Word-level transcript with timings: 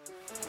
Welcome 0.00 0.41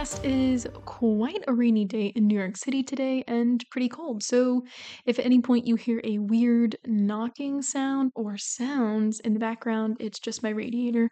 Podcast. 0.00 0.24
Is 0.24 0.66
quite 0.86 1.44
a 1.46 1.52
rainy 1.52 1.84
day 1.84 2.06
in 2.06 2.26
New 2.26 2.38
York 2.38 2.56
City 2.56 2.82
today 2.82 3.22
and 3.28 3.62
pretty 3.70 3.88
cold. 3.90 4.22
So, 4.22 4.64
if 5.04 5.18
at 5.18 5.26
any 5.26 5.42
point 5.42 5.66
you 5.66 5.76
hear 5.76 6.00
a 6.04 6.16
weird 6.16 6.76
knocking 6.86 7.60
sound 7.60 8.10
or 8.14 8.38
sounds 8.38 9.20
in 9.20 9.34
the 9.34 9.40
background, 9.40 9.98
it's 10.00 10.18
just 10.18 10.42
my 10.42 10.48
radiator 10.48 11.10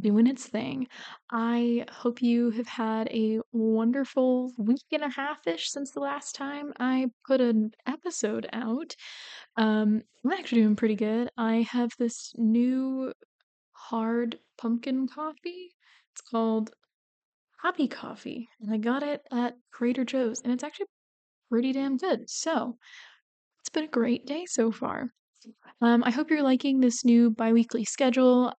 doing 0.00 0.26
its 0.26 0.46
thing. 0.46 0.86
I 1.30 1.84
hope 1.90 2.22
you 2.22 2.50
have 2.52 2.66
had 2.66 3.08
a 3.08 3.40
wonderful 3.52 4.50
week 4.56 4.86
and 4.92 5.02
a 5.02 5.10
half 5.10 5.46
ish 5.46 5.70
since 5.70 5.90
the 5.90 6.00
last 6.00 6.34
time 6.34 6.72
I 6.80 7.08
put 7.26 7.42
an 7.42 7.72
episode 7.86 8.48
out. 8.54 8.96
Um, 9.58 10.00
I'm 10.24 10.32
actually 10.32 10.62
doing 10.62 10.76
pretty 10.76 10.96
good. 10.96 11.28
I 11.36 11.66
have 11.70 11.90
this 11.98 12.32
new 12.38 13.12
hard 13.72 14.38
pumpkin 14.56 15.06
coffee. 15.06 15.74
It's 16.12 16.22
called 16.22 16.70
Hobby 17.62 17.86
Coffee, 17.86 18.48
and 18.60 18.74
I 18.74 18.76
got 18.76 19.04
it 19.04 19.22
at 19.30 19.54
Trader 19.72 20.04
Joe's, 20.04 20.40
and 20.42 20.52
it's 20.52 20.64
actually 20.64 20.86
pretty 21.48 21.72
damn 21.72 21.96
good. 21.96 22.28
So, 22.28 22.76
it's 23.60 23.68
been 23.68 23.84
a 23.84 23.88
great 23.88 24.26
day 24.26 24.46
so 24.46 24.72
far. 24.72 25.10
Um, 25.80 26.02
I 26.04 26.10
hope 26.10 26.28
you're 26.28 26.42
liking 26.42 26.80
this 26.80 27.04
new 27.04 27.30
bi-weekly 27.30 27.84
schedule. 27.84 28.52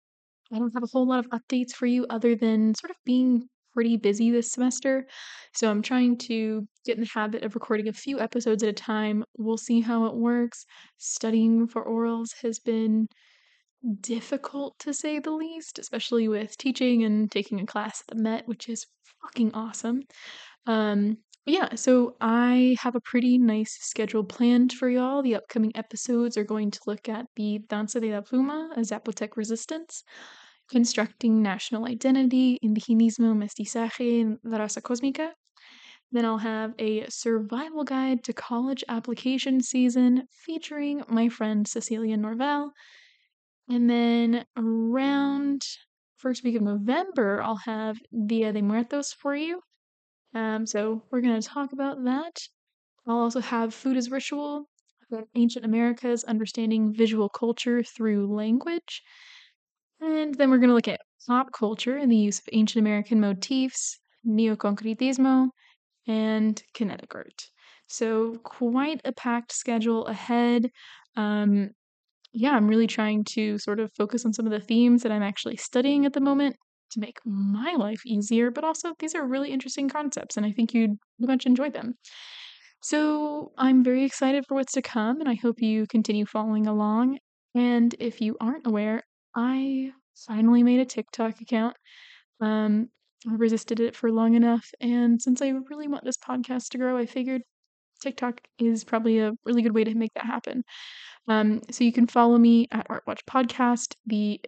I 0.52 0.58
don't 0.58 0.72
have 0.74 0.84
a 0.84 0.92
whole 0.92 1.08
lot 1.08 1.24
of 1.24 1.30
updates 1.30 1.72
for 1.72 1.86
you 1.86 2.06
other 2.10 2.36
than 2.36 2.76
sort 2.76 2.92
of 2.92 2.96
being 3.04 3.48
pretty 3.74 3.96
busy 3.96 4.30
this 4.30 4.52
semester. 4.52 5.06
So 5.52 5.68
I'm 5.68 5.82
trying 5.82 6.16
to 6.18 6.66
get 6.84 6.96
in 6.96 7.02
the 7.02 7.10
habit 7.12 7.42
of 7.42 7.56
recording 7.56 7.88
a 7.88 7.92
few 7.92 8.20
episodes 8.20 8.62
at 8.62 8.68
a 8.68 8.72
time. 8.72 9.24
We'll 9.36 9.56
see 9.56 9.80
how 9.80 10.06
it 10.06 10.14
works. 10.14 10.64
Studying 10.98 11.66
for 11.66 11.84
orals 11.84 12.28
has 12.42 12.60
been 12.60 13.08
difficult 14.00 14.78
to 14.80 14.94
say 14.94 15.18
the 15.18 15.30
least, 15.30 15.78
especially 15.78 16.28
with 16.28 16.56
teaching 16.56 17.04
and 17.04 17.30
taking 17.30 17.60
a 17.60 17.66
class 17.66 18.02
at 18.02 18.16
the 18.16 18.22
Met, 18.22 18.46
which 18.46 18.68
is 18.68 18.86
fucking 19.22 19.52
awesome. 19.54 20.02
Um, 20.66 21.18
yeah, 21.44 21.74
so 21.74 22.14
I 22.20 22.76
have 22.80 22.94
a 22.94 23.00
pretty 23.00 23.36
nice 23.36 23.76
schedule 23.80 24.22
planned 24.22 24.72
for 24.72 24.88
y'all. 24.88 25.22
The 25.22 25.34
upcoming 25.34 25.72
episodes 25.74 26.36
are 26.36 26.44
going 26.44 26.70
to 26.70 26.80
look 26.86 27.08
at 27.08 27.26
the 27.34 27.60
Danza 27.68 27.98
de 27.98 28.12
la 28.12 28.20
Pluma, 28.20 28.70
a 28.76 28.80
Zapotec 28.80 29.36
resistance, 29.36 30.04
constructing 30.70 31.42
national 31.42 31.88
identity, 31.88 32.58
indigenismo, 32.64 33.34
mestizaje, 33.34 34.20
and 34.20 34.38
la 34.44 34.58
raza 34.58 34.80
cósmica. 34.80 35.30
Then 36.12 36.24
I'll 36.24 36.38
have 36.38 36.74
a 36.78 37.06
survival 37.08 37.82
guide 37.82 38.22
to 38.24 38.32
college 38.32 38.84
application 38.88 39.62
season 39.62 40.28
featuring 40.30 41.02
my 41.08 41.28
friend 41.28 41.66
Cecilia 41.66 42.16
Norvell 42.16 42.72
and 43.68 43.88
then 43.88 44.44
around 44.56 45.62
first 46.16 46.44
week 46.44 46.56
of 46.56 46.62
November, 46.62 47.42
I'll 47.42 47.56
have 47.56 47.98
Dia 48.26 48.52
de 48.52 48.62
Muertos 48.62 49.12
for 49.12 49.34
you. 49.34 49.60
Um, 50.34 50.66
so 50.66 51.02
we're 51.10 51.20
going 51.20 51.40
to 51.40 51.46
talk 51.46 51.72
about 51.72 52.04
that. 52.04 52.38
I'll 53.06 53.18
also 53.18 53.40
have 53.40 53.74
Food 53.74 53.96
as 53.96 54.10
Ritual, 54.10 54.68
Ancient 55.34 55.64
Americas, 55.64 56.24
Understanding 56.24 56.94
Visual 56.94 57.28
Culture 57.28 57.82
Through 57.82 58.34
Language. 58.34 59.02
And 60.00 60.34
then 60.34 60.50
we're 60.50 60.58
going 60.58 60.70
to 60.70 60.74
look 60.74 60.88
at 60.88 61.00
pop 61.26 61.52
culture 61.52 61.96
and 61.96 62.10
the 62.10 62.16
use 62.16 62.38
of 62.38 62.48
ancient 62.52 62.80
American 62.80 63.20
motifs, 63.20 63.98
neoconcretismo, 64.26 65.48
and 66.06 66.62
kinetic 66.74 67.14
art. 67.14 67.48
So, 67.88 68.36
quite 68.42 69.00
a 69.04 69.12
packed 69.12 69.52
schedule 69.52 70.06
ahead. 70.06 70.70
Um, 71.16 71.70
yeah, 72.32 72.52
I'm 72.52 72.68
really 72.68 72.86
trying 72.86 73.24
to 73.32 73.58
sort 73.58 73.80
of 73.80 73.92
focus 73.96 74.24
on 74.24 74.32
some 74.32 74.46
of 74.46 74.52
the 74.52 74.60
themes 74.60 75.02
that 75.02 75.12
I'm 75.12 75.22
actually 75.22 75.56
studying 75.56 76.06
at 76.06 76.12
the 76.12 76.20
moment 76.20 76.56
to 76.92 77.00
make 77.00 77.18
my 77.24 77.74
life 77.74 78.00
easier, 78.06 78.50
but 78.50 78.64
also 78.64 78.94
these 78.98 79.14
are 79.14 79.26
really 79.26 79.50
interesting 79.50 79.88
concepts 79.88 80.36
and 80.36 80.44
I 80.44 80.52
think 80.52 80.74
you'd 80.74 80.98
much 81.18 81.46
enjoy 81.46 81.70
them. 81.70 81.94
So 82.82 83.52
I'm 83.56 83.84
very 83.84 84.04
excited 84.04 84.44
for 84.46 84.54
what's 84.54 84.72
to 84.72 84.82
come 84.82 85.20
and 85.20 85.28
I 85.28 85.34
hope 85.34 85.60
you 85.60 85.86
continue 85.86 86.26
following 86.26 86.66
along. 86.66 87.18
And 87.54 87.94
if 87.98 88.20
you 88.20 88.36
aren't 88.40 88.66
aware, 88.66 89.02
I 89.34 89.92
finally 90.26 90.62
made 90.62 90.80
a 90.80 90.84
TikTok 90.84 91.40
account. 91.40 91.76
Um, 92.40 92.88
I 93.28 93.34
resisted 93.34 93.78
it 93.78 93.94
for 93.94 94.10
long 94.10 94.34
enough, 94.34 94.68
and 94.80 95.22
since 95.22 95.40
I 95.40 95.50
really 95.70 95.86
want 95.86 96.04
this 96.04 96.16
podcast 96.18 96.70
to 96.70 96.78
grow, 96.78 96.96
I 96.96 97.06
figured 97.06 97.42
TikTok 98.02 98.40
is 98.58 98.84
probably 98.84 99.18
a 99.18 99.32
really 99.44 99.62
good 99.62 99.74
way 99.74 99.84
to 99.84 99.94
make 99.94 100.12
that 100.14 100.26
happen. 100.26 100.64
Um, 101.28 101.60
so 101.70 101.84
you 101.84 101.92
can 101.92 102.06
follow 102.06 102.36
me 102.36 102.68
at 102.72 102.88
ArtWatch 102.88 103.20
Podcast. 103.28 103.94
The 104.06 104.40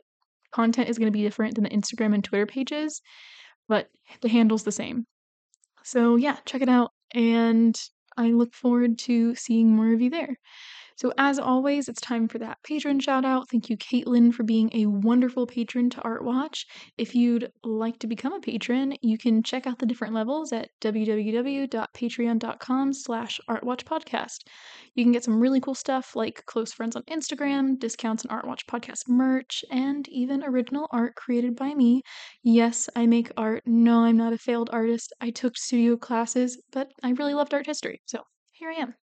content 0.52 0.88
is 0.88 0.98
going 0.98 1.12
to 1.12 1.16
be 1.16 1.22
different 1.22 1.54
than 1.54 1.64
the 1.64 1.70
Instagram 1.70 2.14
and 2.14 2.22
Twitter 2.22 2.46
pages, 2.46 3.00
but 3.68 3.88
the 4.20 4.28
handle's 4.28 4.64
the 4.64 4.72
same. 4.72 5.06
So 5.82 6.16
yeah, 6.16 6.36
check 6.46 6.62
it 6.62 6.68
out, 6.68 6.90
and 7.14 7.78
I 8.16 8.28
look 8.28 8.54
forward 8.54 8.98
to 9.00 9.34
seeing 9.34 9.74
more 9.74 9.92
of 9.92 10.00
you 10.00 10.10
there. 10.10 10.36
So, 10.96 11.12
as 11.18 11.40
always, 11.40 11.88
it's 11.88 12.00
time 12.00 12.28
for 12.28 12.38
that 12.38 12.58
patron 12.62 13.00
shout 13.00 13.24
out. 13.24 13.50
Thank 13.50 13.68
you, 13.68 13.76
Caitlin, 13.76 14.32
for 14.32 14.44
being 14.44 14.70
a 14.72 14.86
wonderful 14.86 15.46
patron 15.46 15.90
to 15.90 16.00
ArtWatch. 16.00 16.64
If 16.96 17.14
you'd 17.14 17.50
like 17.64 17.98
to 17.98 18.06
become 18.06 18.32
a 18.32 18.40
patron, 18.40 18.94
you 19.02 19.18
can 19.18 19.42
check 19.42 19.66
out 19.66 19.80
the 19.80 19.86
different 19.86 20.14
levels 20.14 20.52
at 20.52 20.70
www.patreon.com 20.80 22.92
slash 22.92 23.40
artwatchpodcast. 23.48 24.38
You 24.94 25.04
can 25.04 25.12
get 25.12 25.24
some 25.24 25.40
really 25.40 25.60
cool 25.60 25.74
stuff 25.74 26.14
like 26.14 26.44
close 26.46 26.72
friends 26.72 26.94
on 26.96 27.02
Instagram, 27.04 27.78
discounts 27.78 28.24
on 28.24 28.40
ArtWatch 28.40 28.66
podcast 28.66 29.08
merch, 29.08 29.64
and 29.70 30.08
even 30.08 30.44
original 30.44 30.86
art 30.92 31.16
created 31.16 31.56
by 31.56 31.74
me. 31.74 32.02
Yes, 32.42 32.88
I 32.94 33.06
make 33.06 33.32
art. 33.36 33.62
No, 33.66 34.04
I'm 34.04 34.16
not 34.16 34.32
a 34.32 34.38
failed 34.38 34.70
artist. 34.72 35.12
I 35.20 35.30
took 35.30 35.56
studio 35.56 35.96
classes, 35.96 36.60
but 36.72 36.92
I 37.02 37.10
really 37.10 37.34
loved 37.34 37.52
art 37.52 37.66
history, 37.66 38.00
so 38.06 38.22
here 38.52 38.70
I 38.70 38.74
am. 38.74 38.94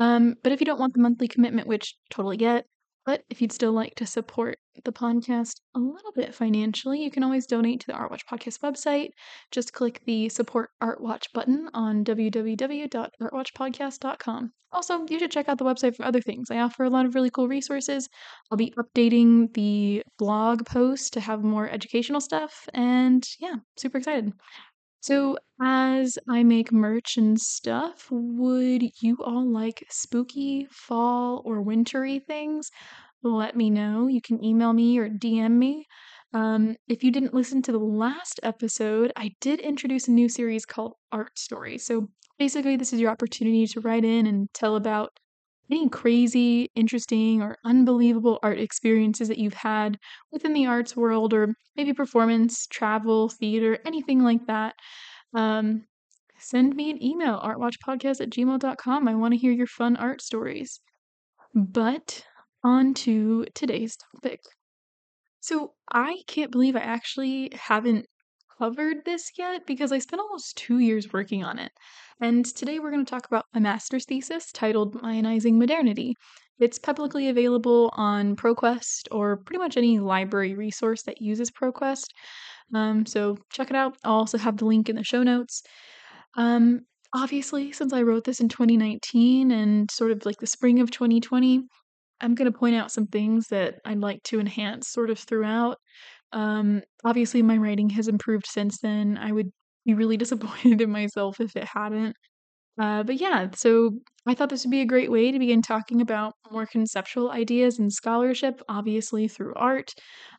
Um, 0.00 0.34
but 0.42 0.52
if 0.52 0.60
you 0.60 0.66
don't 0.66 0.80
want 0.80 0.94
the 0.94 1.00
monthly 1.00 1.28
commitment, 1.28 1.68
which 1.68 1.94
totally 2.10 2.38
get, 2.38 2.64
but 3.06 3.22
if 3.30 3.40
you'd 3.40 3.52
still 3.52 3.72
like 3.72 3.94
to 3.96 4.06
support 4.06 4.58
the 4.84 4.92
podcast 4.92 5.60
a 5.74 5.78
little 5.78 6.12
bit 6.14 6.34
financially, 6.34 7.02
you 7.02 7.10
can 7.10 7.22
always 7.22 7.46
donate 7.46 7.80
to 7.80 7.86
the 7.86 7.92
Artwatch 7.92 8.24
Podcast 8.30 8.60
website. 8.60 9.08
Just 9.50 9.72
click 9.72 10.02
the 10.06 10.28
support 10.28 10.70
Artwatch 10.82 11.24
button 11.32 11.68
on 11.74 12.04
www.artwatchpodcast.com. 12.04 14.52
Also, 14.72 15.04
you 15.08 15.18
should 15.18 15.32
check 15.32 15.48
out 15.48 15.58
the 15.58 15.64
website 15.64 15.96
for 15.96 16.04
other 16.04 16.20
things. 16.20 16.48
I 16.50 16.58
offer 16.58 16.84
a 16.84 16.90
lot 16.90 17.04
of 17.04 17.16
really 17.16 17.30
cool 17.30 17.48
resources. 17.48 18.08
I'll 18.50 18.58
be 18.58 18.72
updating 18.78 19.52
the 19.54 20.04
blog 20.16 20.64
post 20.64 21.12
to 21.14 21.20
have 21.20 21.42
more 21.42 21.68
educational 21.68 22.20
stuff, 22.20 22.68
and 22.72 23.26
yeah, 23.40 23.56
super 23.76 23.98
excited. 23.98 24.32
So, 25.00 25.36
as 25.60 26.18
I 26.28 26.42
make 26.42 26.72
merch 26.72 27.16
and 27.16 27.40
stuff, 27.40 28.08
would 28.10 28.82
you 29.02 29.18
all 29.22 29.50
like 29.50 29.84
spooky, 29.90 30.66
fall, 30.70 31.42
or 31.44 31.60
wintry 31.60 32.18
things? 32.18 32.70
Let 33.22 33.56
me 33.56 33.68
know. 33.70 34.06
You 34.06 34.20
can 34.20 34.42
email 34.44 34.72
me 34.72 34.98
or 34.98 35.08
DM 35.08 35.58
me. 35.58 35.86
Um, 36.32 36.76
if 36.88 37.02
you 37.02 37.10
didn't 37.10 37.34
listen 37.34 37.62
to 37.62 37.72
the 37.72 37.78
last 37.78 38.40
episode, 38.42 39.12
I 39.16 39.32
did 39.40 39.60
introduce 39.60 40.06
a 40.08 40.12
new 40.12 40.28
series 40.28 40.64
called 40.64 40.94
Art 41.12 41.38
Story. 41.38 41.78
So, 41.78 42.08
basically, 42.38 42.76
this 42.76 42.92
is 42.92 43.00
your 43.00 43.10
opportunity 43.10 43.66
to 43.66 43.80
write 43.80 44.04
in 44.04 44.26
and 44.26 44.48
tell 44.54 44.76
about 44.76 45.18
any 45.70 45.88
crazy, 45.88 46.68
interesting, 46.74 47.42
or 47.42 47.56
unbelievable 47.64 48.38
art 48.42 48.58
experiences 48.58 49.28
that 49.28 49.38
you've 49.38 49.54
had 49.54 49.98
within 50.32 50.52
the 50.52 50.66
arts 50.66 50.96
world, 50.96 51.32
or 51.32 51.54
maybe 51.76 51.92
performance, 51.92 52.66
travel, 52.66 53.28
theater, 53.28 53.78
anything 53.86 54.22
like 54.22 54.46
that, 54.46 54.74
um, 55.34 55.84
send 56.38 56.74
me 56.74 56.90
an 56.90 57.02
email, 57.02 57.40
artwatchpodcast 57.40 58.20
at 58.20 58.30
gmail.com. 58.30 59.08
I 59.08 59.14
want 59.14 59.32
to 59.34 59.38
hear 59.38 59.52
your 59.52 59.66
fun 59.66 59.96
art 59.96 60.22
stories. 60.22 60.80
But 61.54 62.24
on 62.62 62.94
to 62.94 63.46
today's 63.54 63.96
topic. 63.96 64.40
So 65.40 65.72
I 65.90 66.22
can't 66.26 66.50
believe 66.52 66.76
I 66.76 66.80
actually 66.80 67.50
haven't 67.54 68.06
covered 68.60 68.98
this 69.06 69.30
yet 69.38 69.66
because 69.66 69.90
I 69.90 69.98
spent 69.98 70.20
almost 70.20 70.56
two 70.56 70.80
years 70.80 71.12
working 71.12 71.42
on 71.42 71.58
it. 71.58 71.72
And 72.20 72.44
today 72.44 72.78
we're 72.78 72.90
going 72.90 73.04
to 73.04 73.10
talk 73.10 73.26
about 73.26 73.46
my 73.54 73.60
master's 73.60 74.04
thesis 74.04 74.52
titled 74.52 75.00
Ionizing 75.00 75.54
Modernity. 75.54 76.14
It's 76.58 76.78
publicly 76.78 77.30
available 77.30 77.90
on 77.94 78.36
ProQuest 78.36 79.08
or 79.10 79.38
pretty 79.38 79.58
much 79.58 79.78
any 79.78 79.98
library 79.98 80.54
resource 80.54 81.02
that 81.04 81.22
uses 81.22 81.50
ProQuest. 81.50 82.04
Um, 82.74 83.06
so 83.06 83.38
check 83.50 83.70
it 83.70 83.76
out. 83.76 83.96
I'll 84.04 84.16
also 84.16 84.36
have 84.36 84.58
the 84.58 84.66
link 84.66 84.90
in 84.90 84.96
the 84.96 85.04
show 85.04 85.22
notes. 85.22 85.62
Um, 86.36 86.80
obviously, 87.14 87.72
since 87.72 87.94
I 87.94 88.02
wrote 88.02 88.24
this 88.24 88.40
in 88.40 88.50
2019 88.50 89.50
and 89.50 89.90
sort 89.90 90.10
of 90.10 90.26
like 90.26 90.36
the 90.36 90.46
spring 90.46 90.80
of 90.80 90.90
2020, 90.90 91.62
I'm 92.20 92.34
going 92.34 92.52
to 92.52 92.58
point 92.58 92.76
out 92.76 92.92
some 92.92 93.06
things 93.06 93.46
that 93.48 93.76
I'd 93.86 94.00
like 94.00 94.22
to 94.24 94.38
enhance 94.38 94.88
sort 94.88 95.08
of 95.08 95.18
throughout. 95.18 95.78
Um, 96.32 96.82
obviously, 97.04 97.42
my 97.42 97.56
writing 97.56 97.90
has 97.90 98.08
improved 98.08 98.46
since 98.46 98.78
then. 98.78 99.18
I 99.18 99.32
would 99.32 99.50
be 99.84 99.94
really 99.94 100.16
disappointed 100.18 100.80
in 100.80 100.90
myself 100.90 101.40
if 101.40 101.56
it 101.56 101.64
hadn't. 101.74 102.16
Uh, 102.78 103.02
but 103.02 103.16
yeah, 103.20 103.48
so 103.54 103.90
I 104.26 104.34
thought 104.34 104.48
this 104.48 104.64
would 104.64 104.70
be 104.70 104.80
a 104.80 104.86
great 104.86 105.10
way 105.10 105.32
to 105.32 105.38
begin 105.38 105.60
talking 105.62 106.00
about 106.00 106.34
more 106.50 106.66
conceptual 106.66 107.30
ideas 107.30 107.78
and 107.78 107.92
scholarship, 107.92 108.62
obviously 108.68 109.28
through 109.28 109.54
art. 109.54 109.92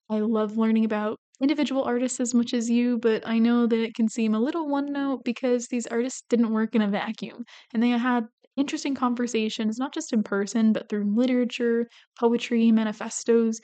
I 0.10 0.20
love 0.20 0.58
learning 0.58 0.86
about 0.86 1.20
individual 1.42 1.84
artists 1.84 2.20
as 2.20 2.34
much 2.34 2.54
as 2.54 2.70
you, 2.70 2.98
but 3.00 3.28
I 3.28 3.40
know 3.40 3.68
that 3.68 3.80
it 3.80 3.96
can 3.96 4.08
seem 4.08 4.34
a 4.36 4.40
little 4.40 4.68
one 4.68 4.92
note 4.92 5.24
because 5.24 5.68
these 5.68 5.88
artists 5.88 6.24
didn't 6.30 6.54
work 6.54 6.76
in 6.76 6.82
a 6.82 6.88
vacuum 6.88 7.44
and 7.74 7.82
they 7.82 7.90
had 7.90 8.28
interesting 8.58 8.96
conversations, 8.96 9.78
not 9.78 9.94
just 9.94 10.14
in 10.14 10.24
person, 10.24 10.74
but 10.74 10.90
through 10.90 11.16
literature, 11.16 11.88
poetry, 12.20 12.72
manifestos, 12.72 13.60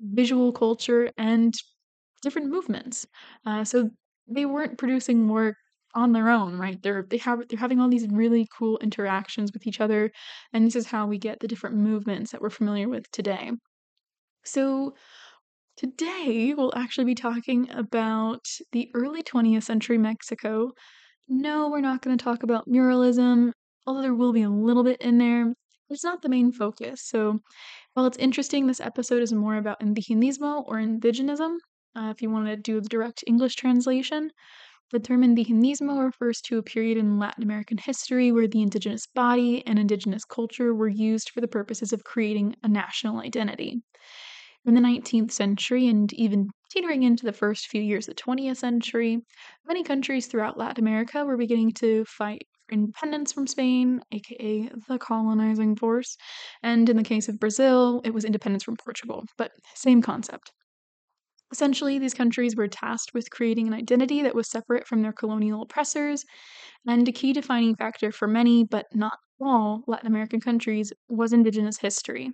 visual 0.00 0.52
culture, 0.52 1.10
and 1.16 1.54
different 2.22 2.50
movements. 2.50 3.06
Uh, 3.46 3.64
so 3.64 3.90
they 4.28 4.46
weren't 4.46 4.78
producing 4.78 5.28
work 5.28 5.56
on 5.94 6.12
their 6.12 6.28
own, 6.30 6.58
right? 6.58 6.82
They're 6.82 7.06
they 7.08 7.18
have 7.18 7.46
they're 7.48 7.58
having 7.58 7.80
all 7.80 7.88
these 7.88 8.08
really 8.08 8.48
cool 8.56 8.78
interactions 8.78 9.52
with 9.52 9.66
each 9.66 9.80
other, 9.80 10.10
and 10.52 10.66
this 10.66 10.76
is 10.76 10.86
how 10.86 11.06
we 11.06 11.18
get 11.18 11.40
the 11.40 11.48
different 11.48 11.76
movements 11.76 12.32
that 12.32 12.42
we're 12.42 12.50
familiar 12.50 12.88
with 12.88 13.10
today. 13.12 13.52
So 14.44 14.94
today 15.76 16.54
we'll 16.56 16.76
actually 16.76 17.04
be 17.06 17.14
talking 17.14 17.70
about 17.70 18.46
the 18.72 18.90
early 18.94 19.22
20th 19.22 19.64
century 19.64 19.98
Mexico. 19.98 20.72
No, 21.28 21.68
we're 21.70 21.80
not 21.80 22.02
going 22.02 22.16
to 22.18 22.24
talk 22.24 22.42
about 22.44 22.68
muralism, 22.68 23.52
although 23.86 24.02
there 24.02 24.14
will 24.14 24.32
be 24.32 24.42
a 24.42 24.50
little 24.50 24.84
bit 24.84 25.00
in 25.02 25.18
there. 25.18 25.54
It's 25.90 26.04
not 26.04 26.22
the 26.22 26.28
main 26.30 26.52
focus. 26.52 27.02
So 27.04 27.40
while 27.94 28.06
it's 28.06 28.18
interesting, 28.18 28.66
this 28.66 28.80
episode 28.80 29.22
is 29.22 29.32
more 29.32 29.56
about 29.56 29.80
indigenismo 29.80 30.64
or 30.66 30.76
indigenism, 30.76 31.56
uh, 31.96 32.12
if 32.14 32.20
you 32.20 32.28
want 32.28 32.46
to 32.46 32.56
do 32.56 32.80
the 32.80 32.88
direct 32.88 33.24
English 33.26 33.54
translation. 33.54 34.30
The 34.90 35.00
term 35.00 35.22
indigenismo 35.22 36.04
refers 36.04 36.40
to 36.42 36.58
a 36.58 36.62
period 36.62 36.98
in 36.98 37.18
Latin 37.18 37.42
American 37.42 37.78
history 37.78 38.30
where 38.32 38.46
the 38.46 38.62
indigenous 38.62 39.06
body 39.06 39.66
and 39.66 39.78
indigenous 39.78 40.24
culture 40.24 40.74
were 40.74 40.88
used 40.88 41.30
for 41.30 41.40
the 41.40 41.48
purposes 41.48 41.92
of 41.92 42.04
creating 42.04 42.56
a 42.62 42.68
national 42.68 43.20
identity. 43.20 43.80
In 44.64 44.74
the 44.74 44.80
19th 44.80 45.30
century 45.30 45.86
and 45.88 46.12
even 46.12 46.48
teetering 46.70 47.02
into 47.02 47.24
the 47.24 47.32
first 47.32 47.68
few 47.68 47.80
years 47.80 48.08
of 48.08 48.16
the 48.16 48.22
20th 48.22 48.56
century, 48.56 49.20
many 49.66 49.84
countries 49.84 50.26
throughout 50.26 50.58
Latin 50.58 50.82
America 50.82 51.24
were 51.24 51.36
beginning 51.36 51.72
to 51.74 52.04
fight 52.06 52.42
independence 52.70 53.32
from 53.32 53.46
Spain, 53.46 54.00
aka 54.12 54.70
the 54.88 54.98
colonizing 54.98 55.76
force. 55.76 56.16
And 56.62 56.88
in 56.88 56.96
the 56.96 57.02
case 57.02 57.28
of 57.28 57.40
Brazil, 57.40 58.00
it 58.04 58.14
was 58.14 58.24
independence 58.24 58.64
from 58.64 58.76
Portugal, 58.76 59.24
but 59.38 59.52
same 59.74 60.02
concept. 60.02 60.52
Essentially, 61.52 61.98
these 61.98 62.12
countries 62.14 62.54
were 62.54 62.68
tasked 62.68 63.14
with 63.14 63.30
creating 63.30 63.66
an 63.66 63.72
identity 63.74 64.22
that 64.22 64.34
was 64.34 64.50
separate 64.50 64.86
from 64.86 65.00
their 65.02 65.12
colonial 65.12 65.62
oppressors, 65.62 66.24
and 66.86 67.08
a 67.08 67.12
key 67.12 67.32
defining 67.32 67.76
factor 67.76 68.12
for 68.12 68.28
many, 68.28 68.64
but 68.64 68.86
not 68.94 69.18
all, 69.40 69.84
Latin 69.86 70.06
American 70.08 70.40
countries 70.40 70.92
was 71.08 71.32
indigenous 71.32 71.78
history. 71.78 72.32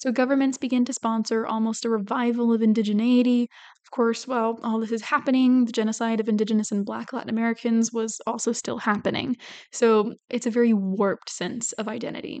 So 0.00 0.10
governments 0.10 0.56
begin 0.56 0.86
to 0.86 0.94
sponsor 0.94 1.46
almost 1.46 1.84
a 1.84 1.90
revival 1.90 2.54
of 2.54 2.62
indigeneity. 2.62 3.42
Of 3.84 3.90
course, 3.90 4.26
while 4.26 4.58
all 4.62 4.80
this 4.80 4.92
is 4.92 5.02
happening, 5.02 5.66
the 5.66 5.72
genocide 5.72 6.20
of 6.20 6.28
indigenous 6.28 6.72
and 6.72 6.86
black 6.86 7.12
Latin 7.12 7.28
Americans 7.28 7.92
was 7.92 8.18
also 8.26 8.52
still 8.52 8.78
happening. 8.78 9.36
So 9.72 10.14
it's 10.30 10.46
a 10.46 10.50
very 10.50 10.72
warped 10.72 11.28
sense 11.28 11.72
of 11.72 11.86
identity. 11.86 12.40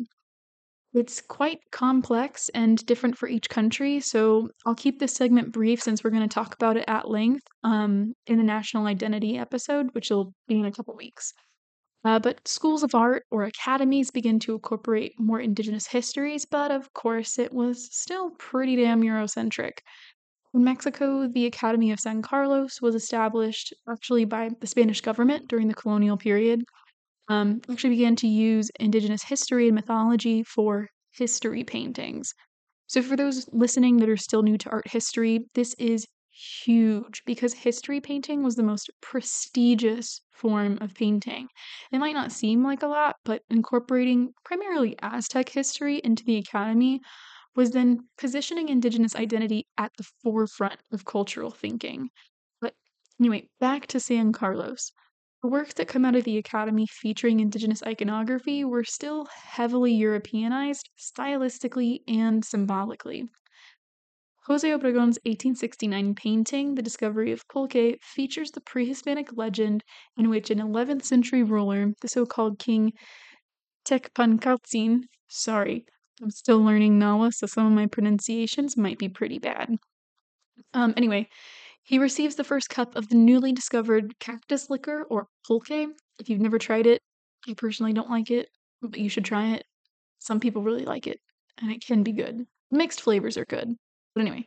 It's 0.94 1.20
quite 1.20 1.58
complex 1.70 2.48
and 2.54 2.84
different 2.86 3.18
for 3.18 3.28
each 3.28 3.48
country, 3.50 4.00
so 4.00 4.48
I'll 4.66 4.74
keep 4.74 4.98
this 4.98 5.14
segment 5.14 5.52
brief 5.52 5.80
since 5.82 6.02
we're 6.02 6.10
going 6.10 6.28
to 6.28 6.34
talk 6.34 6.54
about 6.54 6.78
it 6.78 6.84
at 6.88 7.08
length 7.08 7.44
um, 7.62 8.14
in 8.26 8.38
the 8.38 8.42
national 8.42 8.86
identity 8.86 9.38
episode, 9.38 9.90
which 9.92 10.10
will 10.10 10.32
be 10.48 10.58
in 10.58 10.64
a 10.64 10.72
couple 10.72 10.96
weeks. 10.96 11.32
Uh, 12.04 12.18
but 12.18 12.46
schools 12.48 12.82
of 12.82 12.94
art 12.94 13.24
or 13.30 13.44
academies 13.44 14.10
begin 14.10 14.38
to 14.40 14.54
incorporate 14.54 15.14
more 15.18 15.40
indigenous 15.40 15.86
histories, 15.86 16.46
but 16.46 16.70
of 16.70 16.92
course 16.94 17.38
it 17.38 17.52
was 17.52 17.88
still 17.94 18.30
pretty 18.38 18.76
damn 18.76 19.02
Eurocentric. 19.02 19.80
In 20.54 20.64
Mexico, 20.64 21.28
the 21.28 21.46
Academy 21.46 21.92
of 21.92 22.00
San 22.00 22.22
Carlos 22.22 22.80
was 22.80 22.94
established 22.94 23.74
actually 23.88 24.24
by 24.24 24.50
the 24.60 24.66
Spanish 24.66 25.00
government 25.00 25.48
during 25.48 25.68
the 25.68 25.74
colonial 25.74 26.16
period 26.16 26.62
um, 27.28 27.60
actually 27.70 27.90
began 27.90 28.16
to 28.16 28.28
use 28.28 28.70
Indigenous 28.80 29.22
history 29.24 29.68
and 29.68 29.74
mythology 29.74 30.42
for 30.42 30.88
history 31.12 31.64
paintings. 31.64 32.34
So, 32.88 33.02
for 33.02 33.16
those 33.16 33.48
listening 33.52 33.98
that 33.98 34.08
are 34.08 34.16
still 34.16 34.42
new 34.42 34.58
to 34.58 34.70
art 34.70 34.88
history, 34.88 35.48
this 35.54 35.74
is 35.78 36.06
huge 36.64 37.22
because 37.26 37.52
history 37.52 38.00
painting 38.00 38.42
was 38.42 38.56
the 38.56 38.62
most 38.62 38.90
prestigious 39.00 40.22
form 40.30 40.78
of 40.80 40.94
painting. 40.94 41.48
It 41.92 41.98
might 41.98 42.14
not 42.14 42.32
seem 42.32 42.64
like 42.64 42.82
a 42.82 42.88
lot, 42.88 43.16
but 43.24 43.42
incorporating 43.50 44.32
primarily 44.44 44.96
Aztec 45.02 45.48
history 45.48 45.98
into 45.98 46.24
the 46.24 46.38
academy 46.38 47.00
was 47.54 47.72
then 47.72 48.08
positioning 48.16 48.68
Indigenous 48.68 49.16
identity 49.16 49.66
at 49.76 49.92
the 49.98 50.06
forefront 50.22 50.80
of 50.92 51.04
cultural 51.04 51.50
thinking. 51.50 52.10
But 52.60 52.74
anyway, 53.20 53.48
back 53.58 53.86
to 53.88 54.00
San 54.00 54.32
Carlos. 54.32 54.92
The 55.42 55.48
works 55.48 55.74
that 55.74 55.88
come 55.88 56.04
out 56.04 56.16
of 56.16 56.24
the 56.24 56.36
Academy 56.38 56.86
featuring 56.86 57.40
Indigenous 57.40 57.82
iconography 57.82 58.64
were 58.64 58.84
still 58.84 59.26
heavily 59.26 59.92
Europeanized, 59.94 60.90
stylistically 60.98 62.00
and 62.06 62.44
symbolically. 62.44 63.28
Jose 64.44 64.72
Obregon's 64.72 65.18
1869 65.24 66.14
painting, 66.14 66.74
The 66.74 66.82
Discovery 66.82 67.30
of 67.30 67.46
Pulque, 67.48 68.02
features 68.02 68.50
the 68.50 68.62
pre 68.62 68.86
Hispanic 68.86 69.36
legend 69.36 69.84
in 70.16 70.30
which 70.30 70.50
an 70.50 70.58
11th 70.58 71.04
century 71.04 71.42
ruler, 71.42 71.92
the 72.00 72.08
so 72.08 72.24
called 72.24 72.58
King 72.58 72.92
Tecpancaltzin, 73.84 75.02
sorry, 75.28 75.84
I'm 76.22 76.30
still 76.30 76.62
learning 76.62 76.98
Nahua, 76.98 77.32
so 77.32 77.46
some 77.46 77.66
of 77.66 77.72
my 77.72 77.86
pronunciations 77.86 78.76
might 78.76 78.98
be 78.98 79.08
pretty 79.08 79.38
bad. 79.38 79.76
Um, 80.74 80.94
anyway, 80.96 81.28
he 81.82 81.98
receives 81.98 82.36
the 82.36 82.44
first 82.44 82.70
cup 82.70 82.96
of 82.96 83.08
the 83.08 83.16
newly 83.16 83.52
discovered 83.52 84.18
cactus 84.20 84.70
liquor, 84.70 85.04
or 85.04 85.28
pulque. 85.46 85.70
If 86.18 86.28
you've 86.28 86.40
never 86.40 86.58
tried 86.58 86.86
it, 86.86 87.02
I 87.48 87.54
personally 87.54 87.92
don't 87.92 88.10
like 88.10 88.30
it, 88.30 88.48
but 88.80 88.98
you 88.98 89.08
should 89.08 89.24
try 89.24 89.52
it. 89.54 89.64
Some 90.18 90.40
people 90.40 90.62
really 90.62 90.84
like 90.84 91.06
it, 91.06 91.20
and 91.58 91.70
it 91.70 91.84
can 91.84 92.02
be 92.02 92.12
good. 92.12 92.46
Mixed 92.70 93.00
flavors 93.00 93.36
are 93.36 93.46
good. 93.46 93.76
But 94.14 94.22
anyway, 94.22 94.46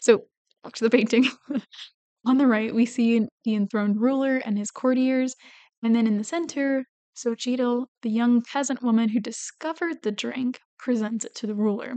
so 0.00 0.24
back 0.62 0.74
to 0.74 0.84
the 0.84 0.90
painting. 0.90 1.28
On 2.26 2.38
the 2.38 2.46
right, 2.46 2.74
we 2.74 2.86
see 2.86 3.26
the 3.44 3.54
enthroned 3.54 4.00
ruler 4.00 4.38
and 4.38 4.56
his 4.56 4.70
courtiers, 4.70 5.34
and 5.82 5.94
then 5.94 6.06
in 6.06 6.16
the 6.16 6.24
center, 6.24 6.84
Xochitl, 7.16 7.86
the 8.02 8.10
young 8.10 8.42
peasant 8.42 8.82
woman 8.82 9.10
who 9.10 9.20
discovered 9.20 10.02
the 10.02 10.10
drink, 10.10 10.58
presents 10.78 11.24
it 11.24 11.34
to 11.36 11.46
the 11.46 11.54
ruler. 11.54 11.94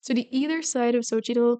So 0.00 0.14
to 0.14 0.34
either 0.34 0.62
side 0.62 0.94
of 0.94 1.04
Xochitl 1.04 1.58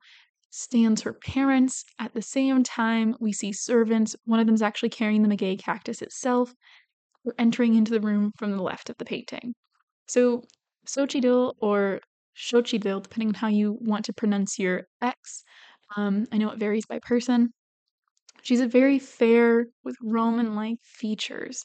stands 0.50 1.02
her 1.02 1.12
parents. 1.12 1.85
At 1.99 2.14
the 2.14 2.23
same 2.23 2.62
time, 2.62 3.14
we 3.21 3.33
see 3.33 3.52
servants. 3.52 4.16
One 4.25 4.40
of 4.40 4.47
them 4.47 4.54
is 4.54 4.62
actually 4.62 4.88
carrying 4.88 5.23
the 5.23 5.28
maguey 5.28 5.59
cactus 5.59 6.00
itself. 6.00 6.54
We're 7.25 7.35
entering 7.38 7.75
into 7.75 7.92
the 7.92 8.00
room 8.00 8.33
from 8.38 8.52
the 8.52 8.62
left 8.62 8.88
of 8.88 8.97
the 8.99 9.04
painting. 9.04 9.54
So, 10.09 10.42
Xochitl 10.87 11.54
or 11.61 12.00
Xochitl, 12.37 13.02
depending 13.02 13.28
on 13.28 13.35
how 13.35 13.49
you 13.49 13.78
want 13.81 14.05
to 14.07 14.12
pronounce 14.12 14.59
your 14.59 14.85
X, 15.00 15.43
um, 15.97 16.26
I 16.33 16.38
know 16.38 16.50
it 16.50 16.59
varies 16.59 16.87
by 16.87 16.99
person. 17.00 17.52
She's 18.43 18.61
a 18.61 18.69
very 18.69 18.99
fair 18.99 19.66
with 19.85 19.97
Roman 20.02 20.55
like 20.55 20.78
features. 20.83 21.64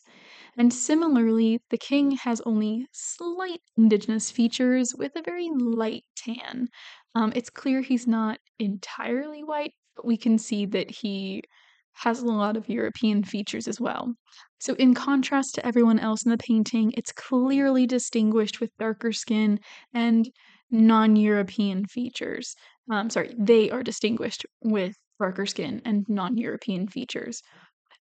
And 0.58 0.74
similarly, 0.74 1.62
the 1.70 1.78
king 1.78 2.12
has 2.12 2.42
only 2.42 2.88
slight 2.92 3.62
indigenous 3.78 4.32
features 4.32 4.94
with 4.96 5.16
a 5.16 5.22
very 5.22 5.50
light 5.54 6.06
tan. 6.16 6.70
Um, 7.16 7.34
it's 7.36 7.50
clear 7.50 7.82
he's 7.82 8.08
not 8.08 8.40
entirely 8.60 9.44
white, 9.44 9.74
but 9.96 10.06
we 10.06 10.18
can 10.18 10.38
see 10.38 10.66
that 10.68 10.90
he 10.92 11.44
has 11.94 12.22
a 12.22 12.26
lot 12.26 12.58
of 12.58 12.70
European 12.70 13.24
features 13.24 13.68
as 13.68 13.80
well. 13.80 14.16
So, 14.60 14.74
in 14.76 14.94
contrast 14.94 15.56
to 15.56 15.66
everyone 15.66 16.00
else 16.00 16.26
in 16.26 16.32
the 16.32 16.38
painting, 16.38 16.94
it's 16.98 17.12
clearly 17.12 17.86
distinguished 17.86 18.60
with 18.60 18.76
darker 18.78 19.12
skin 19.12 19.60
and 19.94 20.30
non 20.72 21.16
European 21.16 21.86
features. 21.86 22.56
Um, 22.90 23.10
sorry, 23.10 23.34
they 23.38 23.70
are 23.70 23.84
distinguished 23.84 24.46
with 24.64 24.96
darker 25.20 25.46
skin 25.46 25.82
and 25.86 26.06
non 26.10 26.38
European 26.38 26.88
features. 26.88 27.42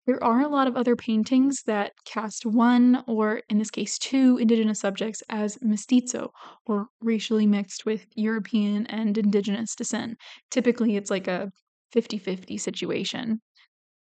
There 0.05 0.21
are 0.21 0.41
a 0.41 0.49
lot 0.49 0.67
of 0.67 0.75
other 0.75 0.97
paintings 0.97 1.63
that 1.65 1.93
cast 2.05 2.45
one, 2.45 3.03
or 3.07 3.41
in 3.49 3.57
this 3.57 3.71
case, 3.71 3.97
two 3.97 4.37
indigenous 4.37 4.81
subjects 4.81 5.23
as 5.29 5.57
mestizo, 5.61 6.31
or 6.65 6.87
racially 6.99 7.47
mixed 7.47 7.85
with 7.85 8.05
European 8.15 8.85
and 8.87 9.17
indigenous 9.17 9.75
descent. 9.75 10.17
Typically, 10.51 10.97
it's 10.97 11.09
like 11.09 11.27
a 11.27 11.51
50 11.93 12.17
50 12.17 12.57
situation. 12.57 13.41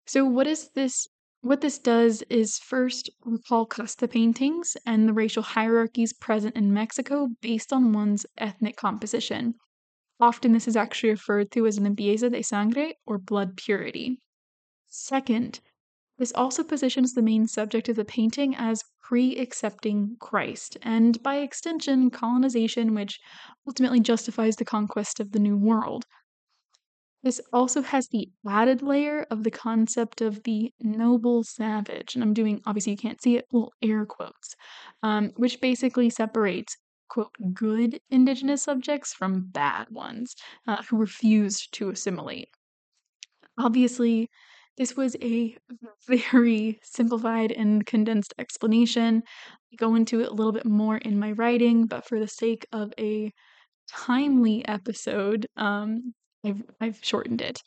So, 0.07 0.25
what 0.27 0.47
is 0.47 0.71
this? 0.75 1.07
What 1.47 1.61
this 1.61 1.79
does 1.79 2.25
is 2.29 2.59
first 2.59 3.09
recall 3.25 3.67
casta 3.67 4.09
paintings 4.09 4.77
and 4.85 5.09
the 5.09 5.13
racial 5.13 5.45
hierarchies 5.45 6.13
present 6.13 6.57
in 6.57 6.75
Mexico 6.75 7.29
based 7.41 7.73
on 7.73 7.93
one's 7.93 8.27
ethnic 8.37 8.75
composition. 8.75 9.55
Often, 10.19 10.55
this 10.55 10.67
is 10.67 10.75
actually 10.75 11.11
referred 11.11 11.53
to 11.53 11.69
as 11.69 11.79
limpieza 11.79 12.33
de 12.33 12.43
sangre 12.43 12.95
or 13.07 13.19
blood 13.19 13.57
purity. 13.57 14.19
Second, 14.89 15.61
This 16.19 16.33
also 16.33 16.65
positions 16.65 17.15
the 17.15 17.23
main 17.23 17.47
subject 17.47 17.89
of 17.89 17.95
the 17.95 18.05
painting 18.05 18.57
as 18.57 18.83
pre 19.01 19.37
accepting 19.37 20.17
Christ, 20.19 20.77
and 20.83 21.23
by 21.23 21.37
extension, 21.37 22.11
colonization, 22.11 22.93
which 22.93 23.21
ultimately 23.69 24.01
justifies 24.01 24.57
the 24.57 24.65
conquest 24.65 25.21
of 25.21 25.31
the 25.31 25.39
New 25.39 25.57
World. 25.57 26.07
This 27.27 27.41
also 27.53 27.83
has 27.83 28.07
the 28.07 28.29
added 28.49 28.83
layer 28.83 29.27
of 29.33 29.43
the 29.43 29.51
concept 29.51 30.21
of 30.21 30.45
the 30.45 30.73
noble 30.79 31.43
savage, 31.43 32.15
and 32.15 32.23
I'm 32.23 32.33
doing 32.33 32.63
obviously 32.65 32.93
you 32.93 32.99
can't 32.99 33.21
see 33.21 33.37
it, 33.37 33.47
little 33.51 33.73
air 33.83 34.07
quotes, 34.07 34.55
um, 35.03 35.33
which 35.35 35.61
basically 35.61 36.09
separates 36.09 36.77
quote 37.09 37.35
good 37.53 37.99
indigenous 38.11 38.63
subjects 38.63 39.13
from 39.13 39.49
bad 39.49 39.91
ones 39.91 40.37
uh, 40.69 40.85
who 40.85 40.99
refused 40.99 41.73
to 41.73 41.91
assimilate. 41.91 42.47
Obviously, 43.59 44.31
this 44.79 44.97
was 44.97 45.17
a 45.21 45.57
very 46.07 46.79
simplified 46.85 47.51
and 47.51 47.85
condensed 47.87 48.35
explanation. 48.39 49.25
I 49.73 49.77
go 49.77 49.97
into 49.97 50.21
it 50.21 50.29
a 50.29 50.33
little 50.33 50.53
bit 50.53 50.65
more 50.65 50.99
in 50.99 51.19
my 51.19 51.33
writing, 51.33 51.87
but 51.87 52.07
for 52.07 52.21
the 52.21 52.29
sake 52.29 52.69
of 52.71 52.93
a 53.01 53.33
timely 53.89 54.65
episode, 54.69 55.49
um, 55.57 56.15
I've, 56.47 56.63
I've 56.81 56.99
shortened 57.03 57.41
it. 57.41 57.63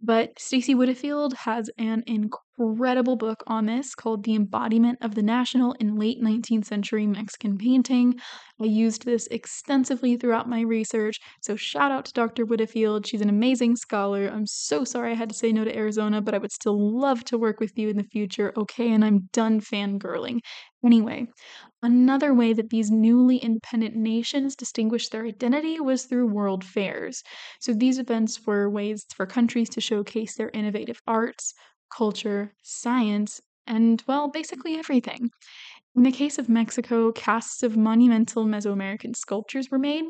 But 0.00 0.36
Stacie 0.36 0.74
Widdifield 0.74 1.34
has 1.34 1.70
an 1.78 2.02
incredible 2.58 3.16
book 3.16 3.42
on 3.46 3.66
this 3.66 3.94
called 3.94 4.24
The 4.24 4.34
Embodiment 4.34 4.98
of 5.00 5.14
the 5.14 5.22
National 5.22 5.72
in 5.74 5.96
Late 5.96 6.20
19th 6.22 6.64
Century 6.64 7.06
Mexican 7.06 7.56
Painting. 7.56 8.14
I 8.60 8.64
used 8.64 9.04
this 9.04 9.28
extensively 9.28 10.16
throughout 10.16 10.48
my 10.48 10.62
research, 10.62 11.20
so 11.40 11.54
shout 11.54 11.92
out 11.92 12.04
to 12.06 12.12
Dr. 12.12 12.44
Widdifield. 12.44 13.06
She's 13.06 13.20
an 13.20 13.28
amazing 13.28 13.76
scholar. 13.76 14.26
I'm 14.26 14.46
so 14.46 14.84
sorry 14.84 15.12
I 15.12 15.14
had 15.14 15.28
to 15.28 15.34
say 15.34 15.52
no 15.52 15.64
to 15.64 15.76
Arizona, 15.76 16.20
but 16.20 16.34
I 16.34 16.38
would 16.38 16.52
still 16.52 16.98
love 16.98 17.24
to 17.24 17.38
work 17.38 17.60
with 17.60 17.72
you 17.76 17.88
in 17.88 17.96
the 17.96 18.04
future. 18.04 18.52
Okay, 18.56 18.92
and 18.92 19.04
I'm 19.04 19.28
done 19.32 19.60
fangirling. 19.60 20.40
Anyway, 20.84 21.26
another 21.82 22.34
way 22.34 22.52
that 22.52 22.70
these 22.70 22.90
newly 22.90 23.36
independent 23.36 23.94
nations 23.94 24.56
distinguished 24.56 25.12
their 25.12 25.26
identity 25.26 25.80
was 25.80 26.04
through 26.04 26.32
world 26.32 26.64
fairs. 26.64 27.22
So 27.60 27.72
these 27.72 27.98
events 27.98 28.46
were 28.46 28.70
ways 28.70 29.04
for 29.14 29.26
countries 29.26 29.68
to 29.70 29.80
showcase 29.80 30.36
their 30.36 30.50
innovative 30.54 31.00
arts, 31.06 31.54
culture, 31.96 32.52
science, 32.62 33.40
and, 33.66 34.02
well, 34.06 34.28
basically 34.28 34.76
everything. 34.76 35.30
In 35.94 36.02
the 36.02 36.12
case 36.12 36.38
of 36.38 36.48
Mexico, 36.48 37.12
casts 37.12 37.62
of 37.62 37.76
monumental 37.76 38.44
Mesoamerican 38.44 39.16
sculptures 39.16 39.70
were 39.70 39.78
made. 39.78 40.04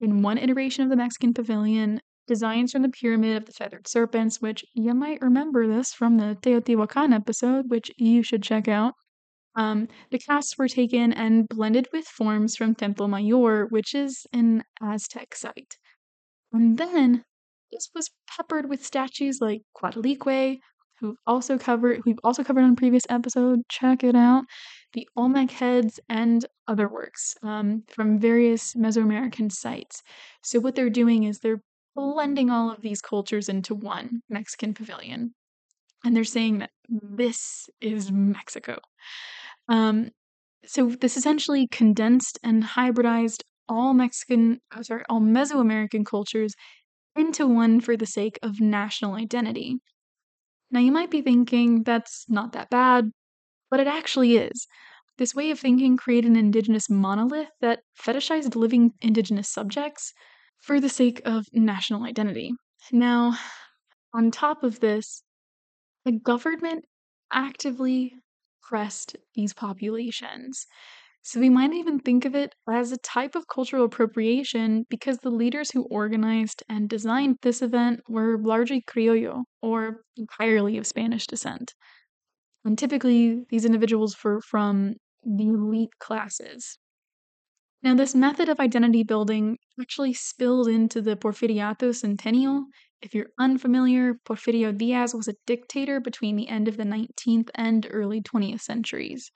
In 0.00 0.22
one 0.22 0.38
iteration 0.38 0.84
of 0.84 0.90
the 0.90 0.96
Mexican 0.96 1.34
pavilion, 1.34 2.00
designs 2.28 2.72
from 2.72 2.82
the 2.82 2.88
Pyramid 2.88 3.36
of 3.36 3.46
the 3.46 3.52
Feathered 3.52 3.88
Serpents, 3.88 4.40
which 4.40 4.64
you 4.74 4.94
might 4.94 5.20
remember 5.20 5.66
this 5.66 5.92
from 5.92 6.18
the 6.18 6.36
Teotihuacan 6.42 7.12
episode, 7.12 7.68
which 7.68 7.90
you 7.96 8.22
should 8.22 8.42
check 8.42 8.68
out. 8.68 8.94
Um, 9.56 9.88
the 10.12 10.20
casts 10.20 10.56
were 10.56 10.68
taken 10.68 11.12
and 11.12 11.48
blended 11.48 11.88
with 11.92 12.06
forms 12.06 12.54
from 12.54 12.76
Templo 12.76 13.08
Mayor, 13.08 13.66
which 13.66 13.94
is 13.94 14.24
an 14.32 14.62
Aztec 14.80 15.34
site. 15.34 15.76
And 16.52 16.78
then 16.78 17.24
this 17.72 17.88
was 17.94 18.10
peppered 18.28 18.68
with 18.68 18.84
statues 18.84 19.40
like 19.40 19.62
Coatlicue, 19.76 20.58
who've 21.00 21.16
also 21.26 21.58
covered 21.58 22.00
we've 22.04 22.18
also 22.24 22.44
covered 22.44 22.64
on 22.64 22.76
previous 22.76 23.04
episode. 23.08 23.60
Check 23.68 24.04
it 24.04 24.14
out. 24.16 24.44
The 24.94 25.08
Olmec 25.16 25.50
heads 25.50 26.00
and 26.08 26.44
other 26.66 26.88
works 26.88 27.34
um, 27.42 27.84
from 27.88 28.18
various 28.18 28.74
Mesoamerican 28.74 29.52
sites. 29.52 30.02
So 30.42 30.60
what 30.60 30.74
they're 30.74 30.90
doing 30.90 31.24
is 31.24 31.38
they're 31.38 31.62
blending 31.94 32.50
all 32.50 32.70
of 32.70 32.80
these 32.80 33.00
cultures 33.00 33.48
into 33.48 33.74
one 33.74 34.20
Mexican 34.28 34.74
pavilion. 34.74 35.34
And 36.04 36.16
they're 36.16 36.24
saying 36.24 36.58
that 36.58 36.70
this 36.88 37.68
is 37.80 38.12
Mexico. 38.12 38.78
Um, 39.68 40.10
so 40.64 40.90
this 40.90 41.16
essentially 41.16 41.66
condensed 41.66 42.38
and 42.42 42.62
hybridized 42.62 43.42
all 43.68 43.94
Mexican, 43.94 44.60
oh, 44.76 44.82
sorry, 44.82 45.02
all 45.08 45.20
Mesoamerican 45.20 46.06
cultures 46.06 46.54
into 47.16 47.46
one 47.46 47.80
for 47.80 47.96
the 47.96 48.06
sake 48.06 48.38
of 48.42 48.60
national 48.60 49.14
identity. 49.14 49.76
Now, 50.70 50.80
you 50.80 50.92
might 50.92 51.10
be 51.10 51.22
thinking 51.22 51.82
that's 51.82 52.24
not 52.28 52.52
that 52.52 52.70
bad, 52.70 53.10
but 53.70 53.80
it 53.80 53.86
actually 53.86 54.36
is. 54.36 54.66
This 55.16 55.34
way 55.34 55.50
of 55.50 55.58
thinking 55.58 55.96
created 55.96 56.30
an 56.30 56.36
indigenous 56.36 56.88
monolith 56.88 57.50
that 57.60 57.80
fetishized 58.00 58.54
living 58.54 58.92
indigenous 59.00 59.48
subjects 59.48 60.12
for 60.58 60.80
the 60.80 60.88
sake 60.88 61.20
of 61.24 61.46
national 61.52 62.04
identity. 62.04 62.52
Now, 62.92 63.36
on 64.14 64.30
top 64.30 64.62
of 64.62 64.80
this, 64.80 65.22
the 66.04 66.12
government 66.12 66.84
actively 67.32 68.14
oppressed 68.62 69.16
these 69.34 69.52
populations. 69.52 70.66
So 71.22 71.38
we 71.38 71.48
might 71.50 71.72
even 71.74 72.00
think 72.00 72.24
of 72.24 72.34
it 72.34 72.54
as 72.68 72.90
a 72.90 72.96
type 72.96 73.36
of 73.36 73.46
cultural 73.46 73.84
appropriation 73.84 74.84
because 74.90 75.18
the 75.18 75.30
leaders 75.30 75.70
who 75.70 75.84
organized 75.84 76.64
and 76.68 76.88
designed 76.88 77.38
this 77.42 77.62
event 77.62 78.00
were 78.08 78.38
largely 78.38 78.82
Criollo 78.82 79.44
or 79.62 80.02
entirely 80.16 80.76
of 80.78 80.86
Spanish 80.86 81.26
descent. 81.26 81.74
And 82.64 82.78
typically, 82.78 83.44
these 83.50 83.64
individuals 83.64 84.16
were 84.24 84.40
from 84.40 84.94
the 85.24 85.48
elite 85.48 85.98
classes. 85.98 86.78
Now, 87.82 87.94
this 87.94 88.14
method 88.14 88.48
of 88.48 88.60
identity 88.60 89.02
building 89.02 89.58
actually 89.80 90.14
spilled 90.14 90.68
into 90.68 91.02
the 91.02 91.16
Porfiriato 91.16 91.94
Centennial. 91.94 92.66
If 93.02 93.14
you're 93.14 93.30
unfamiliar, 93.38 94.14
Porfirio 94.24 94.76
Diaz 94.76 95.14
was 95.14 95.28
a 95.28 95.34
dictator 95.46 96.00
between 96.00 96.36
the 96.36 96.48
end 96.48 96.68
of 96.68 96.76
the 96.76 96.84
19th 96.84 97.50
and 97.54 97.86
early 97.90 98.20
20th 98.20 98.60
centuries. 98.60 99.30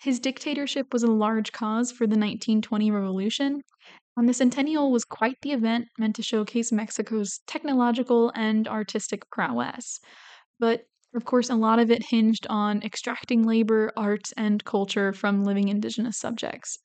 His 0.00 0.20
dictatorship 0.20 0.92
was 0.92 1.02
a 1.02 1.10
large 1.10 1.52
cause 1.52 1.90
for 1.90 2.06
the 2.06 2.16
1920 2.16 2.90
revolution, 2.90 3.62
and 4.16 4.28
the 4.28 4.34
centennial 4.34 4.92
was 4.92 5.04
quite 5.04 5.36
the 5.42 5.52
event 5.52 5.88
meant 5.98 6.16
to 6.16 6.22
showcase 6.22 6.70
Mexico's 6.70 7.40
technological 7.46 8.30
and 8.34 8.68
artistic 8.68 9.28
prowess. 9.30 10.00
But 10.58 10.86
of 11.14 11.24
course, 11.24 11.48
a 11.48 11.54
lot 11.54 11.78
of 11.78 11.90
it 11.90 12.06
hinged 12.10 12.46
on 12.50 12.82
extracting 12.82 13.44
labor, 13.44 13.92
arts, 13.96 14.32
and 14.36 14.64
culture 14.64 15.12
from 15.12 15.44
living 15.44 15.68
indigenous 15.68 16.18
subjects. 16.18 16.78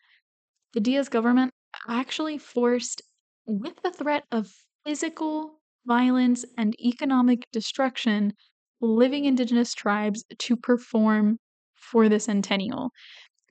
The 0.73 0.79
Diaz 0.79 1.09
government 1.09 1.51
actually 1.87 2.37
forced, 2.37 3.01
with 3.47 3.81
the 3.81 3.91
threat 3.91 4.25
of 4.31 4.53
physical 4.85 5.59
violence 5.85 6.45
and 6.57 6.79
economic 6.79 7.47
destruction, 7.51 8.33
living 8.81 9.25
indigenous 9.25 9.73
tribes 9.73 10.23
to 10.37 10.55
perform 10.55 11.39
for 11.79 12.09
the 12.09 12.19
centennial. 12.19 12.91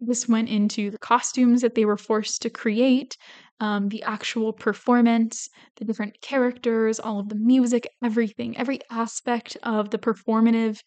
This 0.00 0.28
went 0.28 0.48
into 0.48 0.90
the 0.90 0.98
costumes 0.98 1.60
that 1.62 1.74
they 1.74 1.84
were 1.84 1.96
forced 1.96 2.42
to 2.42 2.50
create, 2.50 3.16
um, 3.60 3.88
the 3.88 4.02
actual 4.04 4.52
performance, 4.52 5.48
the 5.76 5.84
different 5.84 6.20
characters, 6.20 7.00
all 7.00 7.18
of 7.18 7.28
the 7.28 7.34
music, 7.34 7.88
everything, 8.02 8.56
every 8.56 8.78
aspect 8.90 9.56
of 9.64 9.90
the 9.90 9.98
performative 9.98 10.80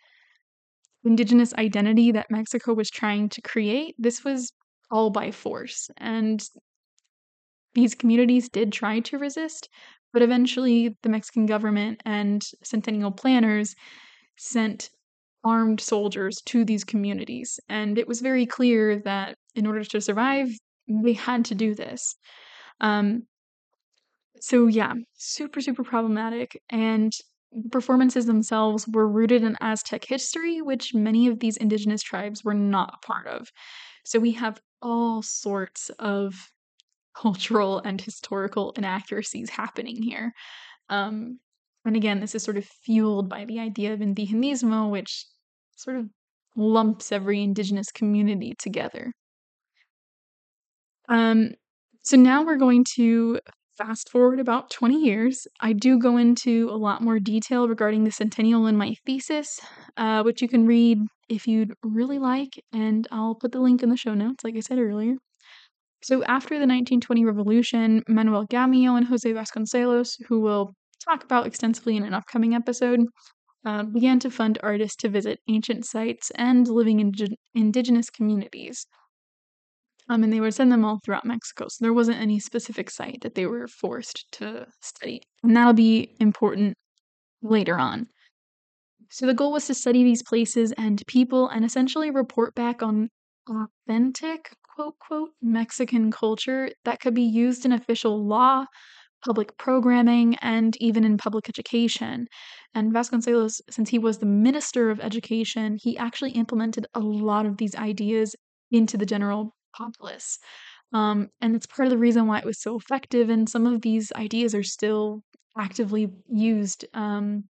indigenous 1.03 1.53
identity 1.55 2.11
that 2.11 2.31
Mexico 2.31 2.73
was 2.73 2.89
trying 2.89 3.27
to 3.29 3.41
create. 3.41 3.95
This 3.97 4.23
was 4.23 4.53
all 4.89 5.09
by 5.09 5.31
force. 5.31 5.89
And 5.97 6.41
these 7.73 7.95
communities 7.95 8.49
did 8.49 8.71
try 8.71 8.99
to 8.99 9.17
resist, 9.17 9.69
but 10.13 10.21
eventually 10.21 10.95
the 11.03 11.09
Mexican 11.09 11.45
government 11.45 12.01
and 12.05 12.43
centennial 12.63 13.11
planners 13.11 13.75
sent 14.37 14.89
armed 15.43 15.81
soldiers 15.81 16.41
to 16.45 16.63
these 16.63 16.83
communities. 16.83 17.59
And 17.69 17.97
it 17.97 18.07
was 18.07 18.21
very 18.21 18.45
clear 18.45 18.99
that 18.99 19.35
in 19.55 19.65
order 19.65 19.83
to 19.83 20.01
survive, 20.01 20.49
they 20.87 21.13
had 21.13 21.45
to 21.45 21.55
do 21.55 21.73
this. 21.75 22.15
Um, 22.79 23.23
so, 24.39 24.67
yeah, 24.67 24.93
super, 25.13 25.61
super 25.61 25.83
problematic. 25.83 26.59
And 26.69 27.13
performances 27.71 28.25
themselves 28.25 28.87
were 28.87 29.07
rooted 29.07 29.43
in 29.43 29.57
Aztec 29.61 30.05
history, 30.05 30.61
which 30.61 30.93
many 30.93 31.27
of 31.27 31.39
these 31.39 31.57
indigenous 31.57 32.01
tribes 32.01 32.43
were 32.43 32.53
not 32.53 32.95
a 32.95 33.05
part 33.05 33.27
of. 33.27 33.49
So, 34.05 34.19
we 34.19 34.31
have 34.33 34.59
all 34.81 35.21
sorts 35.21 35.89
of 35.99 36.33
cultural 37.15 37.79
and 37.79 37.99
historical 37.99 38.71
inaccuracies 38.77 39.49
happening 39.49 40.01
here. 40.01 40.33
Um, 40.89 41.39
and 41.85 41.95
again, 41.95 42.19
this 42.19 42.35
is 42.35 42.43
sort 42.43 42.57
of 42.57 42.65
fueled 42.65 43.29
by 43.29 43.45
the 43.45 43.59
idea 43.59 43.93
of 43.93 43.99
indigenismo, 43.99 44.89
which 44.89 45.25
sort 45.75 45.97
of 45.97 46.07
lumps 46.55 47.11
every 47.11 47.41
indigenous 47.41 47.91
community 47.91 48.53
together. 48.59 49.11
Um, 51.09 51.51
so 52.03 52.17
now 52.17 52.43
we're 52.43 52.57
going 52.57 52.85
to 52.95 53.39
fast 53.77 54.09
forward 54.09 54.39
about 54.39 54.69
20 54.69 55.01
years. 55.01 55.47
I 55.59 55.73
do 55.73 55.97
go 55.97 56.17
into 56.17 56.69
a 56.69 56.77
lot 56.77 57.01
more 57.01 57.19
detail 57.19 57.67
regarding 57.67 58.03
the 58.03 58.11
centennial 58.11 58.67
in 58.67 58.77
my 58.77 58.95
thesis, 59.05 59.59
uh, 59.97 60.21
which 60.23 60.41
you 60.41 60.47
can 60.47 60.67
read 60.67 60.99
if 61.29 61.47
you'd 61.47 61.73
really 61.83 62.19
like, 62.19 62.61
and 62.73 63.07
I'll 63.11 63.35
put 63.35 63.51
the 63.51 63.59
link 63.59 63.81
in 63.81 63.89
the 63.89 63.97
show 63.97 64.13
notes, 64.13 64.43
like 64.43 64.55
I 64.55 64.59
said 64.59 64.77
earlier. 64.77 65.15
So 66.03 66.23
after 66.23 66.55
the 66.55 66.67
1920 66.67 67.25
revolution, 67.25 68.03
Manuel 68.07 68.47
Gamio 68.47 68.97
and 68.97 69.07
Jose 69.07 69.31
Vasconcelos, 69.31 70.17
who 70.27 70.41
we'll 70.41 70.73
talk 71.03 71.23
about 71.23 71.47
extensively 71.47 71.97
in 71.97 72.03
an 72.03 72.13
upcoming 72.13 72.55
episode, 72.55 73.01
uh, 73.65 73.83
began 73.83 74.19
to 74.19 74.31
fund 74.31 74.57
artists 74.63 74.95
to 74.97 75.09
visit 75.09 75.39
ancient 75.47 75.85
sites 75.85 76.31
and 76.35 76.67
living 76.67 76.99
in 76.99 77.11
indigenous 77.53 78.09
communities. 78.09 78.87
Um, 80.09 80.23
and 80.23 80.33
they 80.33 80.39
would 80.39 80.53
send 80.53 80.71
them 80.71 80.83
all 80.83 80.99
throughout 81.03 81.25
Mexico. 81.25 81.67
So 81.69 81.85
there 81.85 81.93
wasn't 81.93 82.19
any 82.19 82.39
specific 82.39 82.89
site 82.89 83.21
that 83.21 83.35
they 83.35 83.45
were 83.45 83.67
forced 83.67 84.25
to 84.33 84.65
study. 84.81 85.21
And 85.43 85.55
that'll 85.55 85.73
be 85.73 86.15
important 86.19 86.75
later 87.41 87.77
on. 87.77 88.07
So 89.09 89.25
the 89.25 89.33
goal 89.33 89.51
was 89.51 89.67
to 89.67 89.73
study 89.73 90.03
these 90.03 90.23
places 90.23 90.71
and 90.73 91.01
people 91.07 91.47
and 91.49 91.65
essentially 91.65 92.11
report 92.11 92.55
back 92.55 92.81
on 92.81 93.09
authentic, 93.49 94.53
quote, 94.75 94.95
quote, 94.99 95.29
Mexican 95.41 96.11
culture 96.11 96.69
that 96.85 96.99
could 96.99 97.13
be 97.13 97.23
used 97.23 97.65
in 97.65 97.71
official 97.71 98.25
law, 98.25 98.65
public 99.23 99.57
programming, 99.57 100.35
and 100.41 100.75
even 100.77 101.03
in 101.03 101.17
public 101.17 101.47
education. 101.49 102.27
And 102.73 102.93
Vasconcelos, 102.93 103.61
since 103.69 103.89
he 103.89 103.99
was 103.99 104.17
the 104.17 104.25
Minister 104.25 104.89
of 104.89 104.99
Education, 104.99 105.77
he 105.81 105.97
actually 105.97 106.31
implemented 106.31 106.87
a 106.93 106.99
lot 106.99 107.45
of 107.45 107.57
these 107.57 107.75
ideas 107.75 108.35
into 108.71 108.97
the 108.97 109.05
general 109.05 109.55
populace. 109.75 110.39
Um, 110.93 111.29
and 111.39 111.55
it's 111.55 111.67
part 111.67 111.87
of 111.87 111.91
the 111.91 111.97
reason 111.97 112.27
why 112.27 112.39
it 112.39 112.45
was 112.45 112.61
so 112.61 112.77
effective. 112.77 113.29
And 113.29 113.47
some 113.47 113.65
of 113.65 113.81
these 113.81 114.11
ideas 114.15 114.53
are 114.55 114.63
still 114.63 115.21
actively 115.57 116.09
used, 116.29 116.85
um, 116.93 117.45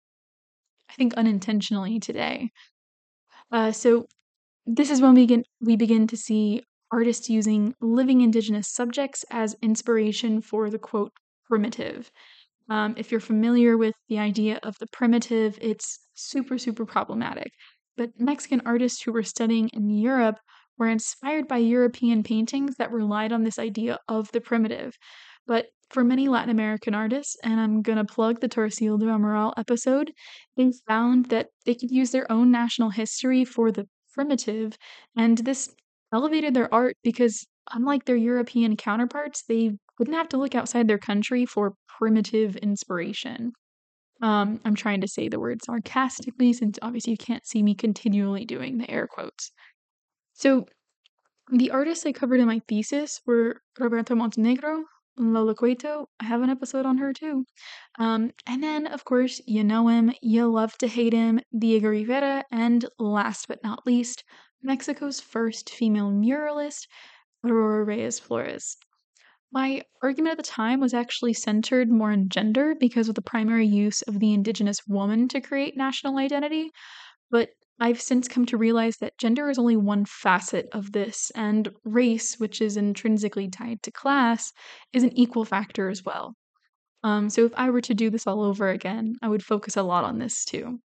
I 0.91 0.95
think, 0.95 1.15
unintentionally 1.15 2.01
today. 2.01 2.51
Uh, 3.53 3.73
so 3.73 4.07
this 4.67 4.91
is 4.91 5.01
when 5.01 5.15
we 5.15 5.23
begin 5.23 5.45
we 5.61 5.77
begin 5.77 6.07
to 6.07 6.17
see 6.17 6.63
artists 6.93 7.29
using 7.29 7.75
living 7.81 8.21
indigenous 8.21 8.69
subjects 8.69 9.25
as 9.31 9.57
inspiration 9.63 10.41
for 10.41 10.71
the 10.71 10.79
quote 10.79 11.13
primitive. 11.51 12.11
Um, 12.71 12.95
if 12.97 13.11
you're 13.11 13.21
familiar 13.21 13.77
with 13.77 13.95
the 14.09 14.19
idea 14.19 14.61
of 14.63 14.77
the 14.81 14.87
primitive, 14.93 15.59
it's 15.61 16.01
super 16.15 16.59
super 16.59 16.87
problematic. 16.87 17.53
But 17.97 18.19
Mexican 18.19 18.63
artists 18.65 19.03
who 19.03 19.13
were 19.13 19.23
studying 19.25 19.69
in 19.71 19.91
Europe 19.91 20.39
were 20.79 20.89
inspired 20.89 21.49
by 21.49 21.59
European 21.59 22.23
paintings 22.23 22.77
that 22.77 22.93
relied 22.93 23.33
on 23.33 23.43
this 23.45 23.59
idea 23.59 23.99
of 24.09 24.31
the 24.33 24.41
primitive. 24.41 24.97
But 25.47 25.67
for 25.91 26.05
many 26.05 26.29
Latin 26.29 26.51
American 26.51 26.95
artists, 26.95 27.37
and 27.45 27.61
I'm 27.61 27.83
gonna 27.83 28.05
plug 28.05 28.41
the 28.41 28.49
Tarsila 28.49 28.99
do 29.01 29.07
Amaral 29.07 29.53
episode, 29.59 30.13
they 30.57 30.73
found 30.87 31.27
that 31.27 31.49
they 31.67 31.75
could 31.75 31.91
use 31.91 32.13
their 32.13 32.31
own 32.33 32.51
national 32.51 32.91
history 32.91 33.45
for 33.45 33.73
the 33.73 33.89
primitive, 34.15 34.79
and 35.17 35.39
this 35.39 35.69
elevated 36.13 36.55
their 36.55 36.73
art 36.73 36.97
because 37.03 37.47
unlike 37.73 38.05
their 38.05 38.17
European 38.17 38.77
counterparts, 38.77 39.43
they 39.43 39.73
wouldn't 40.01 40.17
have 40.17 40.31
to 40.31 40.39
look 40.39 40.55
outside 40.55 40.89
their 40.89 40.99
country 40.99 41.45
for 41.45 41.75
primitive 41.87 42.57
inspiration. 42.57 43.53
Um, 44.23 44.59
I'm 44.65 44.75
trying 44.75 45.03
to 45.03 45.09
say 45.09 45.29
the 45.29 45.39
word 45.39 45.63
sarcastically 45.63 46.55
since 46.55 46.79
obviously 46.81 47.11
you 47.13 47.19
can't 47.19 47.47
see 47.47 47.63
me 47.63 47.75
continually 47.75 48.47
doing 48.47 48.79
the 48.79 48.91
air 48.91 49.07
quotes. 49.07 49.53
So, 50.33 50.65
the 51.53 51.71
artists 51.71 52.07
I 52.07 52.13
covered 52.13 52.41
in 52.41 52.47
my 52.47 52.63
thesis 52.67 53.21
were 53.27 53.61
Roberto 53.79 54.15
Montenegro, 54.15 54.85
Lola 55.19 55.55
Cueto. 55.55 56.07
I 56.19 56.25
have 56.25 56.41
an 56.41 56.49
episode 56.49 56.87
on 56.87 56.97
her 56.97 57.13
too. 57.13 57.45
Um, 57.99 58.31
and 58.47 58.63
then, 58.63 58.87
of 58.87 59.05
course, 59.05 59.43
you 59.47 59.63
know 59.63 59.89
him, 59.89 60.13
you 60.23 60.51
love 60.51 60.79
to 60.79 60.89
hate 60.89 61.13
him, 61.13 61.41
Diego 61.59 61.89
Rivera, 61.89 62.45
and 62.51 62.87
last 62.99 63.49
but 63.49 63.63
not 63.63 63.85
least, 63.85 64.25
Mexico's 64.63 65.21
first 65.21 65.69
female 65.69 66.11
muralist, 66.11 66.87
Aurora 67.45 67.85
Reyes 67.85 68.19
Flores. 68.19 68.79
My 69.53 69.83
argument 70.03 70.33
at 70.33 70.37
the 70.37 70.51
time 70.51 70.81
was 70.81 70.95
actually 70.95 71.33
centered 71.33 71.91
more 71.91 72.13
on 72.13 72.29
gender 72.29 72.75
because 72.79 73.09
of 73.09 73.17
the 73.17 73.23
primary 73.23 73.67
use 73.67 74.01
of 74.03 74.21
the 74.21 74.33
indigenous 74.33 74.87
woman 74.87 75.27
to 75.29 75.41
create 75.41 75.77
national 75.77 76.19
identity, 76.19 76.71
but 77.31 77.51
I've 77.81 78.01
since 78.01 78.29
come 78.29 78.47
to 78.47 78.57
realize 78.57 78.99
that 78.99 79.19
gender 79.19 79.51
is 79.51 79.59
only 79.59 79.77
one 79.77 80.05
facet 80.05 80.69
of 80.73 80.93
this, 80.93 81.33
and 81.35 81.69
race, 81.83 82.39
which 82.39 82.61
is 82.61 82.77
intrinsically 82.77 83.49
tied 83.49 83.83
to 83.85 83.91
class, 83.91 84.53
is 84.93 85.03
an 85.03 85.17
equal 85.19 85.45
factor 85.45 85.89
as 85.89 86.05
well. 86.05 86.37
Um, 87.03 87.31
so 87.31 87.47
if 87.47 87.53
I 87.57 87.71
were 87.71 87.81
to 87.81 87.95
do 87.95 88.11
this 88.11 88.27
all 88.27 88.43
over 88.43 88.69
again, 88.69 89.17
I 89.23 89.29
would 89.29 89.43
focus 89.43 89.77
a 89.77 89.83
lot 89.83 90.05
on 90.05 90.19
this 90.19 90.45
too. 90.45 90.79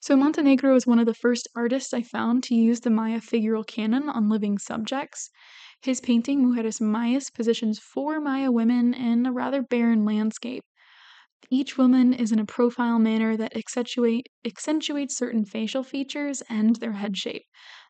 So 0.00 0.14
Montenegro 0.16 0.76
is 0.76 0.86
one 0.86 0.98
of 0.98 1.06
the 1.06 1.14
first 1.14 1.48
artists 1.56 1.94
I 1.94 2.02
found 2.02 2.42
to 2.44 2.54
use 2.54 2.80
the 2.80 2.90
Maya 2.90 3.20
figural 3.20 3.66
canon 3.66 4.08
on 4.08 4.28
living 4.28 4.58
subjects. 4.58 5.30
His 5.82 6.00
painting 6.00 6.44
Mujeres 6.44 6.80
Mayas 6.80 7.30
positions 7.30 7.78
four 7.78 8.20
Maya 8.20 8.50
women 8.50 8.94
in 8.94 9.26
a 9.26 9.32
rather 9.32 9.62
barren 9.62 10.04
landscape, 10.04 10.64
each 11.52 11.76
woman 11.76 12.14
is 12.14 12.32
in 12.32 12.38
a 12.38 12.46
profile 12.46 12.98
manner 12.98 13.36
that 13.36 13.54
accentuate, 13.54 14.28
accentuates 14.44 15.16
certain 15.16 15.44
facial 15.44 15.82
features 15.82 16.42
and 16.48 16.76
their 16.76 16.92
head 16.92 17.16
shape. 17.16 17.44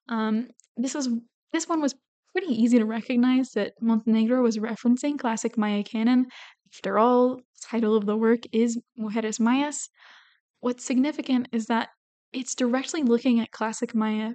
Um, 0.08 0.48
this 0.76 0.94
was 0.94 1.08
this 1.52 1.68
one 1.68 1.80
was 1.80 1.94
pretty 2.32 2.52
easy 2.52 2.78
to 2.78 2.84
recognize 2.84 3.50
that 3.50 3.74
Montenegro 3.80 4.42
was 4.42 4.58
referencing 4.58 5.18
classic 5.18 5.56
Maya 5.56 5.84
canon. 5.84 6.26
After 6.74 6.98
all, 6.98 7.36
the 7.36 7.42
title 7.62 7.94
of 7.94 8.06
the 8.06 8.16
work 8.16 8.40
is 8.52 8.80
Mujeres 8.98 9.38
Mayas. 9.38 9.88
What's 10.60 10.84
significant 10.84 11.48
is 11.52 11.66
that 11.66 11.90
it's 12.32 12.54
directly 12.56 13.02
looking 13.02 13.38
at 13.38 13.52
classic 13.52 13.94
Maya 13.94 14.32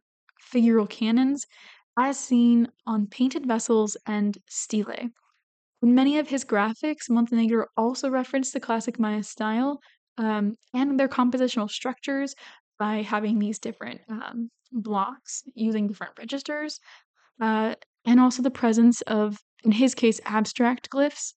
figural 0.54 0.88
canons 0.88 1.46
as 1.98 2.20
seen 2.20 2.68
on 2.86 3.08
painted 3.08 3.46
vessels 3.46 3.98
and 4.06 4.38
stele. 4.48 5.10
In 5.82 5.96
many 5.96 6.18
of 6.20 6.28
his 6.28 6.46
graphics, 6.46 7.10
Montenegro 7.10 7.66
also 7.76 8.10
referenced 8.10 8.54
the 8.54 8.60
classic 8.60 9.00
Maya 9.00 9.24
style 9.24 9.80
um, 10.18 10.56
and 10.74 11.00
their 11.00 11.08
compositional 11.08 11.70
structures 11.70 12.36
by 12.80 13.02
having 13.02 13.40
these 13.40 13.60
different 13.60 14.02
um, 14.10 14.50
blocks 14.72 15.44
using 15.56 15.88
different 15.88 16.14
registers, 16.18 16.80
uh, 17.42 17.76
and 18.06 18.20
also 18.20 18.42
the 18.42 18.52
presence 18.52 19.02
of, 19.02 19.38
in 19.64 19.72
his 19.72 19.96
case, 19.96 20.20
abstract 20.26 20.90
glyphs. 20.90 21.34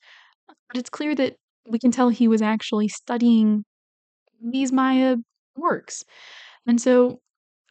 But 0.69 0.79
it's 0.79 0.91
clear 0.91 1.15
that 1.15 1.37
we 1.69 1.79
can 1.79 1.91
tell 1.91 2.09
he 2.09 2.29
was 2.29 2.43
actually 2.43 2.89
studying 2.89 3.65
these 4.43 4.73
Maya 4.73 5.17
works. 5.57 6.05
And 6.67 6.81
so 6.81 7.21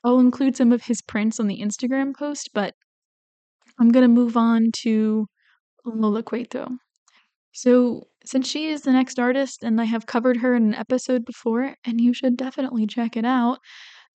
I'll 0.04 0.20
include 0.20 0.56
some 0.56 0.72
of 0.72 0.84
his 0.84 1.02
prints 1.02 1.40
on 1.40 1.48
the 1.48 1.62
Instagram 1.62 2.16
post, 2.16 2.50
but 2.54 2.74
I'm 3.80 3.90
going 3.90 4.04
to 4.04 4.08
move 4.08 4.38
on 4.38 4.72
to 4.84 5.28
Lola 5.86 6.24
Cueto. 6.24 6.70
So, 7.52 8.04
since 8.26 8.48
she 8.48 8.70
is 8.70 8.82
the 8.82 8.92
next 8.92 9.20
artist, 9.20 9.64
and 9.64 9.82
I 9.82 9.86
have 9.86 10.06
covered 10.06 10.38
her 10.38 10.56
in 10.56 10.64
an 10.64 10.76
episode 10.76 11.26
before, 11.26 11.76
and 11.86 12.00
you 12.00 12.14
should 12.14 12.38
definitely 12.38 12.86
check 12.86 13.18
it 13.18 13.26
out, 13.26 13.60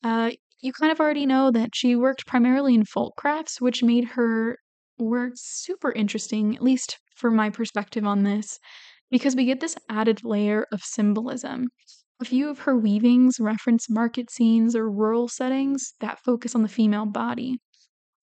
uh, 0.05 0.31
you 0.61 0.73
kind 0.73 0.93
of 0.93 1.01
already 1.01 1.27
know 1.27 1.51
that 1.51 1.71
she 1.75 1.97
worked 1.97 2.27
primarily 2.27 2.75
in 2.75 2.85
folk 2.85 3.17
crafts, 3.17 3.61
which 3.61 3.83
made 3.83 4.05
her 4.05 4.59
work 4.99 5.33
super 5.37 5.93
interesting, 5.93 6.55
at 6.55 6.63
least 6.63 6.99
for 7.17 7.31
my 7.31 7.51
perspective 7.51 8.07
on 8.07 8.23
this, 8.23 8.59
because 9.11 9.37
we 9.37 9.45
get 9.45 9.61
this 9.61 9.77
added 9.89 10.25
layer 10.25 10.67
of 10.73 10.83
symbolism. 10.83 11.69
A 12.21 12.25
few 12.25 12.49
of 12.49 12.61
her 12.61 12.77
weavings 12.77 13.41
reference 13.41 13.91
market 13.91 14.31
scenes 14.31 14.77
or 14.77 14.91
rural 14.91 15.29
settings 15.29 15.95
that 16.01 16.21
focus 16.21 16.55
on 16.55 16.63
the 16.63 16.69
female 16.69 17.07
body. 17.07 17.59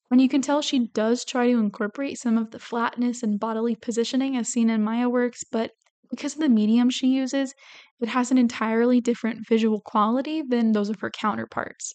And 0.10 0.22
you 0.22 0.30
can 0.30 0.42
tell 0.42 0.62
she 0.62 0.88
does 0.88 1.24
try 1.24 1.48
to 1.52 1.60
incorporate 1.60 2.18
some 2.18 2.38
of 2.38 2.52
the 2.52 2.60
flatness 2.60 3.24
and 3.24 3.40
bodily 3.40 3.76
positioning 3.76 4.36
as 4.36 4.50
seen 4.50 4.70
in 4.70 4.84
Maya 4.84 5.10
works, 5.10 5.44
but 5.50 5.72
because 6.10 6.34
of 6.34 6.42
the 6.42 6.50
medium 6.50 6.90
she 6.90 7.08
uses, 7.08 7.54
it 8.02 8.10
has 8.10 8.32
an 8.32 8.38
entirely 8.38 9.00
different 9.00 9.48
visual 9.48 9.82
quality 9.82 10.42
than 10.42 10.74
those 10.74 10.90
of 10.90 11.00
her 11.00 11.10
counterparts. 11.10 11.94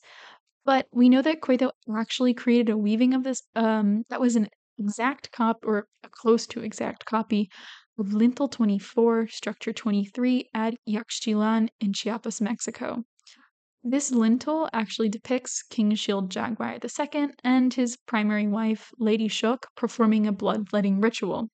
But 0.64 0.86
we 0.92 1.08
know 1.08 1.22
that 1.22 1.42
Cueto 1.42 1.70
actually 1.94 2.34
created 2.34 2.70
a 2.70 2.78
weaving 2.78 3.14
of 3.14 3.22
this 3.22 3.42
um, 3.54 4.02
that 4.08 4.20
was 4.20 4.34
an 4.34 4.48
exact 4.78 5.30
copy 5.32 5.60
or 5.64 5.86
a 6.02 6.08
close 6.08 6.46
to 6.48 6.60
exact 6.60 7.04
copy 7.04 7.48
Lintel 7.98 8.48
24, 8.48 9.28
Structure 9.28 9.72
23 9.72 10.50
at 10.54 10.74
Yaxchilan 10.88 11.68
in 11.80 11.92
Chiapas, 11.92 12.40
Mexico. 12.40 13.04
This 13.82 14.10
lintel 14.10 14.68
actually 14.72 15.08
depicts 15.08 15.62
King 15.62 15.94
Shield 15.94 16.30
Jaguar 16.30 16.78
II 16.82 17.28
and 17.44 17.72
his 17.72 17.96
primary 18.06 18.48
wife, 18.48 18.90
Lady 18.98 19.28
Xook, 19.28 19.64
performing 19.76 20.26
a 20.26 20.32
bloodletting 20.32 21.00
ritual. 21.00 21.48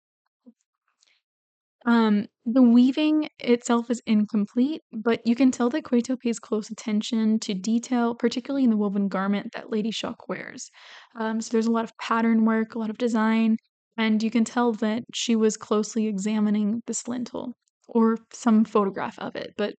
Um, 1.85 2.26
the 2.44 2.62
weaving 2.62 3.28
itself 3.38 3.90
is 3.90 4.00
incomplete, 4.07 4.83
but 4.92 5.20
you 5.26 5.35
can 5.35 5.50
tell 5.50 5.68
that 5.70 5.85
Cueto 5.85 6.16
pays 6.16 6.38
close 6.38 6.70
attention 6.70 7.38
to 7.40 7.55
detail, 7.55 8.14
particularly 8.14 8.64
in 8.64 8.70
the 8.70 8.76
woven 8.76 9.09
garment 9.09 9.52
that 9.52 9.70
Lady 9.70 9.90
Xook 9.90 10.28
wears. 10.28 10.70
Um, 11.16 11.40
so 11.40 11.50
there's 11.52 11.66
a 11.66 11.72
lot 11.72 11.85
of 11.85 11.96
pattern 11.98 12.44
work, 12.44 12.74
a 12.74 12.78
lot 12.78 12.90
of 12.90 12.98
design, 12.98 13.59
and 13.96 14.22
you 14.22 14.31
can 14.31 14.44
tell 14.44 14.72
that 14.74 15.05
she 15.14 15.37
was 15.37 15.57
closely 15.57 16.07
examining 16.07 16.83
this 16.87 17.09
lintel 17.09 17.55
or 17.88 18.18
some 18.33 18.64
photograph 18.64 19.18
of 19.18 19.37
it, 19.37 19.55
but 19.57 19.74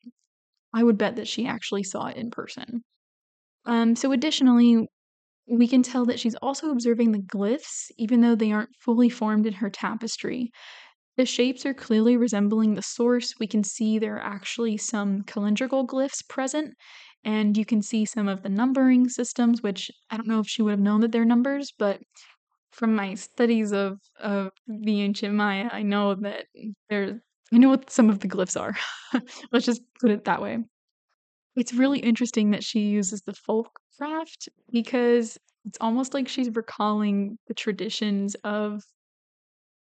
I 0.73 0.83
would 0.83 0.97
bet 0.97 1.15
that 1.17 1.27
she 1.27 1.47
actually 1.47 1.83
saw 1.83 2.07
it 2.07 2.17
in 2.17 2.31
person. 2.31 2.83
Um, 3.65 3.95
so, 3.95 4.11
additionally, 4.11 4.87
we 5.47 5.67
can 5.67 5.83
tell 5.83 6.05
that 6.05 6.19
she's 6.19 6.35
also 6.35 6.71
observing 6.71 7.11
the 7.11 7.19
glyphs, 7.19 7.91
even 7.97 8.21
though 8.21 8.35
they 8.35 8.51
aren't 8.51 8.75
fully 8.79 9.09
formed 9.09 9.45
in 9.47 9.53
her 9.53 9.69
tapestry. 9.69 10.51
The 11.17 11.25
shapes 11.25 11.65
are 11.65 11.73
clearly 11.73 12.17
resembling 12.17 12.75
the 12.75 12.81
source. 12.83 13.33
We 13.39 13.47
can 13.47 13.63
see 13.63 13.99
there 13.99 14.17
are 14.17 14.23
actually 14.23 14.77
some 14.77 15.23
calendrical 15.23 15.85
glyphs 15.87 16.27
present, 16.27 16.75
and 17.23 17.57
you 17.57 17.65
can 17.65 17.81
see 17.81 18.05
some 18.05 18.27
of 18.27 18.43
the 18.43 18.49
numbering 18.49 19.09
systems, 19.09 19.63
which 19.63 19.91
I 20.11 20.17
don't 20.17 20.27
know 20.27 20.39
if 20.39 20.47
she 20.47 20.61
would 20.61 20.71
have 20.71 20.79
known 20.79 21.01
that 21.01 21.11
they're 21.11 21.25
numbers, 21.25 21.73
but 21.77 22.01
from 22.73 22.95
my 22.95 23.13
studies 23.13 23.71
of 23.71 23.99
of 24.19 24.51
the 24.67 25.01
ancient 25.01 25.33
Maya, 25.35 25.69
I 25.71 25.83
know 25.83 26.15
that 26.15 26.45
there 26.89 27.21
I 27.53 27.57
know 27.57 27.69
what 27.69 27.89
some 27.89 28.09
of 28.09 28.19
the 28.19 28.27
glyphs 28.27 28.59
are. 28.59 28.75
Let's 29.51 29.65
just 29.65 29.81
put 30.01 30.11
it 30.11 30.25
that 30.25 30.41
way. 30.41 30.57
It's 31.55 31.73
really 31.73 31.99
interesting 31.99 32.51
that 32.51 32.63
she 32.63 32.79
uses 32.79 33.21
the 33.21 33.33
folk 33.33 33.69
craft 33.97 34.49
because 34.71 35.37
it's 35.65 35.77
almost 35.79 36.13
like 36.15 36.27
she's 36.27 36.49
recalling 36.49 37.37
the 37.47 37.53
traditions 37.53 38.35
of 38.43 38.81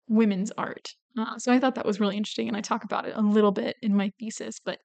women's 0.08 0.50
art. 0.58 0.88
Uh, 1.16 1.38
so 1.38 1.52
I 1.52 1.60
thought 1.60 1.76
that 1.76 1.86
was 1.86 2.00
really 2.00 2.16
interesting, 2.16 2.48
and 2.48 2.56
I 2.56 2.62
talk 2.62 2.84
about 2.84 3.06
it 3.06 3.14
a 3.16 3.20
little 3.20 3.52
bit 3.52 3.76
in 3.80 3.96
my 3.96 4.10
thesis. 4.18 4.58
But 4.64 4.78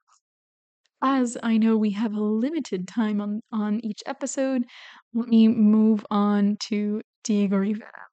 as 1.02 1.38
I 1.44 1.58
know 1.58 1.78
we 1.78 1.92
have 1.92 2.14
a 2.14 2.22
limited 2.22 2.88
time 2.88 3.22
on 3.22 3.42
on 3.52 3.80
each 3.84 4.04
episode, 4.06 4.66
let 5.14 5.28
me 5.28 5.48
move 5.48 6.06
on 6.12 6.58
to 6.70 7.02
Diego 7.28 7.58
Rivera. 7.58 8.08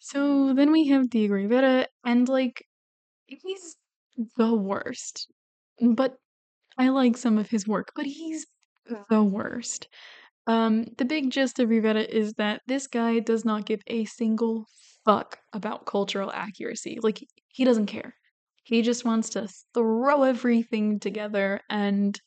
So 0.00 0.52
then 0.54 0.72
we 0.72 0.88
have 0.88 1.10
Diego 1.10 1.34
Rivera, 1.34 1.86
and 2.04 2.28
like 2.28 2.66
he's 3.26 3.76
the 4.36 4.54
worst. 4.54 5.30
But 5.80 6.16
I 6.78 6.88
like 6.88 7.16
some 7.16 7.38
of 7.38 7.50
his 7.50 7.68
work, 7.68 7.92
but 7.94 8.06
he's 8.06 8.46
the 9.08 9.22
worst. 9.22 9.88
Um, 10.46 10.86
the 10.98 11.04
big 11.04 11.30
gist 11.30 11.60
of 11.60 11.68
Rivera 11.70 12.02
is 12.02 12.34
that 12.34 12.62
this 12.66 12.86
guy 12.86 13.20
does 13.20 13.44
not 13.44 13.66
give 13.66 13.82
a 13.86 14.04
single 14.06 14.66
fuck 15.04 15.38
about 15.52 15.86
cultural 15.86 16.32
accuracy. 16.32 16.98
Like, 17.02 17.24
he 17.48 17.64
doesn't 17.64 17.86
care. 17.86 18.14
He 18.64 18.82
just 18.82 19.04
wants 19.04 19.30
to 19.30 19.48
throw 19.74 20.24
everything 20.24 21.00
together 21.00 21.60
and 21.70 22.20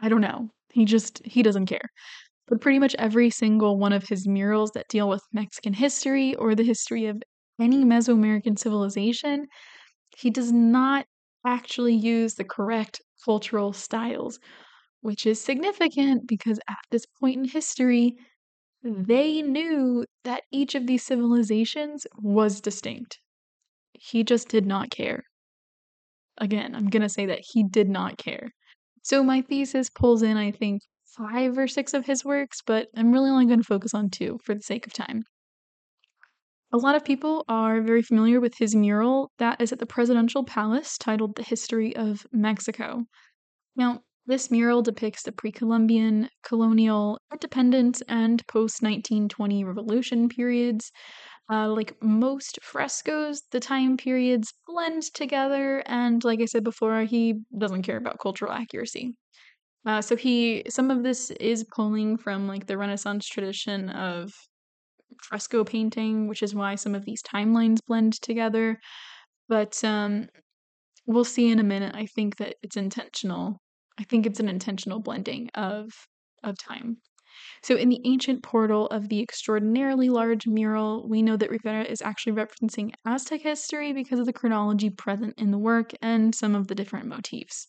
I 0.00 0.08
don't 0.08 0.20
know. 0.20 0.50
He 0.72 0.84
just 0.84 1.24
he 1.24 1.42
doesn't 1.42 1.66
care. 1.66 1.90
But 2.48 2.60
pretty 2.60 2.78
much 2.78 2.94
every 2.98 3.30
single 3.30 3.78
one 3.78 3.92
of 3.92 4.08
his 4.08 4.26
murals 4.26 4.70
that 4.72 4.88
deal 4.88 5.08
with 5.08 5.22
Mexican 5.32 5.74
history 5.74 6.34
or 6.36 6.54
the 6.54 6.64
history 6.64 7.06
of 7.06 7.22
any 7.60 7.84
Mesoamerican 7.84 8.58
civilization, 8.58 9.46
he 10.16 10.30
does 10.30 10.50
not 10.50 11.06
actually 11.44 11.94
use 11.94 12.34
the 12.34 12.44
correct 12.44 13.00
cultural 13.24 13.72
styles, 13.72 14.38
which 15.02 15.26
is 15.26 15.40
significant 15.40 16.26
because 16.26 16.58
at 16.68 16.78
this 16.90 17.04
point 17.20 17.36
in 17.36 17.44
history, 17.44 18.16
they 18.82 19.42
knew 19.42 20.04
that 20.24 20.44
each 20.50 20.74
of 20.74 20.86
these 20.86 21.02
civilizations 21.02 22.06
was 22.16 22.60
distinct. 22.60 23.18
He 23.92 24.24
just 24.24 24.48
did 24.48 24.66
not 24.66 24.90
care. 24.90 25.24
Again, 26.38 26.74
I'm 26.74 26.88
going 26.88 27.02
to 27.02 27.08
say 27.08 27.26
that 27.26 27.40
he 27.42 27.64
did 27.64 27.88
not 27.88 28.16
care. 28.16 28.50
So 29.02 29.22
my 29.22 29.42
thesis 29.42 29.90
pulls 29.90 30.22
in, 30.22 30.36
I 30.36 30.52
think, 30.52 30.82
five 31.16 31.56
or 31.56 31.66
six 31.66 31.94
of 31.94 32.06
his 32.06 32.24
works, 32.24 32.60
but 32.64 32.88
I'm 32.96 33.12
really 33.12 33.30
only 33.30 33.46
going 33.46 33.60
to 33.60 33.64
focus 33.64 33.94
on 33.94 34.10
two 34.10 34.38
for 34.44 34.54
the 34.54 34.62
sake 34.62 34.86
of 34.86 34.92
time. 34.92 35.24
A 36.70 36.76
lot 36.76 36.94
of 36.94 37.04
people 37.04 37.44
are 37.48 37.80
very 37.80 38.02
familiar 38.02 38.40
with 38.40 38.58
his 38.58 38.74
mural 38.74 39.30
that 39.38 39.60
is 39.60 39.72
at 39.72 39.78
the 39.78 39.86
presidential 39.86 40.44
palace 40.44 40.98
titled 40.98 41.36
The 41.36 41.42
History 41.42 41.96
of 41.96 42.26
Mexico. 42.30 43.04
Now, 43.74 44.02
this 44.26 44.50
mural 44.50 44.82
depicts 44.82 45.22
the 45.22 45.32
pre 45.32 45.50
Columbian, 45.50 46.28
colonial, 46.42 47.18
independence, 47.32 48.02
and 48.08 48.46
post 48.46 48.82
1920 48.82 49.64
revolution 49.64 50.28
periods. 50.28 50.92
Uh, 51.50 51.66
like 51.68 51.96
most 52.02 52.58
frescoes, 52.60 53.40
the 53.52 53.60
time 53.60 53.96
periods 53.96 54.52
blend 54.66 55.04
together, 55.14 55.82
and 55.86 56.22
like 56.22 56.42
I 56.42 56.44
said 56.44 56.62
before, 56.62 57.04
he 57.04 57.40
doesn't 57.56 57.84
care 57.84 57.96
about 57.96 58.18
cultural 58.20 58.52
accuracy. 58.52 59.14
Uh, 59.86 60.02
so 60.02 60.16
he, 60.16 60.64
some 60.68 60.90
of 60.90 61.02
this 61.02 61.30
is 61.32 61.64
pulling 61.64 62.16
from 62.16 62.46
like 62.46 62.66
the 62.66 62.76
Renaissance 62.76 63.26
tradition 63.26 63.88
of 63.90 64.32
fresco 65.22 65.64
painting, 65.64 66.28
which 66.28 66.42
is 66.42 66.54
why 66.54 66.74
some 66.74 66.94
of 66.94 67.04
these 67.04 67.22
timelines 67.22 67.78
blend 67.86 68.20
together. 68.20 68.78
But 69.48 69.82
um, 69.84 70.28
we'll 71.06 71.24
see 71.24 71.50
in 71.50 71.58
a 71.58 71.64
minute. 71.64 71.94
I 71.94 72.06
think 72.06 72.36
that 72.36 72.56
it's 72.62 72.76
intentional. 72.76 73.60
I 73.98 74.04
think 74.04 74.26
it's 74.26 74.40
an 74.40 74.48
intentional 74.48 75.00
blending 75.00 75.48
of 75.54 75.90
of 76.44 76.56
time. 76.58 76.98
So, 77.62 77.76
in 77.76 77.88
the 77.88 78.00
ancient 78.04 78.42
portal 78.42 78.86
of 78.88 79.08
the 79.08 79.20
extraordinarily 79.20 80.08
large 80.08 80.46
mural, 80.46 81.08
we 81.08 81.22
know 81.22 81.36
that 81.36 81.50
Rivera 81.50 81.84
is 81.84 82.02
actually 82.02 82.32
referencing 82.32 82.92
Aztec 83.06 83.42
history 83.42 83.92
because 83.92 84.18
of 84.18 84.26
the 84.26 84.32
chronology 84.32 84.90
present 84.90 85.34
in 85.38 85.50
the 85.50 85.58
work 85.58 85.92
and 86.02 86.34
some 86.34 86.54
of 86.54 86.68
the 86.68 86.74
different 86.74 87.06
motifs. 87.06 87.68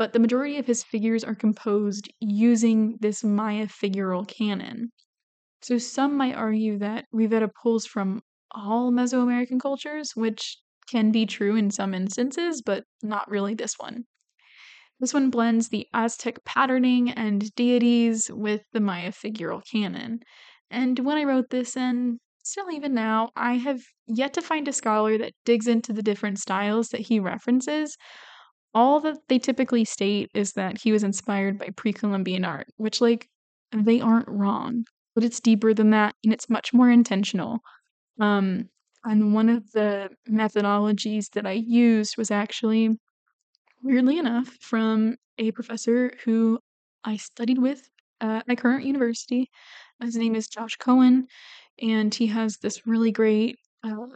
But 0.00 0.14
the 0.14 0.18
majority 0.18 0.56
of 0.56 0.66
his 0.66 0.82
figures 0.82 1.24
are 1.24 1.34
composed 1.34 2.10
using 2.20 2.96
this 3.00 3.22
Maya 3.22 3.66
figural 3.66 4.26
canon. 4.26 4.92
So 5.60 5.76
some 5.76 6.16
might 6.16 6.34
argue 6.34 6.78
that 6.78 7.04
Rivera 7.12 7.50
pulls 7.62 7.84
from 7.84 8.22
all 8.52 8.92
Mesoamerican 8.92 9.60
cultures, 9.60 10.12
which 10.14 10.56
can 10.90 11.12
be 11.12 11.26
true 11.26 11.54
in 11.54 11.70
some 11.70 11.92
instances, 11.92 12.62
but 12.62 12.84
not 13.02 13.30
really 13.30 13.52
this 13.52 13.74
one. 13.76 14.04
This 15.00 15.12
one 15.12 15.28
blends 15.28 15.68
the 15.68 15.86
Aztec 15.92 16.46
patterning 16.46 17.10
and 17.10 17.54
deities 17.54 18.30
with 18.32 18.62
the 18.72 18.80
Maya 18.80 19.12
figural 19.12 19.60
canon. 19.70 20.20
And 20.70 20.98
when 21.00 21.18
I 21.18 21.24
wrote 21.24 21.50
this, 21.50 21.76
and 21.76 22.20
still 22.42 22.70
even 22.70 22.94
now, 22.94 23.28
I 23.36 23.58
have 23.58 23.82
yet 24.06 24.32
to 24.32 24.40
find 24.40 24.66
a 24.66 24.72
scholar 24.72 25.18
that 25.18 25.34
digs 25.44 25.66
into 25.66 25.92
the 25.92 26.02
different 26.02 26.38
styles 26.38 26.88
that 26.88 27.02
he 27.02 27.20
references. 27.20 27.98
All 28.74 29.00
that 29.00 29.18
they 29.28 29.38
typically 29.38 29.84
state 29.84 30.30
is 30.34 30.52
that 30.52 30.78
he 30.82 30.92
was 30.92 31.02
inspired 31.04 31.58
by 31.58 31.70
pre 31.76 31.92
Columbian 31.92 32.44
art, 32.44 32.68
which, 32.76 33.00
like, 33.00 33.28
they 33.72 34.00
aren't 34.00 34.28
wrong 34.28 34.84
but 35.14 35.24
it's 35.24 35.40
deeper 35.40 35.74
than 35.74 35.90
that 35.90 36.14
and 36.24 36.32
it's 36.32 36.48
much 36.48 36.72
more 36.72 36.90
intentional. 36.90 37.60
Um, 38.20 38.68
and 39.04 39.34
one 39.34 39.48
of 39.48 39.70
the 39.72 40.10
methodologies 40.28 41.30
that 41.32 41.46
I 41.46 41.52
used 41.52 42.16
was 42.16 42.30
actually, 42.30 42.98
weirdly 43.82 44.18
enough, 44.18 44.48
from 44.60 45.16
a 45.38 45.52
professor 45.52 46.12
who 46.24 46.58
I 47.04 47.16
studied 47.16 47.58
with 47.58 47.88
at 48.20 48.46
my 48.46 48.54
current 48.56 48.84
university. 48.84 49.50
His 50.02 50.16
name 50.16 50.34
is 50.34 50.48
Josh 50.48 50.76
Cohen, 50.76 51.26
and 51.80 52.14
he 52.14 52.26
has 52.28 52.58
this 52.58 52.86
really 52.86 53.12
great 53.12 53.58
uh, 53.82 54.06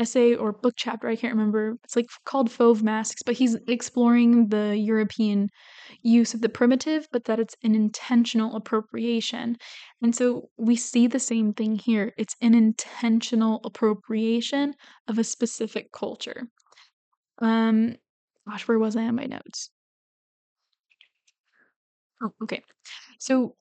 essay 0.00 0.34
or 0.34 0.52
book 0.52 0.74
chapter. 0.76 1.08
I 1.08 1.16
can't 1.16 1.34
remember. 1.34 1.76
It's 1.84 1.96
like 1.96 2.06
called 2.24 2.50
Fauve 2.50 2.82
Masks, 2.82 3.22
but 3.24 3.36
he's 3.36 3.56
exploring 3.68 4.48
the 4.48 4.76
European 4.76 5.48
use 6.02 6.34
of 6.34 6.40
the 6.40 6.48
primitive, 6.48 7.06
but 7.12 7.24
that 7.24 7.38
it's 7.38 7.56
an 7.62 7.74
intentional 7.74 8.56
appropriation. 8.56 9.56
And 10.02 10.14
so 10.14 10.48
we 10.56 10.76
see 10.76 11.06
the 11.06 11.18
same 11.18 11.52
thing 11.52 11.76
here. 11.76 12.12
It's 12.16 12.34
an 12.40 12.54
intentional 12.54 13.60
appropriation 13.64 14.74
of 15.08 15.18
a 15.18 15.24
specific 15.24 15.92
culture. 15.92 16.48
Um, 17.42 17.96
gosh, 18.48 18.66
where 18.66 18.78
was 18.78 18.96
I 18.96 19.04
on 19.04 19.16
my 19.16 19.26
notes? 19.26 19.70
Oh, 22.22 22.32
okay. 22.42 22.62
So 23.18 23.56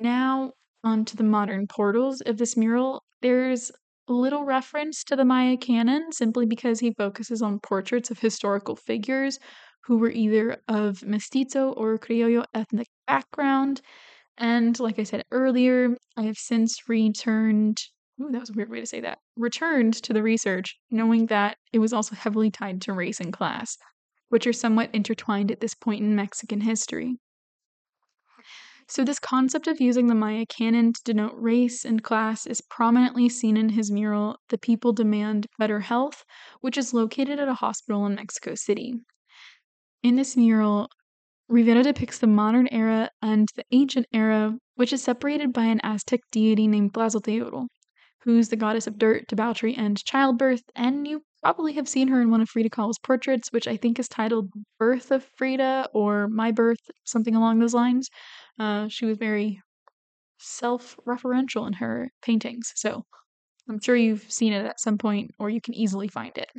now 0.00 0.52
onto 0.84 1.16
the 1.16 1.24
modern 1.24 1.66
portals 1.66 2.20
of 2.22 2.38
this 2.38 2.56
mural. 2.56 3.02
There's 3.20 3.70
little 4.12 4.44
reference 4.44 5.04
to 5.04 5.16
the 5.16 5.24
Maya 5.24 5.56
canon 5.56 6.12
simply 6.12 6.46
because 6.46 6.80
he 6.80 6.92
focuses 6.92 7.42
on 7.42 7.60
portraits 7.60 8.10
of 8.10 8.18
historical 8.18 8.76
figures 8.76 9.38
who 9.84 9.98
were 9.98 10.10
either 10.10 10.58
of 10.68 11.02
mestizo 11.02 11.72
or 11.72 11.98
criollo 11.98 12.44
ethnic 12.54 12.88
background. 13.06 13.80
And 14.36 14.78
like 14.78 14.98
I 14.98 15.02
said 15.04 15.24
earlier, 15.30 15.96
I 16.16 16.22
have 16.22 16.36
since 16.36 16.88
returned. 16.88 17.78
Ooh, 18.20 18.30
that 18.30 18.40
was 18.40 18.50
a 18.50 18.52
weird 18.52 18.70
way 18.70 18.80
to 18.80 18.86
say 18.86 19.00
that. 19.00 19.18
Returned 19.36 19.94
to 20.02 20.12
the 20.12 20.22
research, 20.22 20.76
knowing 20.90 21.26
that 21.26 21.56
it 21.72 21.78
was 21.78 21.92
also 21.92 22.14
heavily 22.14 22.50
tied 22.50 22.82
to 22.82 22.92
race 22.92 23.20
and 23.20 23.32
class, 23.32 23.76
which 24.28 24.46
are 24.46 24.52
somewhat 24.52 24.90
intertwined 24.92 25.50
at 25.50 25.60
this 25.60 25.74
point 25.74 26.02
in 26.02 26.14
Mexican 26.14 26.60
history. 26.60 27.16
So, 28.90 29.04
this 29.04 29.18
concept 29.18 29.66
of 29.66 29.82
using 29.82 30.06
the 30.06 30.14
Maya 30.14 30.46
canon 30.46 30.94
to 30.94 31.02
denote 31.04 31.34
race 31.34 31.84
and 31.84 32.02
class 32.02 32.46
is 32.46 32.62
prominently 32.62 33.28
seen 33.28 33.58
in 33.58 33.68
his 33.68 33.90
mural, 33.90 34.38
The 34.48 34.56
People 34.56 34.94
Demand 34.94 35.46
Better 35.58 35.80
Health, 35.80 36.24
which 36.62 36.78
is 36.78 36.94
located 36.94 37.38
at 37.38 37.48
a 37.48 37.54
hospital 37.54 38.06
in 38.06 38.14
Mexico 38.14 38.54
City. 38.54 38.94
In 40.02 40.16
this 40.16 40.38
mural, 40.38 40.88
Rivera 41.48 41.82
depicts 41.82 42.18
the 42.18 42.26
modern 42.26 42.66
era 42.68 43.10
and 43.20 43.50
the 43.56 43.64
ancient 43.72 44.06
era, 44.10 44.56
which 44.76 44.94
is 44.94 45.02
separated 45.02 45.52
by 45.52 45.64
an 45.64 45.80
Aztec 45.84 46.20
deity 46.30 46.66
named 46.66 46.94
Tlazolteotl, 46.94 47.66
who's 48.22 48.48
the 48.48 48.56
goddess 48.56 48.86
of 48.86 48.96
dirt, 48.96 49.26
debauchery, 49.28 49.74
and 49.74 50.02
childbirth, 50.02 50.62
and 50.74 51.06
you 51.06 51.24
probably 51.42 51.74
have 51.74 51.88
seen 51.88 52.08
her 52.08 52.20
in 52.20 52.30
one 52.30 52.40
of 52.40 52.48
Frida 52.48 52.70
Kahlo's 52.70 52.98
portraits, 52.98 53.52
which 53.52 53.68
I 53.68 53.76
think 53.76 53.98
is 53.98 54.08
titled 54.08 54.50
Birth 54.78 55.10
of 55.10 55.24
Frida 55.36 55.88
or 55.94 56.28
My 56.28 56.52
Birth, 56.52 56.90
something 57.04 57.34
along 57.34 57.58
those 57.58 57.74
lines. 57.74 58.08
Uh, 58.58 58.88
she 58.88 59.06
was 59.06 59.18
very 59.18 59.60
self 60.38 60.96
referential 61.06 61.66
in 61.66 61.74
her 61.74 62.10
paintings. 62.22 62.72
So 62.74 63.04
I'm 63.68 63.80
sure 63.80 63.96
you've 63.96 64.30
seen 64.30 64.52
it 64.52 64.64
at 64.64 64.80
some 64.80 64.98
point, 64.98 65.32
or 65.38 65.50
you 65.50 65.60
can 65.60 65.74
easily 65.74 66.08
find 66.08 66.36
it. 66.36 66.50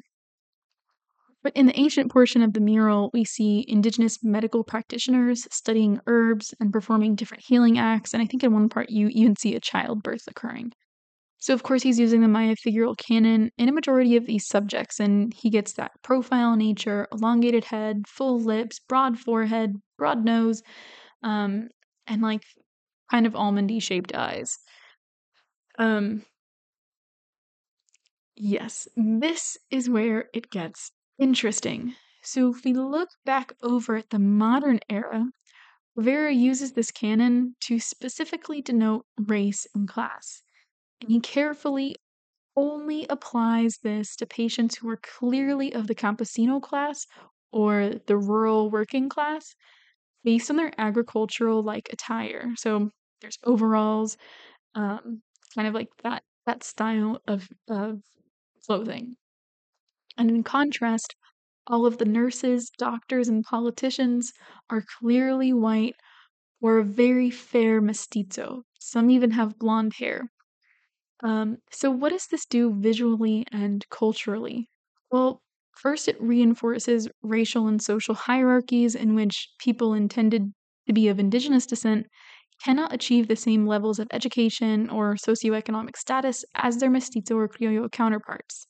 But 1.41 1.55
in 1.55 1.67
the 1.67 1.79
ancient 1.79 2.11
portion 2.11 2.41
of 2.41 2.53
the 2.53 2.59
mural, 2.59 3.09
we 3.13 3.23
see 3.23 3.63
indigenous 3.67 4.21
medical 4.23 4.63
practitioners 4.63 5.47
studying 5.51 6.01
herbs 6.05 6.53
and 6.59 6.73
performing 6.73 7.15
different 7.15 7.45
healing 7.45 7.77
acts. 7.79 8.13
And 8.13 8.21
I 8.21 8.25
think 8.25 8.43
in 8.43 8.53
one 8.53 8.67
part, 8.67 8.89
you 8.89 9.07
even 9.07 9.37
see 9.37 9.55
a 9.55 9.61
childbirth 9.61 10.27
occurring. 10.27 10.73
So, 11.39 11.53
of 11.53 11.63
course, 11.63 11.83
he's 11.83 11.99
using 11.99 12.21
the 12.21 12.27
Maya 12.27 12.55
figural 12.55 12.97
canon 12.97 13.51
in 13.57 13.69
a 13.69 13.71
majority 13.71 14.15
of 14.17 14.25
these 14.25 14.45
subjects, 14.45 14.99
and 14.99 15.33
he 15.33 15.49
gets 15.49 15.73
that 15.73 15.91
profile 16.03 16.55
nature, 16.55 17.07
elongated 17.13 17.65
head, 17.65 18.07
full 18.07 18.39
lips, 18.39 18.79
broad 18.79 19.17
forehead, 19.17 19.75
broad 19.97 20.23
nose, 20.25 20.61
um, 21.23 21.69
and 22.07 22.21
like 22.21 22.43
kind 23.11 23.25
of 23.25 23.33
almondy 23.33 23.81
shaped 23.81 24.13
eyes. 24.15 24.59
Um, 25.77 26.23
yes, 28.35 28.87
this 28.95 29.57
is 29.69 29.89
where 29.89 30.29
it 30.33 30.49
gets 30.49 30.91
interesting. 31.19 31.95
So, 32.23 32.49
if 32.49 32.63
we 32.65 32.73
look 32.73 33.09
back 33.25 33.53
over 33.61 33.95
at 33.95 34.09
the 34.09 34.19
modern 34.19 34.79
era, 34.89 35.27
Rivera 35.95 36.33
uses 36.33 36.73
this 36.73 36.91
canon 36.91 37.55
to 37.61 37.79
specifically 37.79 38.61
denote 38.61 39.05
race 39.17 39.67
and 39.75 39.87
class 39.87 40.43
and 41.01 41.09
he 41.11 41.19
carefully 41.19 41.95
only 42.55 43.07
applies 43.09 43.79
this 43.83 44.15
to 44.17 44.25
patients 44.27 44.77
who 44.77 44.89
are 44.89 44.97
clearly 44.97 45.73
of 45.73 45.87
the 45.87 45.95
campesino 45.95 46.61
class 46.61 47.05
or 47.51 47.91
the 48.07 48.17
rural 48.17 48.69
working 48.71 49.09
class 49.09 49.55
based 50.23 50.49
on 50.49 50.57
their 50.57 50.73
agricultural 50.79 51.63
like 51.63 51.89
attire. 51.93 52.53
So 52.57 52.91
there's 53.21 53.37
overalls, 53.45 54.17
um, 54.75 55.23
kind 55.55 55.67
of 55.67 55.73
like 55.75 55.89
that 56.03 56.23
that 56.45 56.63
style 56.63 57.21
of 57.27 57.49
of 57.69 58.01
clothing. 58.65 59.17
And 60.19 60.29
in 60.29 60.43
contrast, 60.43 61.15
all 61.67 61.85
of 61.85 61.99
the 61.99 62.05
nurses, 62.05 62.69
doctors, 62.77 63.29
and 63.29 63.43
politicians 63.43 64.33
are 64.69 64.83
clearly 64.99 65.53
white 65.53 65.95
or 66.61 66.79
a 66.79 66.83
very 66.85 67.31
fair 67.31 67.81
mestizo. 67.81 68.63
Some 68.79 69.11
even 69.11 69.31
have 69.31 69.59
blonde 69.59 69.93
hair. 69.99 70.31
Um, 71.21 71.57
so, 71.71 71.91
what 71.91 72.09
does 72.11 72.27
this 72.27 72.45
do 72.45 72.73
visually 72.79 73.45
and 73.51 73.87
culturally? 73.89 74.69
Well, 75.11 75.41
first, 75.75 76.07
it 76.07 76.21
reinforces 76.21 77.07
racial 77.21 77.67
and 77.67 77.81
social 77.81 78.15
hierarchies 78.15 78.95
in 78.95 79.15
which 79.15 79.49
people 79.59 79.93
intended 79.93 80.53
to 80.87 80.93
be 80.93 81.07
of 81.07 81.19
indigenous 81.19 81.65
descent 81.65 82.07
cannot 82.63 82.93
achieve 82.93 83.27
the 83.27 83.35
same 83.35 83.65
levels 83.65 83.99
of 83.99 84.07
education 84.11 84.89
or 84.89 85.15
socioeconomic 85.15 85.95
status 85.97 86.43
as 86.55 86.77
their 86.77 86.89
mestizo 86.89 87.37
or 87.37 87.47
criollo 87.47 87.89
counterparts. 87.91 88.67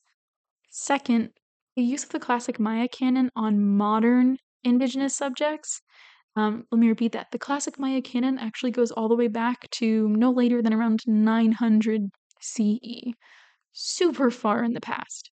Second, 0.72 1.32
the 1.76 1.84
use 1.84 2.04
of 2.04 2.10
the 2.10 2.20
classic 2.20 2.60
Maya 2.60 2.88
canon 2.88 3.30
on 3.36 3.64
modern 3.78 4.38
indigenous 4.64 5.16
subjects. 5.16 5.82
Um, 6.36 6.66
let 6.72 6.80
me 6.80 6.88
repeat 6.90 7.12
that. 7.14 7.32
The 7.32 7.40
classic 7.40 7.80
Maya 7.80 8.02
canon 8.02 8.40
actually 8.40 8.72
goes 8.72 8.92
all 8.92 9.10
the 9.10 9.16
way 9.16 9.28
back 9.28 9.70
to 9.72 10.10
no 10.10 10.32
later 10.32 10.62
than 10.62 10.74
around 10.74 11.02
900 11.08 12.10
CE, 12.40 13.14
super 13.72 14.32
far 14.32 14.64
in 14.64 14.74
the 14.74 14.82
past. 14.82 15.32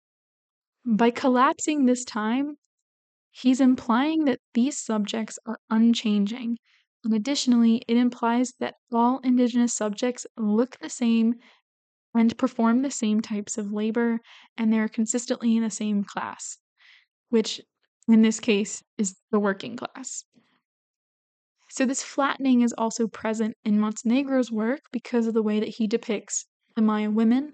By 0.86 1.12
collapsing 1.12 1.86
this 1.86 2.04
time, 2.04 2.58
he's 3.32 3.62
implying 3.62 4.26
that 4.26 4.40
these 4.54 4.78
subjects 4.78 5.38
are 5.46 5.60
unchanging. 5.70 6.58
And 7.04 7.14
additionally, 7.14 7.82
it 7.88 7.98
implies 7.98 8.54
that 8.60 8.76
all 8.92 9.20
indigenous 9.20 9.74
subjects 9.74 10.26
look 10.38 10.78
the 10.80 10.90
same 10.90 11.36
and 12.14 12.38
perform 12.38 12.82
the 12.82 12.92
same 12.92 13.22
types 13.22 13.58
of 13.58 13.72
labor, 13.72 14.20
and 14.58 14.72
they're 14.72 14.90
consistently 14.90 15.56
in 15.56 15.64
the 15.64 15.70
same 15.70 16.04
class, 16.04 16.58
which 17.30 17.62
in 18.08 18.22
this 18.22 18.40
case 18.40 18.84
is 18.98 19.16
the 19.32 19.40
working 19.40 19.78
class. 19.78 20.26
So, 21.70 21.86
this 21.86 22.04
flattening 22.04 22.62
is 22.62 22.74
also 22.78 23.08
present 23.08 23.56
in 23.64 23.80
Montenegro's 23.80 24.52
work 24.52 24.82
because 24.92 25.26
of 25.26 25.34
the 25.34 25.42
way 25.42 25.62
that 25.62 25.70
he 25.70 25.88
depicts 25.88 26.46
the 26.76 26.82
Maya 26.82 27.10
women 27.10 27.54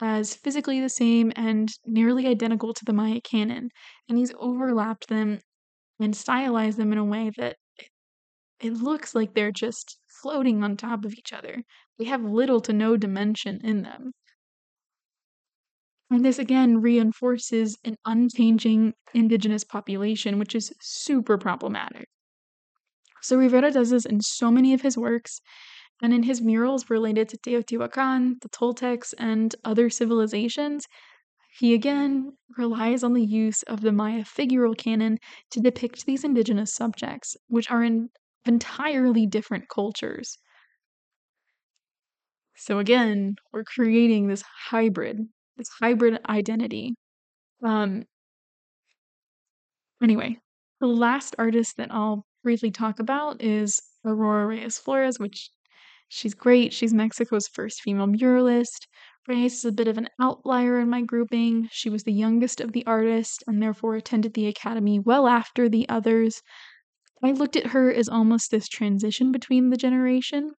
as 0.00 0.34
physically 0.34 0.80
the 0.80 0.88
same 0.88 1.32
and 1.36 1.68
nearly 1.86 2.26
identical 2.26 2.74
to 2.74 2.84
the 2.84 2.92
Maya 2.92 3.20
canon, 3.20 3.70
and 4.08 4.18
he's 4.18 4.34
overlapped 4.38 5.08
them 5.08 5.38
and 6.00 6.16
stylized 6.16 6.78
them 6.78 6.92
in 6.92 6.98
a 6.98 7.04
way 7.04 7.30
that 7.36 7.56
it 8.60 8.72
looks 8.72 9.14
like 9.14 9.34
they're 9.34 9.52
just 9.52 9.98
floating 10.22 10.64
on 10.64 10.76
top 10.76 11.04
of 11.04 11.14
each 11.14 11.32
other. 11.32 11.62
They 11.98 12.06
have 12.06 12.22
little 12.22 12.60
to 12.62 12.72
no 12.72 12.96
dimension 12.96 13.60
in 13.62 13.82
them. 13.82 14.12
And 16.10 16.24
this 16.24 16.38
again 16.38 16.80
reinforces 16.80 17.76
an 17.84 17.96
unchanging 18.04 18.94
indigenous 19.14 19.64
population, 19.64 20.38
which 20.38 20.54
is 20.54 20.72
super 20.80 21.38
problematic. 21.38 22.08
So 23.22 23.36
Rivera 23.36 23.70
does 23.70 23.90
this 23.90 24.04
in 24.04 24.20
so 24.20 24.50
many 24.50 24.74
of 24.74 24.82
his 24.82 24.98
works, 24.98 25.40
and 26.04 26.12
in 26.12 26.22
his 26.22 26.42
murals 26.42 26.90
related 26.90 27.30
to 27.30 27.38
Teotihuacan, 27.38 28.38
the 28.42 28.50
Toltecs, 28.50 29.14
and 29.16 29.54
other 29.64 29.88
civilizations, 29.88 30.84
he 31.58 31.72
again 31.72 32.36
relies 32.58 33.02
on 33.02 33.14
the 33.14 33.24
use 33.24 33.62
of 33.62 33.80
the 33.80 33.90
Maya 33.90 34.22
figural 34.22 34.76
canon 34.76 35.16
to 35.50 35.60
depict 35.60 36.04
these 36.04 36.22
indigenous 36.22 36.74
subjects, 36.74 37.38
which 37.46 37.70
are 37.70 37.82
in 37.82 38.10
entirely 38.44 39.26
different 39.26 39.70
cultures. 39.70 40.36
So 42.54 42.80
again, 42.80 43.36
we're 43.50 43.64
creating 43.64 44.28
this 44.28 44.44
hybrid, 44.68 45.20
this 45.56 45.70
hybrid 45.80 46.20
identity. 46.28 46.96
Um 47.64 48.04
anyway, 50.02 50.36
the 50.80 50.86
last 50.86 51.34
artist 51.38 51.78
that 51.78 51.90
I'll 51.90 52.26
briefly 52.42 52.70
talk 52.70 52.98
about 52.98 53.40
is 53.40 53.80
Aurora 54.04 54.46
Reyes 54.46 54.76
Flores, 54.76 55.18
which 55.18 55.48
She's 56.08 56.34
great. 56.34 56.72
She's 56.72 56.94
Mexico's 56.94 57.48
first 57.48 57.82
female 57.82 58.06
muralist. 58.06 58.86
Reyes 59.26 59.54
is 59.54 59.64
a 59.64 59.72
bit 59.72 59.88
of 59.88 59.96
an 59.96 60.08
outlier 60.20 60.78
in 60.78 60.90
my 60.90 61.00
grouping. 61.00 61.68
She 61.72 61.88
was 61.88 62.04
the 62.04 62.12
youngest 62.12 62.60
of 62.60 62.72
the 62.72 62.84
artists 62.86 63.42
and 63.46 63.62
therefore 63.62 63.96
attended 63.96 64.34
the 64.34 64.46
academy 64.46 64.98
well 64.98 65.26
after 65.26 65.68
the 65.68 65.88
others. 65.88 66.42
I 67.22 67.32
looked 67.32 67.56
at 67.56 67.68
her 67.68 67.92
as 67.92 68.08
almost 68.08 68.50
this 68.50 68.68
transition 68.68 69.32
between 69.32 69.70
the 69.70 69.78
generation, 69.78 70.52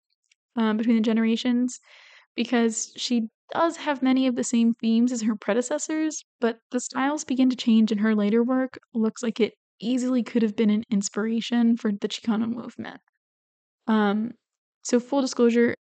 um, 0.55 0.77
between 0.77 0.95
the 0.95 1.03
generations, 1.03 1.79
because 2.35 2.91
she 2.97 3.29
does 3.53 3.77
have 3.77 4.01
many 4.01 4.25
of 4.25 4.35
the 4.35 4.43
same 4.43 4.73
themes 4.73 5.11
as 5.11 5.21
her 5.21 5.35
predecessors, 5.35 6.25
but 6.39 6.57
the 6.71 6.79
styles 6.79 7.23
begin 7.23 7.51
to 7.51 7.55
change 7.55 7.91
in 7.91 7.99
her 7.99 8.15
later 8.15 8.43
work. 8.43 8.79
Looks 8.95 9.21
like 9.21 9.39
it 9.39 9.53
easily 9.79 10.23
could 10.23 10.41
have 10.41 10.55
been 10.55 10.71
an 10.71 10.83
inspiration 10.89 11.77
for 11.77 11.91
the 11.91 12.07
Chicano 12.07 12.49
movement. 12.49 12.99
Um, 13.85 14.31
so, 14.85 14.99
full 14.99 15.21
disclosure, 15.21 15.75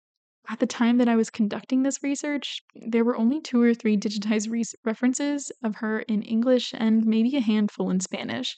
at 0.49 0.61
the 0.61 0.67
time 0.67 0.97
that 0.97 1.11
I 1.11 1.17
was 1.17 1.29
conducting 1.29 1.83
this 1.83 2.03
research, 2.03 2.63
there 2.75 3.05
were 3.05 3.19
only 3.19 3.39
two 3.39 3.61
or 3.61 3.75
three 3.75 3.99
digitized 3.99 4.51
re- 4.51 4.65
references 4.83 5.53
of 5.63 5.77
her 5.77 6.01
in 6.01 6.23
English 6.23 6.73
and 6.73 7.05
maybe 7.05 7.37
a 7.37 7.43
handful 7.43 7.91
in 7.91 8.01
Spanish. 8.01 8.57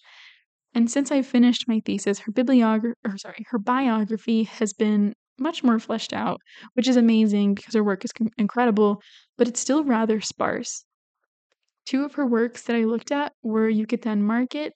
And 0.73 0.89
since 0.89 1.11
I 1.11 1.23
finished 1.23 1.67
my 1.67 1.81
thesis, 1.85 2.21
her 2.21 2.31
bibliography, 2.31 2.95
or 3.05 3.19
sorry, 3.19 3.45
her 3.49 3.59
biography 3.59 4.45
has 4.45 4.73
been 4.73 5.15
much 5.37 5.65
more 5.65 5.81
fleshed 5.81 6.13
out, 6.13 6.41
which 6.75 6.87
is 6.87 6.97
amazing 6.97 7.57
because 7.57 7.75
her 7.75 7.83
work 7.83 8.05
is 8.05 8.13
incredible, 8.39 9.03
but 9.37 9.49
it's 9.49 9.59
still 9.59 9.83
rather 9.83 10.21
sparse. 10.21 10.85
Two 11.87 12.05
of 12.05 12.15
her 12.15 12.27
works 12.27 12.63
that 12.63 12.77
I 12.77 12.85
looked 12.85 13.11
at 13.11 13.33
were 13.43 13.69
Yucatan 13.69 14.23
Market, 14.23 14.75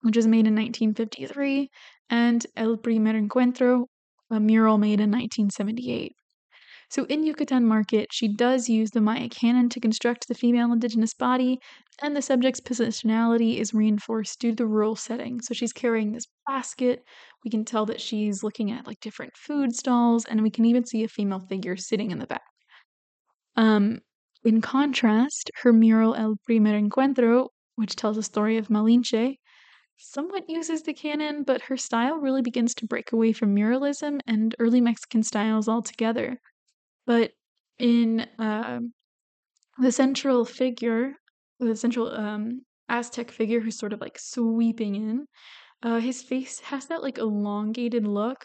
which 0.00 0.16
was 0.16 0.26
made 0.26 0.48
in 0.48 0.56
1953, 0.56 1.70
and 2.08 2.44
El 2.56 2.76
Primer 2.76 3.14
Encuentro, 3.14 3.86
a 4.30 4.40
mural 4.40 4.78
made 4.78 5.00
in 5.00 5.10
1978. 5.10 6.12
So 6.90 7.04
in 7.04 7.22
Yucatan 7.22 7.66
Market, 7.66 8.08
she 8.10 8.26
does 8.26 8.68
use 8.68 8.90
the 8.90 9.00
Maya 9.00 9.28
canon 9.28 9.68
to 9.68 9.80
construct 9.80 10.26
the 10.26 10.34
female 10.34 10.72
indigenous 10.72 11.14
body, 11.14 11.60
and 12.02 12.16
the 12.16 12.22
subject's 12.22 12.60
positionality 12.60 13.58
is 13.58 13.72
reinforced 13.72 14.40
due 14.40 14.50
to 14.50 14.56
the 14.56 14.66
rural 14.66 14.96
setting. 14.96 15.40
So 15.40 15.54
she's 15.54 15.72
carrying 15.72 16.10
this 16.10 16.26
basket. 16.48 17.04
We 17.44 17.50
can 17.50 17.64
tell 17.64 17.86
that 17.86 18.00
she's 18.00 18.42
looking 18.42 18.72
at 18.72 18.88
like 18.88 18.98
different 19.00 19.36
food 19.36 19.72
stalls, 19.76 20.24
and 20.24 20.42
we 20.42 20.50
can 20.50 20.64
even 20.64 20.84
see 20.84 21.04
a 21.04 21.08
female 21.08 21.38
figure 21.38 21.76
sitting 21.76 22.10
in 22.10 22.18
the 22.18 22.26
back. 22.26 22.42
Um, 23.54 24.00
in 24.44 24.60
contrast, 24.60 25.50
her 25.62 25.72
mural 25.72 26.16
El 26.16 26.36
Primer 26.44 26.76
Encuentro, 26.76 27.50
which 27.76 27.94
tells 27.94 28.16
the 28.16 28.22
story 28.24 28.56
of 28.56 28.66
Malinche, 28.66 29.36
somewhat 30.00 30.48
uses 30.48 30.82
the 30.82 30.94
canon, 30.94 31.42
but 31.44 31.62
her 31.62 31.76
style 31.76 32.16
really 32.16 32.42
begins 32.42 32.74
to 32.76 32.86
break 32.86 33.12
away 33.12 33.32
from 33.32 33.54
muralism 33.54 34.20
and 34.26 34.54
early 34.58 34.80
Mexican 34.80 35.22
styles 35.22 35.68
altogether. 35.68 36.40
But 37.06 37.32
in 37.78 38.26
uh, 38.38 38.80
the 39.78 39.92
central 39.92 40.44
figure, 40.44 41.14
the 41.58 41.76
central 41.76 42.10
um, 42.14 42.62
Aztec 42.88 43.30
figure 43.30 43.60
who's 43.60 43.78
sort 43.78 43.92
of 43.92 44.00
like 44.00 44.18
sweeping 44.18 44.94
in, 44.96 45.26
uh, 45.82 46.00
his 46.00 46.22
face 46.22 46.60
has 46.60 46.86
that 46.86 47.02
like 47.02 47.18
elongated 47.18 48.06
look, 48.06 48.44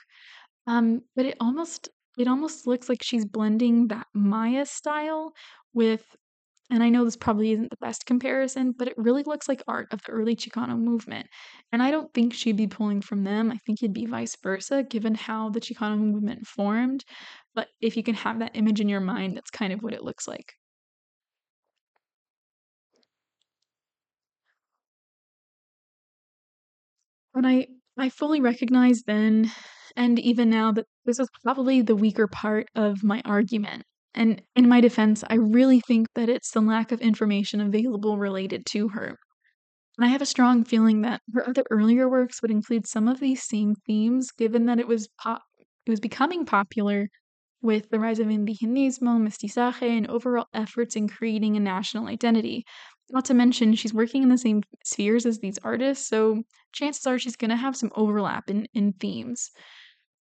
um, 0.68 1.02
but 1.16 1.26
it 1.26 1.38
almost 1.40 1.90
it 2.18 2.28
almost 2.28 2.66
looks 2.66 2.88
like 2.88 3.04
she's 3.04 3.26
blending 3.26 3.90
that 3.90 4.08
Maya 4.14 4.66
style 4.66 5.34
with 5.74 6.04
and 6.72 6.84
I 6.84 6.90
know 6.90 7.06
this 7.06 7.16
probably 7.18 7.52
isn't 7.52 7.70
the 7.70 7.78
best 7.78 8.06
comparison, 8.06 8.72
but 8.72 8.88
it 8.88 8.98
really 8.98 9.24
looks 9.24 9.48
like 9.48 9.62
art 9.68 9.88
of 9.94 10.02
the 10.04 10.12
early 10.12 10.36
Chicano 10.36 10.78
movement. 10.78 11.28
And 11.72 11.82
I 11.84 11.92
don't 11.92 12.14
think 12.14 12.34
she'd 12.34 12.58
be 12.58 12.68
pulling 12.68 13.02
from 13.02 13.24
them. 13.24 13.52
I 13.52 13.58
think 13.66 13.82
it'd 13.82 13.94
be 13.94 14.06
vice 14.06 14.36
versa, 14.42 14.84
given 14.84 15.16
how 15.16 15.50
the 15.50 15.62
Chicano 15.62 15.98
movement 15.98 16.48
formed. 16.48 17.04
But 17.54 17.70
if 17.82 17.96
you 17.98 18.04
can 18.04 18.16
have 18.16 18.40
that 18.40 18.56
image 18.56 18.82
in 18.82 18.90
your 18.90 19.02
mind, 19.02 19.36
that's 19.38 19.52
kind 19.52 19.74
of 19.74 19.84
what 19.84 19.94
it 19.94 20.04
looks 20.04 20.28
like. 20.28 20.54
And 27.36 27.46
I 27.46 27.68
I 28.00 28.10
fully 28.10 28.42
recognize 28.42 29.04
then 29.04 29.52
and 29.96 30.18
even 30.18 30.50
now 30.50 30.72
that 30.72 30.88
this 31.06 31.20
is 31.20 31.30
probably 31.44 31.82
the 31.84 31.96
weaker 31.96 32.26
part 32.28 32.68
of 32.74 33.04
my 33.04 33.22
argument. 33.26 33.84
And 34.16 34.42
in 34.56 34.70
my 34.70 34.82
defense, 34.82 35.24
I 35.30 35.36
really 35.36 35.82
think 35.82 36.08
that 36.16 36.30
it's 36.30 36.52
the 36.52 36.62
lack 36.62 36.92
of 36.92 37.02
information 37.02 37.62
available 37.62 38.18
related 38.18 38.66
to 38.68 38.88
her. 38.90 39.20
And 39.98 40.06
I 40.06 40.10
have 40.10 40.22
a 40.22 40.26
strong 40.26 40.64
feeling 40.64 41.02
that 41.02 41.22
her 41.34 41.48
other 41.48 41.64
earlier 41.70 42.10
works 42.10 42.42
would 42.42 42.52
include 42.52 42.88
some 42.88 43.08
of 43.08 43.20
these 43.20 43.44
same 43.44 43.76
themes, 43.86 44.32
given 44.32 44.66
that 44.66 44.80
it 44.80 44.88
was 44.88 45.08
pop 45.20 45.44
it 45.86 45.92
was 45.92 46.00
becoming 46.00 46.46
popular 46.46 47.10
with 47.62 47.90
the 47.90 48.00
rise 48.00 48.20
of 48.20 48.28
indigenismo, 48.28 49.20
mestizaje, 49.20 49.84
and 49.84 50.08
overall 50.08 50.48
efforts 50.54 50.96
in 50.96 51.08
creating 51.08 51.56
a 51.56 51.60
national 51.60 52.08
identity. 52.08 52.66
Not 53.12 53.26
to 53.26 53.34
mention, 53.36 53.76
she's 53.76 53.94
working 53.94 54.24
in 54.24 54.30
the 54.30 54.38
same 54.38 54.64
spheres 54.84 55.26
as 55.26 55.40
these 55.40 55.60
artists, 55.60 56.08
so 56.08 56.44
chances 56.74 57.06
are 57.06 57.20
she's 57.20 57.36
going 57.36 57.52
to 57.52 57.56
have 57.56 57.76
some 57.76 57.92
overlap 57.96 58.50
in, 58.50 58.68
in 58.74 58.94
themes. 58.94 59.52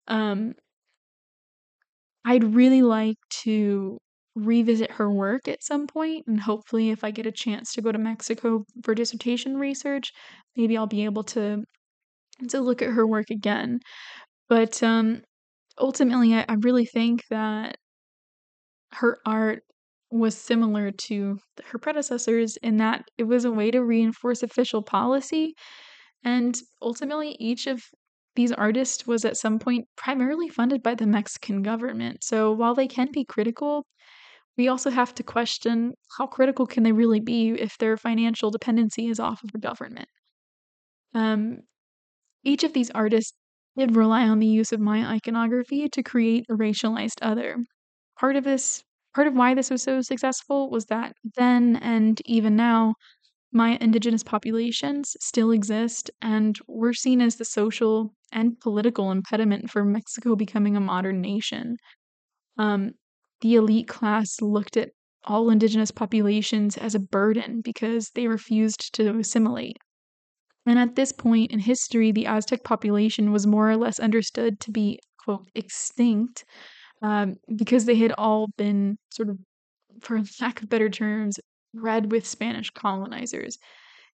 Um, 0.07 0.53
I'd 2.25 2.55
really 2.55 2.81
like 2.81 3.17
to 3.43 3.99
revisit 4.35 4.91
her 4.91 5.09
work 5.11 5.47
at 5.47 5.63
some 5.63 5.87
point, 5.87 6.25
and 6.27 6.41
hopefully, 6.41 6.89
if 6.89 7.03
I 7.03 7.11
get 7.11 7.25
a 7.27 7.31
chance 7.31 7.73
to 7.73 7.81
go 7.81 7.91
to 7.91 7.97
Mexico 7.99 8.65
for 8.83 8.95
dissertation 8.95 9.57
research, 9.57 10.11
maybe 10.57 10.77
I'll 10.77 10.87
be 10.87 11.05
able 11.05 11.23
to 11.25 11.63
to 12.49 12.61
look 12.61 12.81
at 12.81 12.91
her 12.91 13.07
work 13.07 13.29
again. 13.31 13.79
But 14.49 14.83
um, 14.83 15.23
ultimately, 15.79 16.35
I, 16.35 16.45
I 16.49 16.55
really 16.55 16.85
think 16.85 17.23
that 17.31 17.77
her 18.93 19.19
art 19.25 19.63
was 20.11 20.37
similar 20.37 20.91
to 20.91 21.39
her 21.65 21.77
predecessors 21.79 22.57
in 22.57 22.77
that 22.77 23.05
it 23.17 23.23
was 23.23 23.43
a 23.43 23.51
way 23.51 23.71
to 23.71 23.83
reinforce 23.83 24.43
official 24.43 24.81
policy. 24.81 25.55
And 26.23 26.59
ultimately, 26.81 27.37
each 27.39 27.67
of 27.67 27.83
these 28.35 28.51
artists 28.51 29.07
was 29.07 29.25
at 29.25 29.37
some 29.37 29.59
point 29.59 29.87
primarily 29.95 30.49
funded 30.49 30.83
by 30.83 30.95
the 30.95 31.07
Mexican 31.07 31.63
government. 31.63 32.23
So 32.23 32.51
while 32.51 32.75
they 32.75 32.87
can 32.87 33.11
be 33.11 33.25
critical, 33.25 33.85
we 34.57 34.67
also 34.67 34.89
have 34.89 35.13
to 35.15 35.23
question 35.23 35.93
how 36.17 36.27
critical 36.27 36.67
can 36.67 36.83
they 36.83 36.93
really 36.93 37.19
be 37.21 37.49
if 37.51 37.77
their 37.77 37.97
financial 37.97 38.51
dependency 38.51 39.07
is 39.07 39.19
off 39.19 39.43
of 39.43 39.51
the 39.51 39.59
government. 39.59 40.09
Um, 41.13 41.59
each 42.43 42.63
of 42.63 42.73
these 42.73 42.91
artists 42.91 43.33
did 43.77 43.95
rely 43.95 44.27
on 44.27 44.39
the 44.39 44.47
use 44.47 44.71
of 44.71 44.79
Maya 44.79 45.05
iconography 45.05 45.89
to 45.89 46.03
create 46.03 46.45
a 46.49 46.55
racialized 46.55 47.19
other. 47.21 47.57
Part 48.19 48.35
of 48.37 48.43
this, 48.43 48.83
part 49.15 49.27
of 49.27 49.35
why 49.35 49.53
this 49.55 49.69
was 49.71 49.83
so 49.83 50.01
successful 50.01 50.69
was 50.69 50.85
that 50.87 51.13
then 51.35 51.77
and 51.77 52.21
even 52.25 52.55
now, 52.55 52.95
Maya 53.55 53.77
indigenous 53.79 54.21
populations 54.21 55.15
still 55.21 55.51
exist 55.51 56.11
and 56.21 56.57
were 56.67 56.93
seen 56.93 57.21
as 57.21 57.37
the 57.37 57.45
social 57.45 58.13
and 58.33 58.59
political 58.59 59.11
impediment 59.11 59.69
for 59.69 59.85
Mexico 59.85 60.35
becoming 60.35 60.75
a 60.75 60.81
modern 60.81 61.21
nation. 61.21 61.77
Um, 62.57 62.91
the 63.39 63.55
elite 63.55 63.87
class 63.87 64.41
looked 64.41 64.75
at 64.75 64.89
all 65.23 65.49
indigenous 65.49 65.89
populations 65.89 66.75
as 66.75 66.95
a 66.95 66.99
burden 66.99 67.61
because 67.63 68.09
they 68.13 68.27
refused 68.27 68.93
to 68.95 69.17
assimilate. 69.17 69.77
And 70.65 70.77
at 70.77 70.95
this 70.95 71.13
point 71.13 71.51
in 71.51 71.59
history, 71.59 72.11
the 72.11 72.25
Aztec 72.25 72.65
population 72.65 73.31
was 73.31 73.47
more 73.47 73.71
or 73.71 73.77
less 73.77 73.99
understood 73.99 74.59
to 74.59 74.71
be, 74.71 74.99
quote, 75.23 75.47
extinct 75.55 76.43
um, 77.01 77.35
because 77.55 77.85
they 77.85 77.95
had 77.95 78.11
all 78.17 78.47
been 78.57 78.97
sort 79.11 79.29
of, 79.29 79.37
for 80.01 80.21
lack 80.41 80.61
of 80.61 80.67
better 80.67 80.89
terms, 80.89 81.39
bred 81.75 82.11
with 82.11 82.25
Spanish 82.27 82.69
colonizers. 82.71 83.57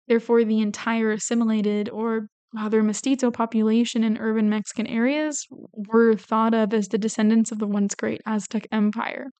Therefore, 0.07 0.43
the 0.43 0.61
entire 0.61 1.11
assimilated 1.11 1.89
or 1.89 2.27
rather 2.53 2.83
mestizo 2.83 3.31
population 3.31 4.03
in 4.03 4.17
urban 4.17 4.49
Mexican 4.49 4.87
areas 4.87 5.45
were 5.73 6.15
thought 6.15 6.53
of 6.53 6.73
as 6.73 6.87
the 6.89 6.97
descendants 6.97 7.51
of 7.51 7.59
the 7.59 7.67
once 7.67 7.95
great 7.95 8.21
Aztec 8.25 8.67
Empire. 8.71 9.31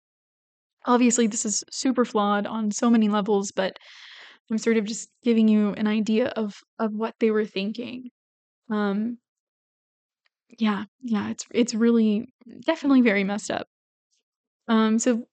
Obviously, 0.86 1.28
this 1.28 1.46
is 1.46 1.64
super 1.72 2.06
flawed 2.06 2.48
on 2.48 2.72
so 2.72 2.90
many 2.90 3.10
levels, 3.10 3.52
but 3.52 3.78
I'm 4.52 4.58
sort 4.58 4.78
of 4.78 4.86
just 4.86 5.10
giving 5.24 5.48
you 5.48 5.70
an 5.74 5.88
idea 5.88 6.28
of 6.30 6.56
of 6.80 6.94
what 6.94 7.16
they 7.20 7.32
were 7.32 7.46
thinking. 7.46 8.12
Um, 8.70 9.20
yeah, 10.60 10.86
yeah, 11.02 11.30
it's 11.30 11.46
it's 11.52 11.74
really 11.74 12.34
definitely 12.66 13.02
very 13.02 13.24
messed 13.24 13.52
up. 13.52 13.68
Um, 14.68 15.00
so 15.00 15.26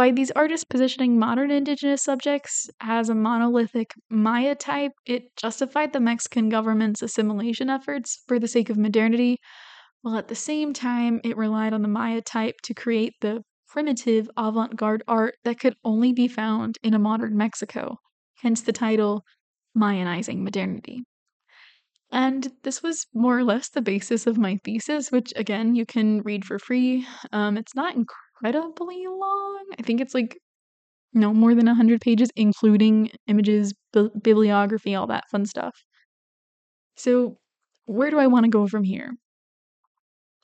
by 0.00 0.10
these 0.10 0.30
artists 0.30 0.64
positioning 0.64 1.18
modern 1.18 1.50
indigenous 1.50 2.02
subjects 2.02 2.70
as 2.80 3.10
a 3.10 3.14
monolithic 3.14 3.92
Maya 4.08 4.54
type, 4.54 4.92
it 5.04 5.24
justified 5.36 5.92
the 5.92 6.00
Mexican 6.00 6.48
government's 6.48 7.02
assimilation 7.02 7.68
efforts 7.68 8.22
for 8.26 8.38
the 8.38 8.48
sake 8.48 8.70
of 8.70 8.78
modernity, 8.78 9.36
while 10.00 10.16
at 10.16 10.28
the 10.28 10.34
same 10.34 10.72
time 10.72 11.20
it 11.22 11.36
relied 11.36 11.74
on 11.74 11.82
the 11.82 11.88
Maya 11.88 12.22
type 12.22 12.54
to 12.62 12.72
create 12.72 13.12
the 13.20 13.42
primitive 13.68 14.30
avant 14.38 14.74
garde 14.74 15.02
art 15.06 15.34
that 15.44 15.60
could 15.60 15.74
only 15.84 16.14
be 16.14 16.26
found 16.26 16.78
in 16.82 16.94
a 16.94 16.98
modern 16.98 17.36
Mexico, 17.36 17.98
hence 18.38 18.62
the 18.62 18.72
title 18.72 19.22
Mayanizing 19.76 20.38
Modernity. 20.38 21.02
And 22.10 22.50
this 22.62 22.82
was 22.82 23.06
more 23.12 23.38
or 23.38 23.44
less 23.44 23.68
the 23.68 23.82
basis 23.82 24.26
of 24.26 24.38
my 24.38 24.56
thesis, 24.64 25.12
which 25.12 25.34
again, 25.36 25.74
you 25.74 25.84
can 25.84 26.22
read 26.22 26.46
for 26.46 26.58
free. 26.58 27.06
Um, 27.32 27.58
it's 27.58 27.74
not 27.74 27.96
incredibly 28.42 29.06
long. 29.06 29.64
I 29.78 29.82
think 29.82 30.00
it's 30.00 30.14
like 30.14 30.38
no 31.12 31.32
more 31.34 31.54
than 31.54 31.66
100 31.66 32.00
pages, 32.00 32.30
including 32.36 33.10
images, 33.26 33.74
bi- 33.92 34.08
bibliography, 34.22 34.94
all 34.94 35.06
that 35.08 35.28
fun 35.30 35.46
stuff. 35.46 35.74
So, 36.96 37.38
where 37.86 38.10
do 38.10 38.18
I 38.18 38.26
want 38.26 38.44
to 38.44 38.50
go 38.50 38.66
from 38.66 38.84
here? 38.84 39.12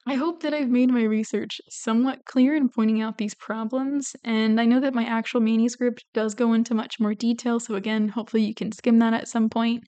I 0.09 0.15
hope 0.15 0.41
that 0.43 0.55
I've 0.55 0.71
made 0.71 0.89
my 0.91 1.03
research 1.03 1.61
somewhat 1.69 2.25
clear 2.27 2.55
in 2.55 2.69
pointing 2.69 3.03
out 3.03 3.19
these 3.19 3.35
problems, 3.35 4.15
and 4.23 4.61
I 4.61 4.65
know 4.65 4.79
that 4.81 4.95
my 4.95 5.05
actual 5.05 5.41
manuscript 5.41 6.05
does 6.15 6.35
go 6.35 6.53
into 6.53 6.75
much 6.75 7.01
more 7.01 7.15
detail, 7.15 7.59
so 7.59 7.75
again, 7.75 8.09
hopefully 8.09 8.45
you 8.45 8.55
can 8.55 8.71
skim 8.71 9.01
that 9.01 9.15
at 9.15 9.29
some 9.29 9.51
point. 9.51 9.85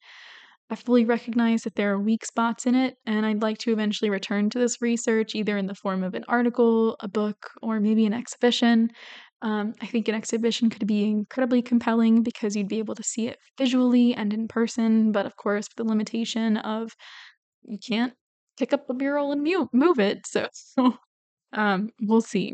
I 0.70 0.76
fully 0.76 1.04
recognize 1.04 1.62
that 1.62 1.76
there 1.76 1.92
are 1.92 1.98
weak 2.00 2.26
spots 2.26 2.66
in 2.66 2.74
it, 2.74 2.96
and 3.06 3.24
I'd 3.24 3.40
like 3.42 3.58
to 3.58 3.72
eventually 3.72 4.10
return 4.10 4.50
to 4.50 4.58
this 4.58 4.82
research 4.82 5.34
either 5.34 5.56
in 5.56 5.66
the 5.66 5.74
form 5.74 6.04
of 6.04 6.14
an 6.14 6.24
article, 6.28 6.96
a 7.00 7.08
book, 7.08 7.50
or 7.62 7.80
maybe 7.80 8.04
an 8.04 8.12
exhibition. 8.12 8.90
Um, 9.40 9.72
I 9.80 9.86
think 9.86 10.08
an 10.08 10.14
exhibition 10.14 10.68
could 10.68 10.86
be 10.86 11.04
incredibly 11.04 11.62
compelling 11.62 12.22
because 12.22 12.54
you'd 12.54 12.68
be 12.68 12.80
able 12.80 12.96
to 12.96 13.02
see 13.02 13.28
it 13.28 13.38
visually 13.56 14.14
and 14.14 14.34
in 14.34 14.46
person, 14.48 15.10
but 15.12 15.24
of 15.26 15.36
course, 15.36 15.68
with 15.68 15.76
the 15.76 15.90
limitation 15.90 16.58
of 16.58 16.92
you 17.64 17.78
can't 17.78 18.14
pick 18.58 18.72
up 18.72 18.90
a 18.90 18.94
mural 18.94 19.32
and 19.32 19.42
move 19.72 19.98
it. 20.00 20.26
So, 20.26 20.48
um, 21.52 21.90
we'll 22.02 22.20
see. 22.20 22.48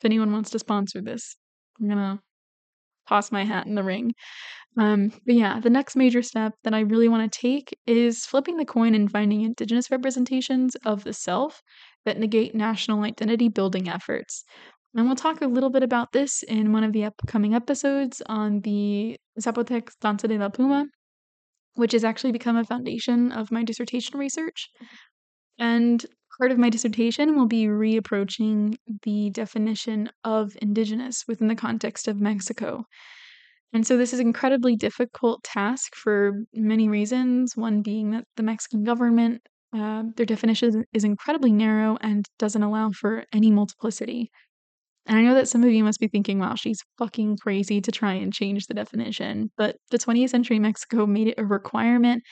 If 0.00 0.04
anyone 0.04 0.32
wants 0.32 0.50
to 0.50 0.58
sponsor 0.58 1.00
this, 1.00 1.36
I'm 1.80 1.88
gonna 1.88 2.20
toss 3.08 3.32
my 3.32 3.44
hat 3.44 3.66
in 3.66 3.74
the 3.74 3.82
ring. 3.82 4.12
Um, 4.76 5.08
but 5.26 5.34
yeah, 5.34 5.60
the 5.60 5.70
next 5.70 5.96
major 5.96 6.22
step 6.22 6.52
that 6.62 6.74
I 6.74 6.80
really 6.80 7.08
want 7.08 7.30
to 7.30 7.40
take 7.40 7.76
is 7.86 8.26
flipping 8.26 8.56
the 8.56 8.64
coin 8.64 8.94
and 8.94 9.10
finding 9.10 9.40
indigenous 9.40 9.90
representations 9.90 10.76
of 10.84 11.04
the 11.04 11.12
self 11.12 11.62
that 12.04 12.18
negate 12.18 12.54
national 12.54 13.02
identity 13.02 13.48
building 13.48 13.88
efforts. 13.88 14.44
And 14.94 15.06
we'll 15.06 15.16
talk 15.16 15.42
a 15.42 15.46
little 15.46 15.70
bit 15.70 15.82
about 15.82 16.12
this 16.12 16.42
in 16.44 16.72
one 16.72 16.84
of 16.84 16.92
the 16.92 17.04
upcoming 17.04 17.54
episodes 17.54 18.22
on 18.26 18.60
the 18.60 19.16
Zapotec 19.40 19.90
Danza 20.00 20.28
de 20.28 20.38
la 20.38 20.48
Pluma, 20.48 20.86
which 21.74 21.92
has 21.92 22.04
actually 22.04 22.32
become 22.32 22.56
a 22.56 22.64
foundation 22.64 23.32
of 23.32 23.50
my 23.50 23.62
dissertation 23.64 24.18
research. 24.18 24.68
And 25.58 26.04
part 26.38 26.52
of 26.52 26.58
my 26.58 26.70
dissertation 26.70 27.36
will 27.36 27.46
be 27.46 27.66
reapproaching 27.66 28.76
the 29.02 29.30
definition 29.30 30.10
of 30.24 30.56
indigenous 30.62 31.24
within 31.28 31.48
the 31.48 31.54
context 31.54 32.08
of 32.08 32.20
Mexico. 32.20 32.84
And 33.72 33.86
so 33.86 33.96
this 33.96 34.12
is 34.12 34.20
an 34.20 34.26
incredibly 34.26 34.76
difficult 34.76 35.44
task 35.44 35.94
for 35.94 36.44
many 36.54 36.88
reasons. 36.88 37.56
One 37.56 37.82
being 37.82 38.12
that 38.12 38.24
the 38.36 38.42
Mexican 38.42 38.82
government, 38.84 39.42
uh, 39.76 40.04
their 40.16 40.26
definition 40.26 40.84
is 40.92 41.04
incredibly 41.04 41.52
narrow 41.52 41.98
and 42.00 42.26
doesn't 42.38 42.62
allow 42.62 42.90
for 42.90 43.24
any 43.32 43.50
multiplicity. 43.50 44.30
And 45.06 45.18
I 45.18 45.22
know 45.22 45.34
that 45.34 45.48
some 45.48 45.64
of 45.64 45.70
you 45.70 45.84
must 45.84 46.00
be 46.00 46.08
thinking, 46.08 46.38
wow, 46.38 46.54
she's 46.54 46.82
fucking 46.98 47.38
crazy 47.38 47.80
to 47.80 47.90
try 47.90 48.12
and 48.14 48.32
change 48.32 48.66
the 48.66 48.74
definition. 48.74 49.50
But 49.56 49.76
the 49.90 49.98
20th 49.98 50.26
century 50.28 50.58
Mexico 50.58 51.06
made 51.06 51.28
it 51.28 51.38
a 51.38 51.44
requirement 51.44 52.22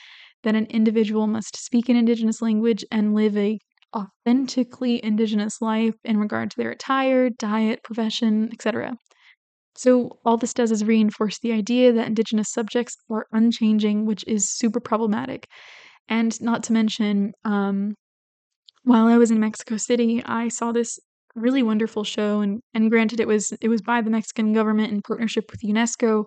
that 0.43 0.55
an 0.55 0.65
individual 0.67 1.27
must 1.27 1.57
speak 1.57 1.89
an 1.89 1.95
indigenous 1.95 2.41
language 2.41 2.85
and 2.91 3.15
live 3.15 3.35
a 3.35 3.59
authentically 3.97 5.03
indigenous 5.03 5.61
life 5.61 5.95
in 6.03 6.17
regard 6.17 6.51
to 6.51 6.57
their 6.57 6.71
attire, 6.71 7.29
diet, 7.29 7.83
profession, 7.83 8.49
etc. 8.53 8.95
So, 9.75 10.17
all 10.25 10.37
this 10.37 10.53
does 10.53 10.71
is 10.71 10.83
reinforce 10.83 11.39
the 11.39 11.51
idea 11.51 11.93
that 11.93 12.07
Indigenous 12.07 12.51
subjects 12.51 12.97
are 13.09 13.27
unchanging, 13.31 14.05
which 14.05 14.23
is 14.27 14.49
super 14.49 14.79
problematic. 14.79 15.47
And 16.09 16.39
not 16.41 16.63
to 16.63 16.73
mention, 16.73 17.33
um, 17.45 17.95
while 18.83 19.07
I 19.07 19.17
was 19.17 19.31
in 19.31 19.39
Mexico 19.39 19.77
City, 19.77 20.23
I 20.25 20.47
saw 20.47 20.71
this 20.71 20.99
really 21.35 21.61
wonderful 21.63 22.03
show, 22.03 22.41
and 22.41 22.61
and 22.73 22.89
granted, 22.89 23.19
it 23.19 23.27
was 23.27 23.51
it 23.61 23.69
was 23.69 23.81
by 23.81 24.01
the 24.01 24.09
Mexican 24.09 24.53
government 24.53 24.91
in 24.91 25.01
partnership 25.01 25.51
with 25.51 25.61
UNESCO. 25.61 26.25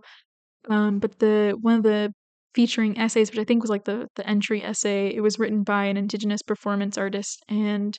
Um, 0.68 0.99
but 0.99 1.18
the 1.18 1.57
one 1.61 1.77
of 1.77 1.83
the 1.83 2.12
featuring 2.55 2.99
essays, 2.99 3.31
which 3.31 3.39
I 3.41 3.45
think 3.45 3.63
was 3.63 3.71
like 3.71 3.85
the 3.85 4.09
the 4.17 4.29
entry 4.29 4.63
essay, 4.63 5.15
it 5.15 5.21
was 5.23 5.39
written 5.39 5.63
by 5.65 5.85
an 5.87 5.97
Indigenous 5.97 6.43
performance 6.43 6.99
artist, 6.99 7.43
and 7.49 7.99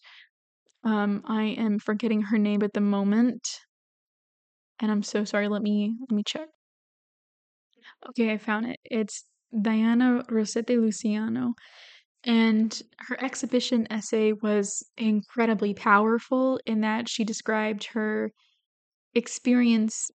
um, 0.83 1.23
I 1.27 1.43
am 1.45 1.79
forgetting 1.79 2.21
her 2.23 2.37
name 2.39 2.63
at 2.63 2.73
the 2.73 2.81
moment, 2.81 3.47
and 4.79 4.91
I'm 4.91 5.03
so 5.03 5.23
sorry. 5.23 5.47
Let 5.47 5.61
me 5.61 5.95
let 6.09 6.11
me 6.15 6.23
check. 6.25 6.49
Okay, 8.09 8.31
I 8.31 8.37
found 8.37 8.67
it. 8.67 8.79
It's 8.85 9.25
Diana 9.59 10.23
Rosete 10.29 10.79
Luciano. 10.79 11.53
And 12.25 12.81
her 12.99 13.23
exhibition 13.23 13.87
essay 13.91 14.33
was 14.33 14.83
incredibly 14.97 15.73
powerful 15.73 16.59
in 16.65 16.81
that 16.81 17.09
she 17.09 17.23
described 17.23 17.85
her 17.93 18.31
experience 19.15 20.11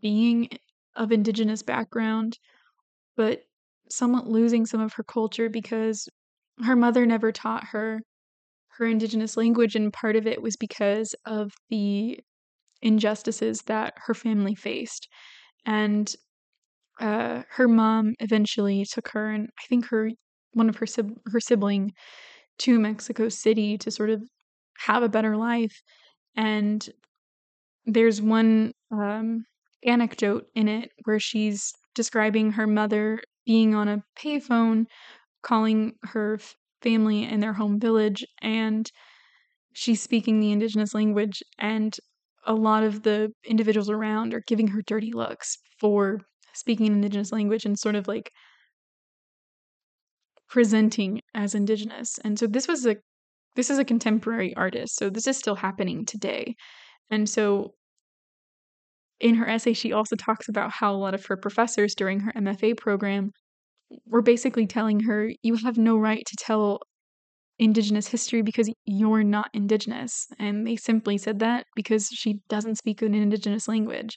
being 0.00 0.50
of 0.96 1.12
indigenous 1.12 1.62
background, 1.62 2.38
but 3.16 3.44
somewhat 3.94 4.26
losing 4.28 4.66
some 4.66 4.80
of 4.80 4.94
her 4.94 5.04
culture 5.04 5.48
because 5.48 6.08
her 6.64 6.76
mother 6.76 7.06
never 7.06 7.32
taught 7.32 7.64
her 7.68 8.00
her 8.78 8.86
indigenous 8.86 9.36
language, 9.36 9.76
and 9.76 9.92
part 9.92 10.16
of 10.16 10.26
it 10.26 10.42
was 10.42 10.56
because 10.56 11.14
of 11.26 11.52
the 11.70 12.18
injustices 12.82 13.62
that 13.62 13.94
her 14.06 14.14
family 14.14 14.54
faced. 14.54 15.08
And 15.64 16.12
uh, 17.00 17.42
her 17.50 17.68
mom 17.68 18.14
eventually 18.20 18.84
took 18.84 19.08
her 19.08 19.30
and 19.30 19.48
I 19.58 19.66
think 19.68 19.86
her 19.86 20.10
one 20.52 20.68
of 20.68 20.76
her 20.76 20.86
her 21.26 21.40
sibling 21.40 21.92
to 22.58 22.78
Mexico 22.78 23.28
City 23.28 23.76
to 23.78 23.90
sort 23.90 24.10
of 24.10 24.22
have 24.78 25.02
a 25.02 25.08
better 25.08 25.36
life. 25.36 25.82
And 26.36 26.88
there's 27.86 28.22
one 28.22 28.72
um, 28.92 29.44
anecdote 29.84 30.46
in 30.54 30.68
it 30.68 30.92
where 31.04 31.18
she's 31.18 31.72
describing 31.94 32.52
her 32.52 32.66
mother 32.66 33.20
being 33.46 33.74
on 33.74 33.88
a 33.88 34.02
payphone 34.18 34.86
calling 35.42 35.92
her 36.02 36.38
family 36.82 37.24
in 37.24 37.40
their 37.40 37.52
home 37.52 37.78
village 37.78 38.24
and 38.42 38.90
she's 39.74 40.00
speaking 40.00 40.40
the 40.40 40.52
indigenous 40.52 40.94
language 40.94 41.42
and 41.58 41.96
a 42.46 42.54
lot 42.54 42.82
of 42.82 43.02
the 43.02 43.32
individuals 43.44 43.90
around 43.90 44.34
are 44.34 44.42
giving 44.46 44.68
her 44.68 44.82
dirty 44.86 45.12
looks 45.12 45.58
for 45.78 46.20
speaking 46.52 46.86
an 46.86 46.94
indigenous 46.94 47.32
language 47.32 47.64
and 47.64 47.78
sort 47.78 47.94
of 47.94 48.06
like 48.06 48.30
presenting 50.48 51.20
as 51.34 51.54
indigenous. 51.54 52.18
And 52.22 52.38
so 52.38 52.46
this 52.46 52.68
was 52.68 52.86
a 52.86 52.96
this 53.56 53.70
is 53.70 53.78
a 53.78 53.84
contemporary 53.84 54.54
artist. 54.56 54.96
So 54.96 55.10
this 55.10 55.26
is 55.26 55.36
still 55.36 55.54
happening 55.54 56.04
today. 56.04 56.54
And 57.10 57.28
so 57.28 57.74
in 59.24 59.34
her 59.34 59.48
essay 59.48 59.72
she 59.72 59.92
also 59.92 60.14
talks 60.14 60.48
about 60.48 60.70
how 60.70 60.94
a 60.94 61.02
lot 61.04 61.14
of 61.14 61.26
her 61.26 61.36
professors 61.36 61.94
during 61.94 62.20
her 62.20 62.32
MFA 62.36 62.76
program 62.76 63.30
were 64.06 64.22
basically 64.22 64.66
telling 64.66 65.00
her 65.00 65.30
you 65.42 65.56
have 65.56 65.78
no 65.78 65.96
right 65.96 66.22
to 66.26 66.36
tell 66.38 66.80
indigenous 67.58 68.08
history 68.08 68.42
because 68.42 68.70
you're 68.84 69.24
not 69.24 69.48
indigenous 69.52 70.26
and 70.38 70.66
they 70.66 70.76
simply 70.76 71.16
said 71.18 71.38
that 71.40 71.64
because 71.74 72.08
she 72.08 72.40
doesn't 72.48 72.76
speak 72.76 73.02
an 73.02 73.14
indigenous 73.14 73.66
language 73.68 74.16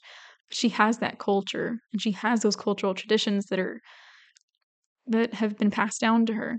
she 0.50 0.70
has 0.70 1.00
that 1.00 1.20
culture 1.20 1.80
and 1.92 2.02
she 2.02 2.12
has 2.12 2.42
those 2.42 2.56
cultural 2.56 2.94
traditions 2.94 3.46
that 3.48 3.60
are 3.60 3.82
that 5.08 5.34
have 5.34 5.58
been 5.58 5.72
passed 5.72 6.02
down 6.02 6.26
to 6.26 6.34
her. 6.34 6.58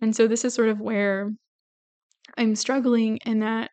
And 0.00 0.14
so 0.14 0.28
this 0.28 0.44
is 0.44 0.54
sort 0.54 0.68
of 0.68 0.80
where 0.80 1.30
I'm 2.36 2.54
struggling 2.54 3.18
in 3.26 3.40
that 3.40 3.70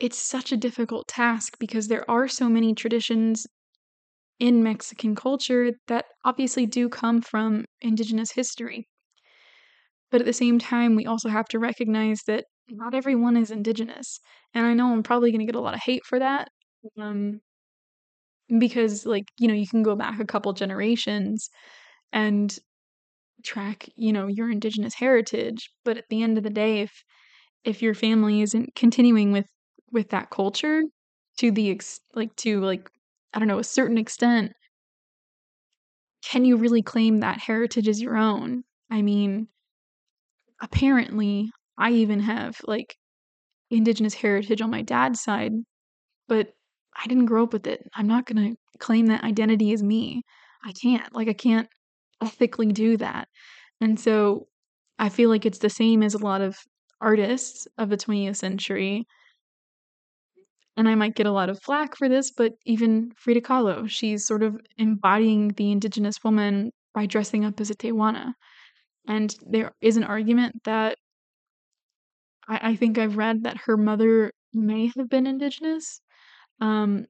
it's 0.00 0.18
such 0.18 0.52
a 0.52 0.56
difficult 0.56 1.08
task 1.08 1.58
because 1.58 1.88
there 1.88 2.08
are 2.10 2.28
so 2.28 2.48
many 2.48 2.74
traditions 2.74 3.46
in 4.40 4.62
Mexican 4.62 5.14
culture 5.16 5.72
that 5.88 6.06
obviously 6.24 6.66
do 6.66 6.88
come 6.88 7.22
from 7.22 7.66
indigenous 7.82 8.32
history. 8.32 8.88
But 10.10 10.20
at 10.22 10.26
the 10.26 10.32
same 10.32 10.58
time, 10.58 10.96
we 10.96 11.04
also 11.04 11.28
have 11.28 11.44
to 11.48 11.58
recognize 11.58 12.22
that 12.22 12.46
not 12.68 12.94
everyone 12.94 13.36
is 13.36 13.50
indigenous. 13.50 14.18
And 14.54 14.64
I 14.66 14.72
know 14.72 14.92
I'm 14.92 15.02
probably 15.02 15.30
going 15.30 15.40
to 15.40 15.46
get 15.46 15.56
a 15.56 15.60
lot 15.60 15.74
of 15.74 15.80
hate 15.80 16.06
for 16.06 16.18
that. 16.18 16.48
Um, 16.98 17.40
because, 18.58 19.06
like, 19.06 19.26
you 19.38 19.48
know, 19.48 19.54
you 19.54 19.66
can 19.66 19.82
go 19.82 19.96
back 19.96 20.20
a 20.20 20.24
couple 20.26 20.52
generations 20.52 21.50
and 22.12 22.58
track, 23.44 23.88
you 23.96 24.12
know, 24.12 24.26
your 24.28 24.50
indigenous 24.50 24.94
heritage, 24.94 25.70
but 25.84 25.98
at 25.98 26.06
the 26.10 26.22
end 26.22 26.38
of 26.38 26.44
the 26.44 26.50
day 26.50 26.80
if 26.82 26.92
if 27.64 27.82
your 27.82 27.94
family 27.94 28.42
isn't 28.42 28.74
continuing 28.76 29.32
with 29.32 29.46
with 29.94 30.10
that 30.10 30.30
culture 30.30 30.82
to 31.38 31.50
the 31.52 31.70
ex- 31.70 32.00
like 32.14 32.36
to 32.36 32.60
like 32.60 32.90
I 33.34 33.38
don't 33.40 33.48
know, 33.48 33.58
a 33.58 33.64
certain 33.64 33.98
extent, 33.98 34.52
can 36.24 36.44
you 36.44 36.56
really 36.56 36.82
claim 36.82 37.20
that 37.20 37.38
heritage 37.38 37.88
as 37.88 38.00
your 38.00 38.16
own? 38.16 38.64
I 38.90 39.02
mean, 39.02 39.48
apparently 40.60 41.50
I 41.78 41.90
even 41.92 42.20
have 42.20 42.56
like 42.64 42.96
indigenous 43.70 44.14
heritage 44.14 44.62
on 44.62 44.70
my 44.70 44.82
dad's 44.82 45.22
side, 45.22 45.52
but 46.28 46.48
I 46.96 47.06
didn't 47.08 47.26
grow 47.26 47.44
up 47.44 47.52
with 47.52 47.66
it. 47.66 47.88
I'm 47.94 48.06
not 48.06 48.26
going 48.26 48.52
to 48.52 48.78
claim 48.78 49.06
that 49.06 49.24
identity 49.24 49.72
as 49.72 49.82
me. 49.82 50.22
I 50.64 50.72
can't. 50.72 51.14
Like 51.14 51.28
I 51.28 51.34
can't 51.34 51.68
ethically 52.22 52.68
do 52.72 52.96
that. 52.98 53.28
And 53.80 53.98
so 54.00 54.48
I 54.98 55.08
feel 55.10 55.30
like 55.30 55.46
it's 55.46 55.58
the 55.58 55.70
same 55.70 56.02
as 56.02 56.14
a 56.14 56.24
lot 56.24 56.40
of 56.40 56.56
artists 57.00 57.68
of 57.78 57.90
the 57.90 57.96
20th 57.96 58.36
century. 58.36 59.06
And 60.76 60.88
I 60.88 60.94
might 60.94 61.14
get 61.14 61.26
a 61.26 61.32
lot 61.32 61.50
of 61.50 61.62
flack 61.62 61.96
for 61.96 62.08
this, 62.08 62.32
but 62.32 62.52
even 62.66 63.12
Frida 63.16 63.42
Kahlo, 63.42 63.88
she's 63.88 64.26
sort 64.26 64.42
of 64.42 64.56
embodying 64.76 65.48
the 65.50 65.70
indigenous 65.70 66.22
woman 66.24 66.72
by 66.94 67.06
dressing 67.06 67.44
up 67.44 67.60
as 67.60 67.70
a 67.70 67.74
Tehuana. 67.74 68.32
And 69.06 69.34
there 69.46 69.72
is 69.80 69.96
an 69.96 70.04
argument 70.04 70.62
that 70.64 70.98
I, 72.48 72.70
I 72.70 72.76
think 72.76 72.98
I've 72.98 73.16
read 73.16 73.44
that 73.44 73.58
her 73.66 73.76
mother 73.76 74.32
may 74.52 74.90
have 74.96 75.08
been 75.08 75.26
indigenous. 75.26 76.00
Um, 76.60 77.06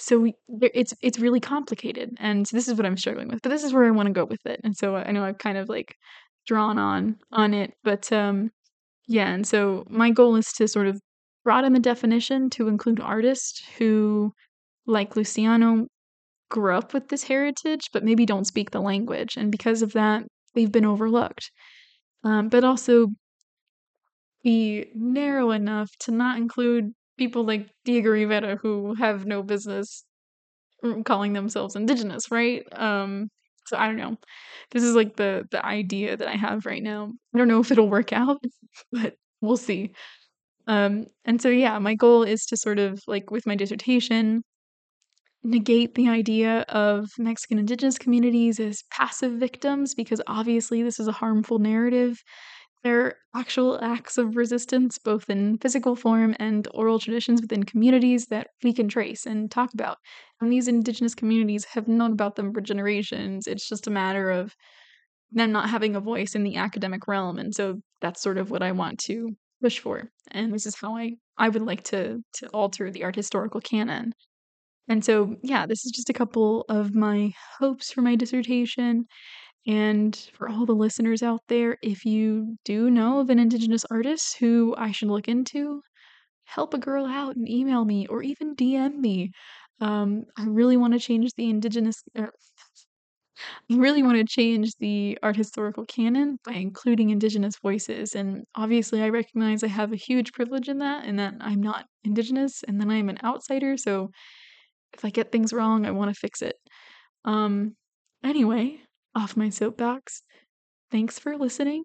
so 0.00 0.18
we, 0.18 0.34
it's 0.48 0.94
it's 1.02 1.18
really 1.18 1.40
complicated 1.40 2.16
and 2.18 2.48
so 2.48 2.56
this 2.56 2.68
is 2.68 2.74
what 2.74 2.86
i'm 2.86 2.96
struggling 2.96 3.28
with 3.28 3.42
but 3.42 3.50
this 3.50 3.62
is 3.62 3.72
where 3.72 3.84
i 3.84 3.90
want 3.90 4.06
to 4.06 4.12
go 4.12 4.24
with 4.24 4.44
it 4.46 4.58
and 4.64 4.76
so 4.76 4.96
i 4.96 5.10
know 5.12 5.22
i've 5.22 5.38
kind 5.38 5.58
of 5.58 5.68
like 5.68 5.94
drawn 6.46 6.78
on 6.78 7.16
on 7.32 7.52
it 7.52 7.74
but 7.84 8.10
um 8.12 8.50
yeah 9.06 9.28
and 9.28 9.46
so 9.46 9.84
my 9.90 10.10
goal 10.10 10.36
is 10.36 10.52
to 10.52 10.66
sort 10.66 10.86
of 10.86 10.98
broaden 11.44 11.72
the 11.72 11.80
definition 11.80 12.50
to 12.50 12.68
include 12.68 13.00
artists 13.00 13.62
who 13.78 14.32
like 14.86 15.16
luciano 15.16 15.86
grew 16.50 16.74
up 16.74 16.92
with 16.92 17.08
this 17.08 17.24
heritage 17.24 17.88
but 17.92 18.04
maybe 18.04 18.26
don't 18.26 18.46
speak 18.46 18.70
the 18.70 18.80
language 18.80 19.36
and 19.36 19.52
because 19.52 19.82
of 19.82 19.92
that 19.92 20.24
they've 20.54 20.72
been 20.72 20.84
overlooked 20.84 21.50
um, 22.24 22.48
but 22.48 22.64
also 22.64 23.08
be 24.42 24.86
narrow 24.94 25.50
enough 25.50 25.90
to 26.00 26.10
not 26.10 26.38
include 26.38 26.92
people 27.18 27.44
like 27.44 27.68
Diego 27.84 28.10
Rivera 28.10 28.56
who 28.56 28.94
have 28.94 29.26
no 29.26 29.42
business 29.42 30.04
calling 31.04 31.34
themselves 31.34 31.76
indigenous, 31.76 32.30
right? 32.30 32.64
Um, 32.72 33.28
so 33.66 33.76
I 33.76 33.86
don't 33.86 33.96
know. 33.96 34.16
This 34.70 34.82
is 34.82 34.94
like 34.94 35.16
the 35.16 35.44
the 35.50 35.64
idea 35.64 36.16
that 36.16 36.28
I 36.28 36.36
have 36.36 36.66
right 36.66 36.82
now. 36.82 37.12
I 37.34 37.38
don't 37.38 37.48
know 37.48 37.60
if 37.60 37.70
it'll 37.70 37.88
work 37.88 38.12
out, 38.12 38.42
but 38.92 39.14
we'll 39.40 39.56
see. 39.56 39.92
Um, 40.70 41.06
and 41.24 41.42
so 41.42 41.48
yeah, 41.48 41.80
my 41.80 41.96
goal 41.96 42.22
is 42.22 42.46
to 42.46 42.56
sort 42.56 42.78
of 42.78 43.00
like 43.08 43.32
with 43.32 43.44
my 43.44 43.56
dissertation 43.56 44.42
negate 45.42 45.94
the 45.94 46.08
idea 46.08 46.60
of 46.68 47.08
Mexican 47.18 47.58
indigenous 47.58 47.98
communities 47.98 48.60
as 48.60 48.82
passive 48.92 49.32
victims 49.32 49.94
because 49.94 50.20
obviously 50.26 50.82
this 50.82 51.00
is 51.00 51.08
a 51.08 51.12
harmful 51.12 51.58
narrative 51.58 52.22
they're 52.82 53.16
actual 53.34 53.78
acts 53.82 54.16
of 54.16 54.36
resistance, 54.36 54.96
both 54.98 55.28
in 55.28 55.58
physical 55.58 55.94
form 55.96 56.34
and 56.38 56.66
oral 56.72 56.98
traditions 56.98 57.42
within 57.42 57.64
communities 57.64 58.26
that 58.26 58.48
we 58.62 58.72
can 58.72 58.88
trace 58.88 59.26
and 59.26 59.50
talk 59.50 59.74
about. 59.74 59.98
And 60.40 60.50
these 60.50 60.66
indigenous 60.66 61.14
communities 61.14 61.66
have 61.66 61.88
known 61.88 62.12
about 62.12 62.36
them 62.36 62.54
for 62.54 62.62
generations. 62.62 63.46
It's 63.46 63.68
just 63.68 63.86
a 63.86 63.90
matter 63.90 64.30
of 64.30 64.54
them 65.30 65.52
not 65.52 65.68
having 65.68 65.94
a 65.94 66.00
voice 66.00 66.34
in 66.34 66.42
the 66.42 66.56
academic 66.56 67.06
realm. 67.06 67.38
And 67.38 67.54
so 67.54 67.80
that's 68.00 68.22
sort 68.22 68.38
of 68.38 68.50
what 68.50 68.62
I 68.62 68.72
want 68.72 68.98
to 69.00 69.36
push 69.62 69.78
for. 69.78 70.10
And 70.30 70.52
this 70.52 70.66
is 70.66 70.76
how 70.80 70.96
I, 70.96 71.12
I 71.38 71.48
would 71.48 71.62
like 71.62 71.84
to 71.84 72.22
to 72.34 72.46
alter 72.48 72.90
the 72.90 73.04
art 73.04 73.16
historical 73.16 73.60
canon. 73.60 74.12
And 74.88 75.04
so, 75.04 75.36
yeah, 75.42 75.66
this 75.66 75.84
is 75.84 75.92
just 75.92 76.10
a 76.10 76.14
couple 76.14 76.64
of 76.68 76.94
my 76.94 77.32
hopes 77.58 77.92
for 77.92 78.02
my 78.02 78.16
dissertation. 78.16 79.06
And 79.66 80.16
for 80.34 80.48
all 80.48 80.66
the 80.66 80.74
listeners 80.74 81.22
out 81.22 81.42
there, 81.48 81.76
if 81.82 82.04
you 82.04 82.56
do 82.64 82.90
know 82.90 83.20
of 83.20 83.30
an 83.30 83.38
Indigenous 83.38 83.84
artist 83.90 84.38
who 84.38 84.74
I 84.76 84.90
should 84.90 85.08
look 85.08 85.28
into, 85.28 85.82
help 86.44 86.74
a 86.74 86.78
girl 86.78 87.06
out 87.06 87.36
and 87.36 87.48
email 87.48 87.84
me 87.84 88.06
or 88.08 88.22
even 88.22 88.56
DM 88.56 88.98
me. 88.98 89.30
Um, 89.80 90.24
I 90.36 90.44
really 90.44 90.76
want 90.76 90.92
to 90.94 90.98
change 90.98 91.32
the 91.36 91.48
indigenous. 91.48 92.02
Er, 92.18 92.32
I 93.70 93.76
really 93.76 94.02
want 94.02 94.18
to 94.18 94.24
change 94.24 94.72
the 94.78 95.18
art 95.22 95.36
historical 95.36 95.84
canon 95.86 96.38
by 96.44 96.52
including 96.52 97.10
indigenous 97.10 97.56
voices. 97.62 98.14
And 98.14 98.44
obviously, 98.54 99.02
I 99.02 99.08
recognize 99.10 99.62
I 99.62 99.68
have 99.68 99.92
a 99.92 99.96
huge 99.96 100.32
privilege 100.32 100.68
in 100.68 100.78
that, 100.78 101.04
and 101.04 101.18
that 101.18 101.34
I'm 101.40 101.62
not 101.62 101.86
indigenous, 102.04 102.62
and 102.64 102.80
then 102.80 102.90
I'm 102.90 103.08
an 103.08 103.18
outsider. 103.24 103.76
So 103.76 104.10
if 104.94 105.04
I 105.04 105.10
get 105.10 105.32
things 105.32 105.52
wrong, 105.52 105.86
I 105.86 105.92
want 105.92 106.12
to 106.12 106.18
fix 106.18 106.42
it. 106.42 106.56
Um, 107.24 107.76
anyway, 108.24 108.80
off 109.14 109.36
my 109.36 109.50
soapbox. 109.50 110.22
Thanks 110.90 111.18
for 111.18 111.36
listening. 111.36 111.84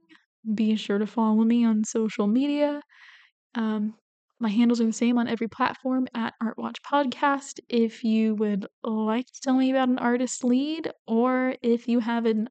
Be 0.53 0.75
sure 0.75 0.97
to 0.99 1.07
follow 1.07 1.43
me 1.43 1.65
on 1.65 1.83
social 1.83 2.27
media. 2.27 2.81
Um, 3.55 3.95
my 4.39 4.49
handles 4.49 4.81
are 4.81 4.85
the 4.85 4.93
same 4.93 5.17
on 5.17 5.27
every 5.27 5.47
platform 5.47 6.07
at 6.13 6.33
Artwatch 6.43 6.75
Podcast. 6.85 7.59
If 7.69 8.03
you 8.03 8.35
would 8.35 8.67
like 8.83 9.25
to 9.27 9.41
tell 9.41 9.55
me 9.55 9.71
about 9.71 9.89
an 9.89 9.97
artist 9.97 10.43
lead, 10.43 10.91
or 11.07 11.55
if 11.61 11.87
you 11.87 11.99
have 11.99 12.25
an 12.25 12.49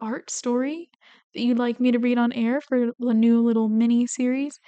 art 0.00 0.30
story 0.30 0.90
that 1.34 1.40
you'd 1.40 1.58
like 1.58 1.80
me 1.80 1.90
to 1.92 1.98
read 1.98 2.18
on 2.18 2.32
air 2.32 2.60
for 2.60 2.92
the 2.98 3.14
new 3.14 3.42
little 3.42 3.68
mini 3.68 4.06
series, 4.06 4.60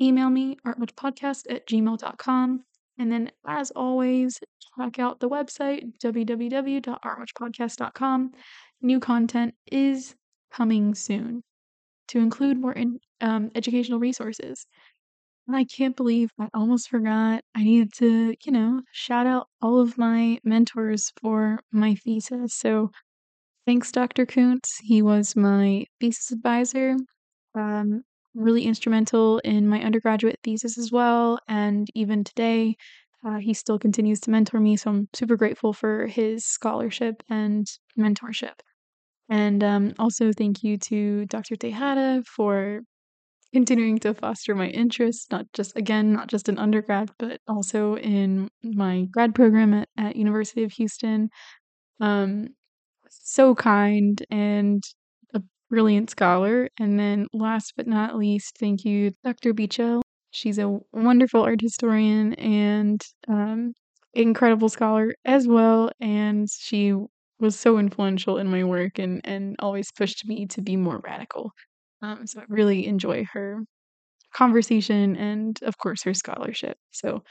email 0.00 0.28
me 0.28 0.56
artwatchpodcast 0.66 1.44
at 1.50 1.66
gmail.com. 1.66 2.64
And 2.98 3.10
then, 3.10 3.30
as 3.46 3.70
always, 3.70 4.38
check 4.78 4.98
out 4.98 5.20
the 5.20 5.30
website 5.30 5.92
www.artwatchpodcast.com. 6.04 8.32
New 8.82 9.00
content 9.00 9.54
is 9.70 10.14
coming 10.52 10.94
soon 10.94 11.42
to 12.08 12.18
include 12.18 12.58
more 12.58 12.72
in, 12.72 12.98
um, 13.22 13.50
educational 13.54 13.98
resources. 13.98 14.66
I 15.50 15.64
can't 15.64 15.96
believe 15.96 16.30
I 16.38 16.48
almost 16.54 16.88
forgot. 16.88 17.42
I 17.54 17.64
needed 17.64 17.92
to, 17.94 18.34
you 18.44 18.52
know, 18.52 18.82
shout 18.92 19.26
out 19.26 19.48
all 19.60 19.80
of 19.80 19.98
my 19.98 20.38
mentors 20.44 21.12
for 21.20 21.60
my 21.72 21.94
thesis. 21.96 22.54
So 22.54 22.90
thanks, 23.66 23.90
Dr. 23.92 24.24
Kuntz. 24.26 24.78
He 24.82 25.02
was 25.02 25.34
my 25.36 25.84
thesis 26.00 26.30
advisor, 26.30 26.96
um, 27.54 28.02
really 28.34 28.64
instrumental 28.64 29.38
in 29.40 29.68
my 29.68 29.82
undergraduate 29.82 30.38
thesis 30.42 30.78
as 30.78 30.90
well. 30.92 31.38
And 31.48 31.88
even 31.94 32.24
today, 32.24 32.76
uh, 33.26 33.38
he 33.38 33.54
still 33.54 33.78
continues 33.78 34.20
to 34.20 34.30
mentor 34.30 34.60
me. 34.60 34.76
So 34.76 34.90
I'm 34.90 35.08
super 35.12 35.36
grateful 35.36 35.72
for 35.72 36.06
his 36.06 36.44
scholarship 36.44 37.22
and 37.28 37.66
mentorship. 37.98 38.60
And 39.28 39.62
um, 39.64 39.94
also, 39.98 40.32
thank 40.32 40.62
you 40.62 40.76
to 40.78 41.26
Dr. 41.26 41.56
Tejada 41.56 42.22
for 42.26 42.82
continuing 43.52 43.98
to 44.00 44.14
foster 44.14 44.54
my 44.54 44.68
interests, 44.68 45.26
not 45.30 45.46
just, 45.52 45.76
again, 45.76 46.12
not 46.12 46.28
just 46.28 46.48
in 46.48 46.58
undergrad, 46.58 47.10
but 47.18 47.40
also 47.48 47.96
in 47.96 48.48
my 48.62 49.06
grad 49.10 49.34
program 49.34 49.74
at, 49.74 49.88
at 49.98 50.16
University 50.16 50.64
of 50.64 50.72
Houston. 50.72 51.28
Um, 52.00 52.48
so 53.10 53.54
kind 53.54 54.22
and 54.30 54.82
a 55.34 55.42
brilliant 55.70 56.10
scholar. 56.10 56.68
And 56.78 56.98
then 56.98 57.26
last 57.32 57.74
but 57.76 57.86
not 57.86 58.16
least, 58.16 58.56
thank 58.58 58.84
you, 58.84 59.12
Dr. 59.24 59.54
Beachell. 59.54 60.02
She's 60.30 60.58
a 60.58 60.78
wonderful 60.92 61.42
art 61.42 61.60
historian 61.60 62.34
and 62.34 63.02
um, 63.28 63.74
incredible 64.14 64.68
scholar 64.70 65.14
as 65.24 65.46
well. 65.46 65.90
And 66.00 66.48
she 66.50 66.94
was 67.38 67.58
so 67.58 67.78
influential 67.78 68.38
in 68.38 68.48
my 68.48 68.64
work 68.64 68.98
and, 68.98 69.20
and 69.24 69.56
always 69.58 69.90
pushed 69.92 70.26
me 70.26 70.46
to 70.46 70.62
be 70.62 70.76
more 70.76 71.00
radical. 71.04 71.52
Um, 72.02 72.26
so 72.26 72.40
I 72.40 72.44
really 72.48 72.86
enjoy 72.86 73.24
her 73.32 73.64
conversation 74.34 75.14
and, 75.16 75.58
of 75.62 75.78
course, 75.78 76.02
her 76.02 76.14
scholarship. 76.14 76.76
So 76.90 77.22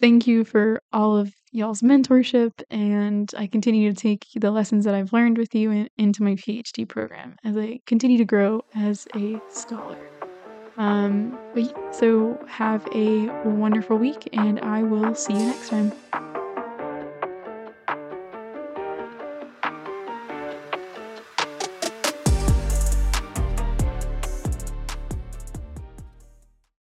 thank 0.00 0.26
you 0.26 0.44
for 0.44 0.80
all 0.92 1.16
of 1.16 1.32
y'all's 1.52 1.80
mentorship. 1.80 2.52
And 2.70 3.30
I 3.36 3.46
continue 3.46 3.92
to 3.92 3.96
take 3.98 4.26
the 4.36 4.50
lessons 4.50 4.84
that 4.84 4.94
I've 4.94 5.12
learned 5.12 5.38
with 5.38 5.54
you 5.54 5.70
in, 5.70 5.88
into 5.96 6.22
my 6.22 6.34
PhD 6.34 6.88
program 6.88 7.36
as 7.44 7.56
I 7.56 7.80
continue 7.86 8.18
to 8.18 8.24
grow 8.24 8.62
as 8.74 9.06
a 9.16 9.40
scholar. 9.48 9.98
Um, 10.76 11.38
so 11.92 12.38
have 12.48 12.86
a 12.94 13.26
wonderful 13.44 13.96
week, 13.96 14.28
and 14.32 14.58
I 14.60 14.82
will 14.82 15.14
see 15.14 15.32
you 15.32 15.46
next 15.46 15.68
time. 15.68 15.92